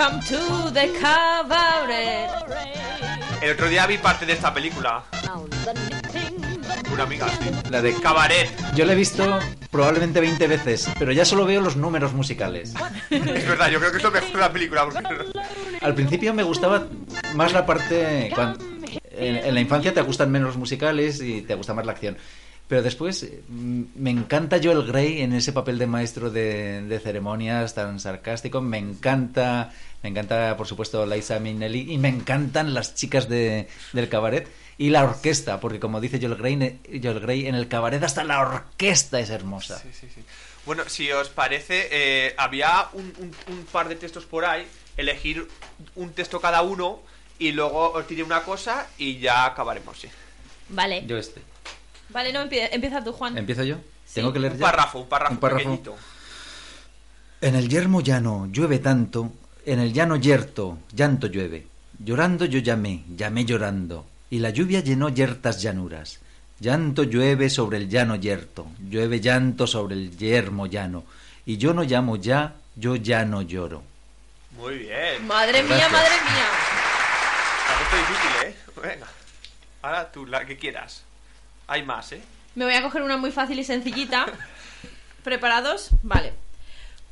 Come 0.00 0.18
to 0.30 0.72
the 0.72 0.90
cabaret. 0.98 2.30
El 3.42 3.52
otro 3.52 3.68
día 3.68 3.86
vi 3.86 3.98
parte 3.98 4.24
de 4.24 4.32
esta 4.32 4.54
película. 4.54 5.02
Una 6.90 7.02
amiga, 7.02 7.26
sí. 7.28 7.50
La 7.68 7.82
de 7.82 7.92
Cabaret. 8.00 8.48
Yo 8.74 8.86
la 8.86 8.94
he 8.94 8.96
visto 8.96 9.38
probablemente 9.70 10.20
20 10.20 10.46
veces, 10.46 10.88
pero 10.98 11.12
ya 11.12 11.26
solo 11.26 11.44
veo 11.44 11.60
los 11.60 11.76
números 11.76 12.14
musicales. 12.14 12.72
Es 13.10 13.46
verdad, 13.46 13.68
yo 13.70 13.78
creo 13.78 13.90
que 13.90 13.98
es 13.98 14.02
lo 14.02 14.10
mejor 14.10 14.32
de 14.32 14.38
la 14.38 14.50
película. 14.52 14.84
Porque... 14.86 15.04
Al 15.82 15.94
principio 15.94 16.32
me 16.32 16.44
gustaba 16.44 16.86
más 17.34 17.52
la 17.52 17.66
parte... 17.66 18.30
cuan- 18.34 18.56
en, 19.12 19.36
en 19.36 19.54
la 19.54 19.60
infancia 19.60 19.92
te 19.92 20.00
gustan 20.00 20.30
menos 20.30 20.48
los 20.48 20.56
musicales 20.56 21.20
y 21.20 21.42
te 21.42 21.54
gusta 21.56 21.74
más 21.74 21.84
la 21.84 21.92
acción. 21.92 22.16
Pero 22.70 22.82
después 22.82 23.26
mm, 23.48 23.82
me 23.96 24.10
encanta 24.10 24.60
Joel 24.62 24.86
Grey 24.86 25.22
en 25.22 25.32
ese 25.32 25.52
papel 25.52 25.76
de 25.76 25.88
maestro 25.88 26.30
de, 26.30 26.82
de 26.82 27.00
ceremonias 27.00 27.74
tan 27.74 27.98
sarcástico. 27.98 28.60
Me 28.60 28.78
encanta, 28.78 29.72
me 30.04 30.08
encanta 30.10 30.56
por 30.56 30.68
supuesto 30.68 31.04
Liza 31.04 31.40
Minnelli 31.40 31.92
y 31.92 31.98
me 31.98 32.08
encantan 32.08 32.72
las 32.72 32.94
chicas 32.94 33.28
de, 33.28 33.66
del 33.92 34.08
cabaret 34.08 34.48
y 34.78 34.90
la 34.90 35.02
orquesta, 35.02 35.58
porque 35.58 35.80
como 35.80 36.00
dice 36.00 36.18
Joel 36.22 36.36
Grey, 36.36 36.78
Joel 37.02 37.18
Grey, 37.18 37.48
en 37.48 37.56
el 37.56 37.66
cabaret 37.66 38.02
hasta 38.04 38.22
la 38.22 38.40
orquesta 38.40 39.18
es 39.18 39.30
hermosa. 39.30 39.78
Sí, 39.80 39.88
sí, 39.92 40.06
sí. 40.14 40.22
Bueno, 40.64 40.84
si 40.86 41.10
os 41.10 41.28
parece, 41.28 41.88
eh, 41.90 42.34
había 42.38 42.86
un, 42.92 43.12
un- 43.18 43.34
un 43.52 43.64
par 43.72 43.88
de 43.88 43.96
textos 43.96 44.26
por 44.26 44.44
ahí. 44.44 44.64
Elegir 44.96 45.48
un 45.96 46.12
texto 46.12 46.40
cada 46.40 46.62
uno 46.62 47.00
y 47.38 47.50
luego 47.52 47.90
os 47.92 48.06
diré 48.06 48.22
una 48.22 48.42
cosa 48.44 48.86
y 48.96 49.18
ya 49.18 49.44
acabaremos, 49.44 49.98
sí. 49.98 50.08
Vale. 50.68 51.02
Yo 51.06 51.16
este. 51.18 51.40
Vale, 52.12 52.32
no, 52.32 52.40
empie- 52.42 52.68
empieza 52.72 53.02
tú, 53.02 53.12
Juan. 53.12 53.36
¿Empiezo 53.38 53.62
yo? 53.64 53.76
Sí. 54.04 54.14
Tengo 54.16 54.32
que 54.32 54.38
leer 54.40 54.52
Un 54.54 54.58
ya? 54.58 54.66
párrafo, 54.66 54.98
un 55.00 55.08
párrafo, 55.08 55.32
Un 55.34 55.38
párrafo. 55.40 55.58
pequeñito. 55.64 55.96
En 57.40 57.54
el 57.54 57.68
yermo 57.68 58.00
llano 58.00 58.48
llueve 58.50 58.78
tanto, 58.80 59.32
en 59.64 59.78
el 59.80 59.92
llano 59.92 60.16
yerto 60.16 60.78
llanto 60.94 61.26
llueve. 61.28 61.66
Llorando 61.98 62.44
yo 62.46 62.58
llamé, 62.60 63.04
llamé 63.16 63.44
llorando, 63.44 64.06
y 64.30 64.38
la 64.38 64.50
lluvia 64.50 64.80
llenó 64.80 65.08
yertas 65.10 65.60
llanuras. 65.62 66.18
Llanto 66.58 67.04
llueve 67.04 67.48
sobre 67.48 67.78
el 67.78 67.88
llano 67.88 68.16
yerto, 68.16 68.66
llueve 68.88 69.20
llanto 69.20 69.66
sobre 69.66 69.94
el 69.94 70.16
yermo 70.16 70.66
llano, 70.66 71.04
y 71.46 71.56
yo 71.56 71.72
no 71.72 71.82
llamo 71.82 72.16
ya, 72.16 72.54
yo 72.76 72.96
ya 72.96 73.24
no 73.24 73.42
lloro. 73.42 73.82
Muy 74.58 74.78
bien. 74.78 75.26
Madre 75.26 75.62
mía, 75.62 75.88
madre 75.90 76.10
mía. 76.24 76.48
Puesto 77.78 77.96
difícil, 77.96 78.46
¿eh? 78.48 78.56
Venga. 78.94 79.06
Ahora 79.82 80.12
tú, 80.12 80.26
la 80.26 80.44
que 80.44 80.56
quieras. 80.58 81.04
Hay 81.70 81.84
más, 81.84 82.10
¿eh? 82.10 82.20
Me 82.56 82.64
voy 82.64 82.74
a 82.74 82.82
coger 82.82 83.02
una 83.02 83.16
muy 83.16 83.30
fácil 83.30 83.56
y 83.60 83.62
sencillita. 83.64 84.26
¿Preparados? 85.22 85.90
Vale. 86.02 86.32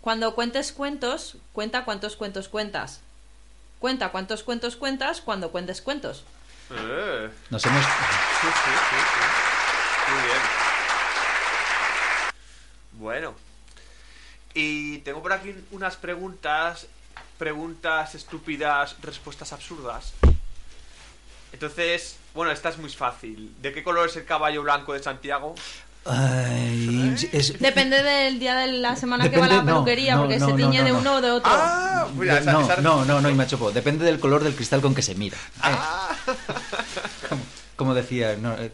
Cuando 0.00 0.34
cuentes 0.34 0.72
cuentos, 0.72 1.36
cuenta 1.52 1.84
cuántos 1.84 2.16
cuentos 2.16 2.48
cuentas. 2.48 3.00
Cuenta 3.78 4.08
cuántos 4.08 4.42
cuentos 4.42 4.74
cuentas 4.74 5.20
cuando 5.20 5.52
cuentes 5.52 5.80
cuentos. 5.80 6.24
Eh, 6.70 7.30
Nos 7.50 7.64
hemos... 7.66 7.84
sí, 7.84 8.48
sí, 8.64 8.70
sí, 8.90 8.96
sí. 8.96 10.12
Muy 10.12 10.22
bien. 10.24 10.38
Bueno. 12.94 13.34
Y 14.54 14.98
tengo 14.98 15.22
por 15.22 15.34
aquí 15.34 15.54
unas 15.70 15.94
preguntas. 15.94 16.88
Preguntas 17.38 18.16
estúpidas, 18.16 18.96
respuestas 19.02 19.52
absurdas. 19.52 20.14
Entonces, 21.52 22.16
bueno, 22.38 22.52
esta 22.52 22.68
es 22.68 22.78
muy 22.78 22.88
fácil. 22.88 23.52
¿De 23.60 23.72
qué 23.72 23.82
color 23.82 24.08
es 24.08 24.14
el 24.16 24.24
caballo 24.24 24.62
blanco 24.62 24.92
de 24.92 25.02
Santiago? 25.02 25.56
Ay, 26.04 27.16
es- 27.32 27.58
Depende 27.58 28.00
del 28.00 28.38
día 28.38 28.54
de 28.54 28.68
la 28.74 28.94
semana 28.94 29.28
que 29.28 29.36
va 29.36 29.46
a 29.46 29.48
Depende- 29.48 29.56
la 29.56 29.62
no, 29.72 29.84
peluquería, 29.84 30.14
no, 30.14 30.20
porque 30.22 30.38
no, 30.38 30.46
se 30.46 30.52
no, 30.52 30.56
tiñe 30.56 30.78
no, 30.78 30.84
de 30.84 30.90
no. 30.92 30.98
uno 31.00 31.14
o 31.16 31.20
de 31.20 31.30
otro. 31.32 31.50
Ah, 31.52 32.06
mira, 32.16 32.38
esa- 32.38 32.52
no, 32.52 32.60
esa- 32.60 32.76
no, 32.80 33.04
no, 33.04 33.20
no, 33.20 33.28
y 33.28 33.34
me 33.34 33.44
chopo. 33.48 33.72
Depende 33.72 34.04
del 34.04 34.20
color 34.20 34.44
del 34.44 34.54
cristal 34.54 34.80
con 34.80 34.94
que 34.94 35.02
se 35.02 35.16
mira. 35.16 35.36
Ah. 35.60 36.14
Como, 37.28 37.42
como 37.74 37.94
decía, 37.96 38.36
no, 38.40 38.54
eh, 38.54 38.70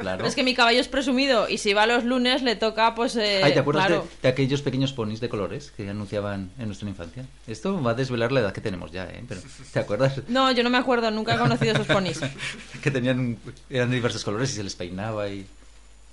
claro. 0.00 0.26
Es 0.26 0.34
que 0.34 0.42
mi 0.42 0.54
caballo 0.54 0.80
es 0.80 0.88
presumido 0.88 1.48
y 1.48 1.58
si 1.58 1.72
va 1.74 1.86
los 1.86 2.04
lunes 2.04 2.42
le 2.42 2.56
toca, 2.56 2.94
pues. 2.94 3.16
eh, 3.16 3.40
Ay, 3.42 3.52
¿te 3.54 3.58
acuerdas 3.60 3.86
claro. 3.86 4.02
de, 4.02 4.08
de 4.22 4.28
aquellos 4.28 4.62
pequeños 4.62 4.92
ponis 4.92 5.20
de 5.20 5.28
colores 5.28 5.72
que 5.76 5.88
anunciaban 5.90 6.50
en 6.58 6.66
nuestra 6.66 6.88
infancia? 6.88 7.24
Esto 7.46 7.82
va 7.82 7.92
a 7.92 7.94
desvelar 7.94 8.32
la 8.32 8.40
edad 8.40 8.52
que 8.52 8.60
tenemos 8.60 8.90
ya, 8.92 9.04
¿eh? 9.04 9.22
Pero, 9.28 9.40
¿te 9.72 9.78
acuerdas? 9.78 10.20
No, 10.28 10.50
yo 10.52 10.62
no 10.62 10.70
me 10.70 10.78
acuerdo, 10.78 11.10
nunca 11.10 11.34
he 11.34 11.38
conocido 11.38 11.72
esos 11.74 11.86
ponis. 11.86 12.20
Que 12.82 12.90
tenían, 12.90 13.36
eran 13.70 13.90
de 13.90 13.96
diversos 13.96 14.22
colores 14.24 14.50
y 14.52 14.54
se 14.54 14.62
les 14.62 14.74
peinaba 14.76 15.28
y... 15.28 15.46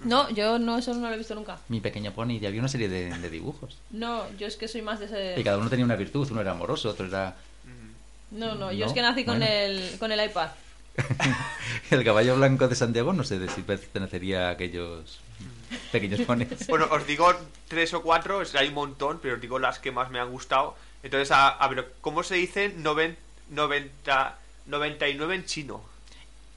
No, 0.03 0.29
yo 0.31 0.59
no, 0.59 0.77
eso 0.77 0.93
no 0.93 1.07
lo 1.07 1.13
he 1.13 1.17
visto 1.17 1.33
nunca. 1.35 1.59
Mi 1.69 1.79
pequeño 1.79 2.11
pony, 2.13 2.31
y 2.41 2.45
había 2.45 2.59
una 2.59 2.67
serie 2.67 2.89
de, 2.89 3.09
de 3.17 3.29
dibujos. 3.29 3.77
No, 3.91 4.23
yo 4.37 4.47
es 4.47 4.57
que 4.57 4.67
soy 4.67 4.81
más 4.81 4.99
de 4.99 5.05
ese. 5.05 5.39
Y 5.39 5.43
cada 5.43 5.57
uno 5.57 5.69
tenía 5.69 5.85
una 5.85 5.95
virtud, 5.95 6.27
uno 6.31 6.41
era 6.41 6.51
amoroso, 6.51 6.89
otro 6.89 7.05
era... 7.05 7.35
No, 8.31 8.55
no, 8.55 8.71
yo 8.71 8.79
No, 8.79 8.85
es 8.87 8.93
que 8.93 9.01
nací 9.01 9.23
con, 9.23 9.37
bueno. 9.37 9.53
el, 9.53 9.97
con 9.99 10.11
el 10.11 10.25
iPad. 10.25 10.49
El 11.91 12.03
caballo 12.03 12.35
blanco 12.35 12.67
de 12.67 12.75
Santiago, 12.75 13.13
no 13.13 13.23
sé 13.23 13.39
de 13.39 13.49
si 13.49 13.61
pertenecería 13.61 14.49
a 14.49 14.51
aquellos 14.51 15.19
pequeños 15.91 16.21
ponis. 16.21 16.67
Bueno, 16.67 16.87
os 16.91 17.05
digo 17.07 17.33
tres 17.67 17.93
o 17.93 18.01
cuatro, 18.01 18.41
hay 18.53 18.67
un 18.67 18.73
montón, 18.75 19.19
pero 19.21 19.35
os 19.35 19.41
digo 19.41 19.59
las 19.59 19.79
que 19.79 19.91
más 19.91 20.09
me 20.11 20.19
han 20.19 20.29
gustado. 20.29 20.75
Entonces, 21.01 21.31
a, 21.31 21.49
a 21.49 21.67
ver, 21.67 21.93
¿cómo 22.01 22.23
se 22.23 22.35
dice 22.35 22.69
noven, 22.77 23.17
90, 23.49 24.37
99 24.67 25.35
en 25.35 25.45
chino? 25.45 25.83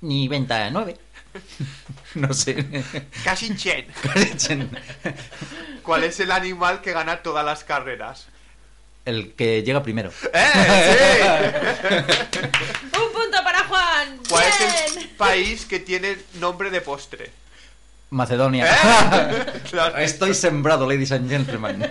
Ni 0.02 0.28
29. 0.28 0.96
No 2.14 2.32
sé. 2.32 2.64
Casi 3.24 3.54
chen. 3.56 3.86
¿Cuál 5.82 6.04
es 6.04 6.20
el 6.20 6.30
animal 6.30 6.80
que 6.80 6.92
gana 6.92 7.22
todas 7.22 7.44
las 7.44 7.64
carreras? 7.64 8.28
El 9.04 9.34
que 9.34 9.62
llega 9.62 9.82
primero. 9.82 10.10
¡Eh! 10.32 11.42
¡Sí! 12.32 12.36
¡Un 13.36 13.36
punto 13.36 13.44
para 13.44 13.64
Juan! 13.64 14.18
¿Cuál 14.28 14.44
es 14.44 14.58
¡Bien! 14.58 14.98
el 15.02 15.08
país 15.10 15.66
que 15.66 15.80
tiene 15.80 16.16
nombre 16.34 16.70
de 16.70 16.80
postre? 16.80 17.30
Macedonia. 18.10 18.66
¡Eh! 18.66 19.46
Estoy 19.98 20.34
sembrado, 20.34 20.88
ladies 20.88 21.10
and 21.12 21.28
gentlemen. 21.28 21.82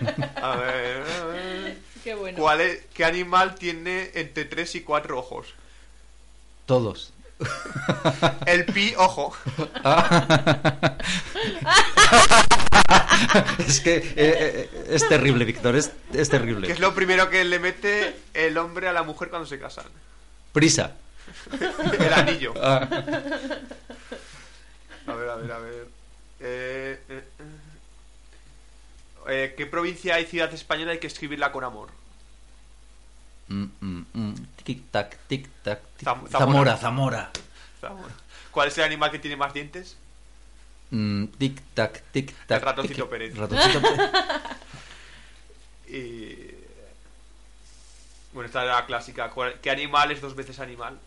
A 0.41 0.55
ver, 0.55 1.03
a 1.03 1.25
ver. 1.25 1.77
Qué 2.03 2.15
bueno. 2.15 2.39
¿Cuál 2.39 2.61
es, 2.61 2.79
¿Qué 2.93 3.05
animal 3.05 3.53
tiene 3.55 4.09
entre 4.15 4.45
3 4.45 4.75
y 4.75 4.81
4 4.81 5.19
ojos? 5.19 5.47
Todos. 6.65 7.13
El 8.45 8.65
pi 8.65 8.93
ojo. 8.97 9.35
es 13.67 13.81
que 13.81 13.97
eh, 13.97 14.13
eh, 14.15 14.69
es 14.89 15.07
terrible, 15.07 15.45
Víctor, 15.45 15.75
es, 15.75 15.91
es 16.13 16.29
terrible. 16.29 16.67
Que 16.67 16.73
es 16.73 16.79
lo 16.79 16.95
primero 16.95 17.29
que 17.29 17.43
le 17.43 17.59
mete 17.59 18.15
el 18.33 18.57
hombre 18.57 18.87
a 18.87 18.93
la 18.93 19.03
mujer 19.03 19.29
cuando 19.29 19.47
se 19.47 19.59
casan. 19.59 19.85
Prisa. 20.53 20.95
El 21.99 22.13
anillo. 22.13 22.53
Ah, 22.61 22.87
A 25.07 25.13
ver, 25.13 25.29
a 25.29 25.35
ver, 25.35 25.51
a 25.51 25.57
ver. 25.59 25.87
Eh, 26.39 26.99
eh, 27.09 27.23
eh. 27.39 27.43
Eh, 29.27 29.53
¿Qué 29.57 29.65
provincia 29.65 30.19
y 30.19 30.25
ciudad 30.25 30.53
española 30.53 30.91
hay 30.91 30.99
que 30.99 31.07
escribirla 31.07 31.51
con 31.51 31.63
amor? 31.63 31.89
mm, 33.47 33.63
mm, 33.79 34.05
mm. 34.13 34.33
Tic 34.63 34.91
tac, 34.91 35.17
tic 35.27 35.47
tac. 35.63 35.79
tic- 35.99 36.03
Zam- 36.05 36.27
Zamora, 36.29 36.77
Zamora. 36.77 37.31
Zamora. 37.81 38.13
¿Cuál 38.51 38.67
es 38.69 38.77
el 38.77 38.83
animal 38.83 39.11
que 39.11 39.19
tiene 39.19 39.35
más 39.37 39.53
dientes? 39.53 39.97
Mm, 40.91 41.25
tic 41.37 41.61
tac, 41.73 42.01
tic 42.11 42.33
tac. 42.47 42.59
El 42.61 42.65
ratoncito 42.65 43.05
tic- 43.05 43.09
Pérez. 43.09 43.35
Ratoncito 43.37 43.81
Pérez. 43.81 44.09
Y... 45.87 46.49
Bueno, 48.33 48.47
esta 48.47 48.63
era 48.63 48.75
la 48.81 48.85
clásica. 48.87 49.29
¿Cuál- 49.29 49.59
¿Qué 49.61 49.69
animal 49.69 50.11
es 50.11 50.19
dos 50.21 50.35
veces 50.35 50.59
animal? 50.59 50.99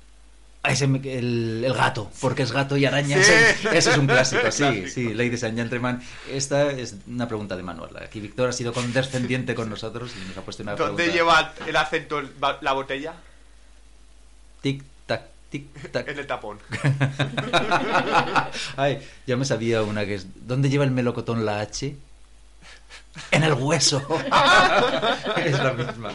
Ese 0.65 0.85
el, 0.85 1.63
el 1.65 1.73
gato, 1.73 2.11
porque 2.21 2.43
es 2.43 2.53
gato 2.53 2.77
y 2.77 2.85
araña. 2.85 3.23
Sí. 3.23 3.33
Ese, 3.73 3.91
es 3.91 3.97
un 3.97 4.07
clásico, 4.07 4.43
sí, 4.51 4.59
Clásico. 4.65 4.89
sí, 4.89 5.15
Ladies 5.15 5.45
and 5.45 5.57
Gentlemen. 5.57 6.01
Esta 6.31 6.71
es 6.73 6.97
una 7.07 7.27
pregunta 7.29 7.57
de 7.57 7.63
manual. 7.63 7.91
Aquí 8.03 8.21
Víctor 8.21 8.51
ha 8.51 8.53
sido 8.53 8.73
condescendiente 8.73 9.55
con 9.55 9.71
nosotros 9.71 10.11
y 10.17 10.29
nos 10.29 10.37
ha 10.37 10.43
puesto 10.43 10.63
una 10.65 10.75
¿Dónde 10.75 11.05
pregunta. 11.05 11.17
lleva 11.17 11.55
el 11.67 11.77
acento 11.77 12.19
el- 12.19 12.33
la 12.61 12.73
botella? 12.73 13.15
Tic 14.61 14.83
tac, 15.07 15.23
tic 15.49 15.91
tac. 15.93 16.09
En 16.09 16.19
el 16.19 16.27
tapón. 16.27 16.59
Ay, 18.77 18.99
ya 19.27 19.37
me 19.37 19.45
sabía 19.45 19.83
una 19.83 20.05
que 20.05 20.15
es. 20.17 20.27
¿Dónde 20.47 20.69
lleva 20.69 20.85
el 20.85 20.91
melocotón 20.91 21.47
la 21.47 21.61
H? 21.61 21.97
En 23.31 23.43
el 23.45 23.55
hueso. 23.55 24.03
es 25.37 25.59
la 25.59 25.73
misma. 25.73 26.13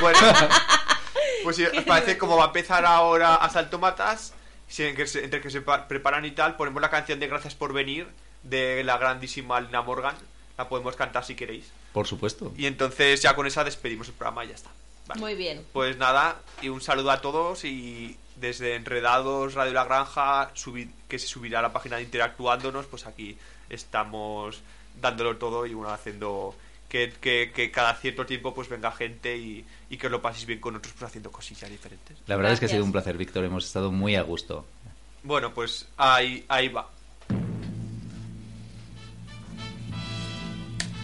Bueno, 0.00 0.18
pues 1.44 1.56
si 1.56 1.64
os 1.64 1.84
parece 1.86 2.18
como 2.18 2.36
va 2.36 2.44
a 2.44 2.46
empezar 2.48 2.84
ahora 2.84 3.34
Asalto 3.36 3.78
Matas, 3.78 4.34
si 4.68 4.84
en 4.84 4.94
que 4.96 5.06
se- 5.06 5.24
entre 5.24 5.40
que 5.40 5.50
se 5.50 5.60
pa- 5.60 5.88
preparan 5.88 6.24
y 6.24 6.30
tal, 6.32 6.56
ponemos 6.56 6.80
la 6.82 6.90
canción 6.90 7.18
de 7.20 7.26
Gracias 7.28 7.54
por 7.54 7.72
venir 7.72 8.06
de 8.42 8.84
la 8.84 8.98
grandísima 8.98 9.60
Lina 9.60 9.82
Morgan. 9.82 10.14
La 10.56 10.68
podemos 10.68 10.96
cantar 10.96 11.24
si 11.24 11.34
queréis. 11.36 11.70
Por 11.92 12.06
supuesto. 12.06 12.52
Y 12.56 12.66
entonces 12.66 13.22
ya 13.22 13.34
con 13.34 13.46
esa 13.46 13.64
despedimos 13.64 14.08
el 14.08 14.14
programa 14.14 14.44
y 14.44 14.48
ya 14.48 14.54
está. 14.54 14.70
Vale. 15.06 15.20
Muy 15.20 15.34
bien. 15.36 15.64
Pues 15.72 15.96
nada, 15.96 16.36
y 16.60 16.68
un 16.68 16.80
saludo 16.82 17.10
a 17.12 17.20
todos 17.20 17.64
y 17.64 18.16
desde 18.36 18.74
Enredados, 18.74 19.54
Radio 19.54 19.72
La 19.72 19.84
Granja, 19.84 20.50
subi- 20.54 20.90
que 21.08 21.18
se 21.18 21.26
subirá 21.28 21.60
a 21.60 21.62
la 21.62 21.72
página 21.72 21.96
de 21.96 22.02
Interactuándonos, 22.02 22.86
pues 22.86 23.06
aquí 23.06 23.38
estamos 23.70 24.60
dándolo 25.00 25.36
todo 25.36 25.64
y 25.66 25.74
bueno, 25.74 25.92
haciendo 25.92 26.54
que, 26.88 27.12
que- 27.20 27.52
que 27.54 27.70
cada 27.70 27.94
cierto 27.94 28.24
tiempo 28.26 28.54
pues 28.54 28.68
venga 28.68 28.90
gente 28.92 29.36
y, 29.36 29.64
y 29.90 29.96
que 29.96 30.06
os 30.06 30.10
lo 30.10 30.22
paséis 30.22 30.46
bien 30.46 30.60
con 30.60 30.74
otros 30.76 30.92
pues 30.98 31.08
haciendo 31.08 31.30
cosillas 31.30 31.70
diferentes. 31.70 32.16
La 32.26 32.36
verdad 32.36 32.52
es 32.52 32.60
que 32.60 32.66
ha 32.66 32.68
sido 32.68 32.78
Gracias. 32.78 32.86
un 32.86 32.92
placer, 32.92 33.16
Víctor. 33.18 33.44
Hemos 33.44 33.64
estado 33.66 33.92
muy 33.92 34.16
a 34.16 34.22
gusto. 34.22 34.66
Bueno, 35.22 35.52
pues 35.52 35.86
ahí, 35.96 36.44
ahí 36.48 36.68
va. 36.68 36.88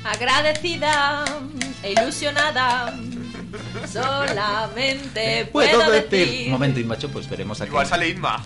Agradecida 0.05 1.25
e 1.83 1.93
ilusionada, 1.93 2.95
solamente 3.91 5.47
Puedo 5.51 5.79
puedo 5.79 5.91
decir. 5.93 6.11
decir. 6.11 6.47
Un 6.47 6.53
momento, 6.53 6.81
Inmacho, 6.81 7.11
pues 7.11 7.29
veremos 7.29 7.59
aquí. 7.63 7.71
Igual 7.71 7.87
sale 7.87 8.09
Inma. 8.11 8.45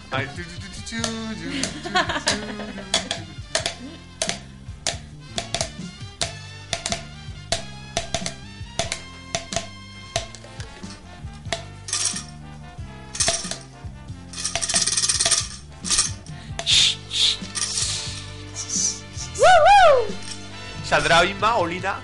Saldrá 21.08 21.24
Inma 21.24 21.56
Olina. 21.56 21.96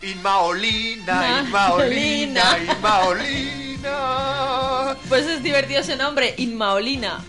Inma 0.00 0.38
Olina, 0.42 1.40
Inma 1.40 1.72
Olina, 1.72 2.54
Olina. 2.54 2.72
Inma 2.72 2.98
Olina. 3.08 4.96
Pues 5.08 5.26
es 5.26 5.42
divertido 5.42 5.80
ese 5.80 5.96
nombre, 5.96 6.34
Inmaolina. 6.38 7.20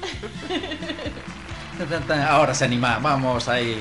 Ahora 2.29 2.53
se 2.53 2.65
anima. 2.65 2.99
Vamos 2.99 3.47
ahí. 3.47 3.79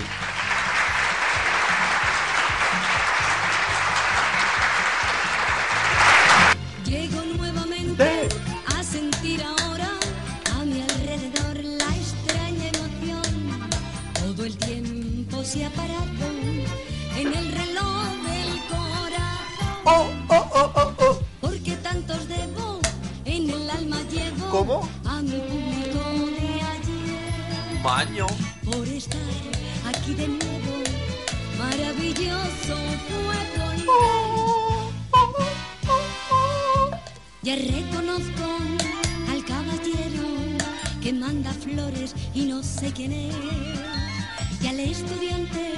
Y 44.60 44.66
al 44.66 44.80
estudiante 44.80 45.72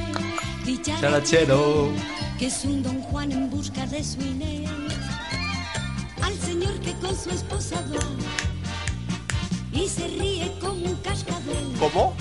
dicharachero 0.64 1.00
Charachero. 1.00 1.88
que 2.38 2.46
es 2.46 2.64
un 2.64 2.82
don 2.82 3.00
Juan 3.02 3.30
en 3.32 3.50
busca 3.50 3.86
de 3.86 4.02
su 4.02 4.20
Inés. 4.20 4.70
Al 6.22 6.34
señor 6.38 6.78
que 6.80 6.92
con 6.94 7.14
su 7.16 7.30
esposa 7.30 7.76
va 7.94 8.00
y 9.72 9.88
se 9.88 10.06
ríe 10.08 10.52
como 10.60 10.84
un 10.86 10.96
cascabel. 10.96 11.64
¿Cómo? 11.78 12.14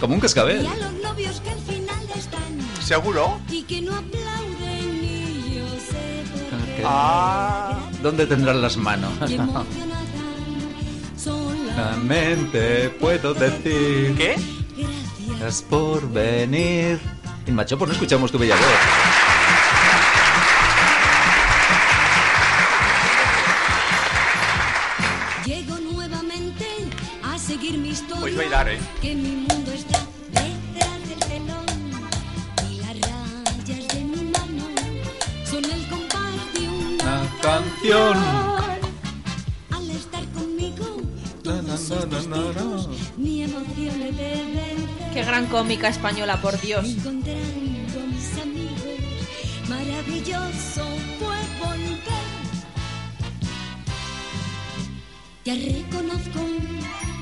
Como 0.00 0.14
un 0.14 0.20
cascabel. 0.20 0.62
Y 0.62 0.66
a 0.66 0.76
los 0.76 0.92
novios 1.02 1.40
que 1.40 1.50
al 1.50 1.58
final 1.60 2.04
están 2.16 2.84
¿Seguro? 2.84 3.38
y 3.50 3.62
que 3.62 3.80
no 3.82 3.92
aplauden 3.94 5.00
ni 5.00 5.54
yo 5.56 5.66
sé 5.78 6.24
por 6.50 6.58
qué. 6.76 6.82
Ah. 6.84 7.78
¿Dónde 8.02 8.26
tendrán 8.26 8.60
las 8.62 8.76
manos? 8.76 9.12
Solamente 11.16 12.90
puedo 13.00 13.34
decir. 13.34 14.14
¿Qué? 14.16 14.36
Gracias 15.40 15.62
por 15.62 16.06
venir. 16.12 17.00
Inmacho, 17.46 17.78
pues 17.78 17.88
no 17.88 17.94
escuchamos 17.94 18.30
tu 18.30 18.38
bella 18.38 18.56
voz. 18.56 18.99
Cómica 45.80 45.88
española, 45.96 46.40
por 46.42 46.60
Dios. 46.60 46.84
encontrando 46.84 48.00
mis 48.08 48.38
amigos. 48.38 48.98
Maravilloso 49.66 50.84
fue 51.18 51.36
volver. 51.58 52.28
Ya 55.46 55.54
reconozco 55.54 56.40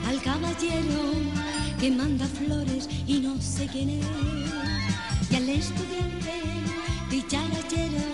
al 0.09 0.21
caballero 0.23 1.03
que 1.79 1.91
manda 1.93 2.27
flores 2.27 2.89
y 3.07 3.21
no 3.21 3.41
sé 3.41 3.69
quién 3.69 3.91
es. 3.91 4.07
Y 5.31 5.37
al 5.37 5.49
estudiante 5.49 6.43
dicharachero 7.11 8.07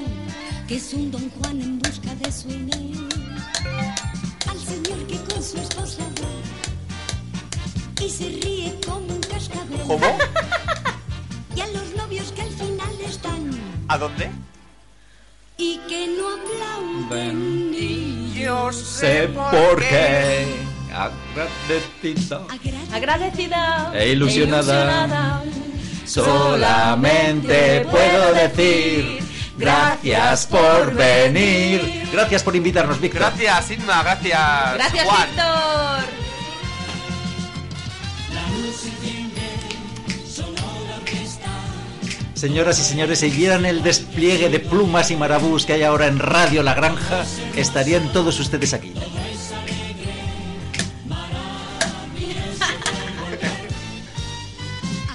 que 0.68 0.76
es 0.76 0.92
un 0.92 1.11
don 1.11 1.30
Juan 1.30 1.62
en 1.62 1.78
busca 1.78 2.14
de 2.16 2.30
su 2.30 2.51
Inés. 2.51 2.99
Al 4.51 4.59
señor 4.59 5.07
que 5.07 5.16
con 5.32 5.42
su 5.42 5.57
esposa 5.57 6.03
va 6.20 6.34
y 8.05 8.11
se 8.11 8.28
ríe 8.28 8.78
como 8.84 9.07
un 9.07 9.20
cascabel. 9.20 9.74
¿Cómo? 9.87 10.18
Y 11.57 11.61
a 11.61 11.66
los 11.68 11.95
novios 11.97 12.32
que 12.32 12.43
al 12.43 12.51
final 12.51 12.91
están 13.07 13.51
¿A 13.89 13.97
dónde? 13.99 14.28
y 15.57 15.78
que 15.89 16.09
no 16.09 16.24
aplauden 16.35 17.70
ni 17.70 18.32
Yo 18.35 18.72
Sé 18.72 19.28
por 19.28 19.78
qué. 19.80 20.47
Agradecido. 20.93 22.47
agradecer. 22.51 22.95
Agradecida 22.95 23.93
E 23.95 24.09
ilusionada. 24.11 25.43
Solamente 26.05 27.87
puedo 27.91 28.32
decir. 28.35 29.18
Gracias 29.57 30.47
por 30.49 30.93
venir. 30.95 32.09
Gracias 32.12 32.43
por 32.43 32.57
invitarnos, 32.57 33.01
Víctor. 33.01 33.20
Gracias, 33.20 33.70
Inma, 33.70 34.03
gracias. 34.03 34.74
Gracias, 34.74 35.05
Juan. 35.07 35.28
Víctor. 35.28 35.93
Señoras 42.35 42.78
y 42.80 42.82
señores, 42.82 43.20
si 43.20 43.30
vieran 43.30 43.64
el 43.64 43.82
despliegue 43.82 44.49
de 44.49 44.59
plumas 44.61 45.11
y 45.11 45.16
marabús 45.16 45.64
que 45.66 45.74
hay 45.74 45.82
ahora 45.82 46.07
en 46.09 46.18
Radio 46.18 46.62
La 46.62 46.74
Granja, 46.74 47.24
estarían 47.57 48.12
todos 48.12 48.39
ustedes 48.41 48.72
aquí. 48.74 48.93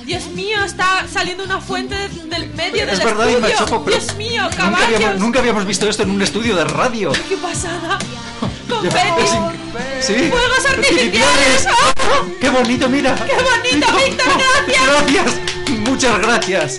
Dios 0.05 0.27
mío, 0.29 0.63
está 0.63 1.05
saliendo 1.11 1.43
una 1.43 1.59
fuente 1.61 1.95
del 2.29 2.49
medio 2.55 2.85
del 2.85 2.89
Es 2.95 3.03
verdad, 3.03 3.29
estudio. 3.29 3.83
Pero 3.85 3.97
Dios 3.99 4.15
mío, 4.15 4.43
nunca 4.43 4.57
caballos. 4.57 4.95
habíamos, 4.95 5.19
nunca 5.19 5.39
habíamos 5.39 5.65
visto 5.65 5.87
esto 5.87 6.03
en 6.03 6.09
un 6.11 6.21
estudio 6.21 6.55
de 6.55 6.63
radio. 6.65 7.11
¡Qué 7.27 7.37
pasada! 7.37 7.97
Es 8.69 8.75
¡Confeti! 8.75 9.23
inc- 9.23 10.01
¿Sí? 10.01 10.13
¡Fuegos 10.29 10.65
artificiales! 10.69 11.67
¡Ah! 11.67 12.23
¡Qué 12.39 12.49
bonito, 12.49 12.87
mira! 12.87 13.15
¡Qué 13.15 13.33
bonito, 13.33 13.87
Víctor, 14.05 14.27
gracias! 14.27 14.85
¡Gracias! 14.85 15.58
Muchas 15.89 16.21
gracias. 16.21 16.77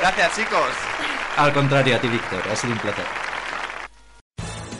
Gracias, 0.00 0.36
chicos. 0.36 0.60
Al 1.36 1.52
contrario, 1.52 1.94
a 1.96 2.00
ti, 2.00 2.08
Víctor. 2.08 2.42
Ha 2.50 2.56
sido 2.56 2.72
un 2.72 2.78
placer. 2.80 3.31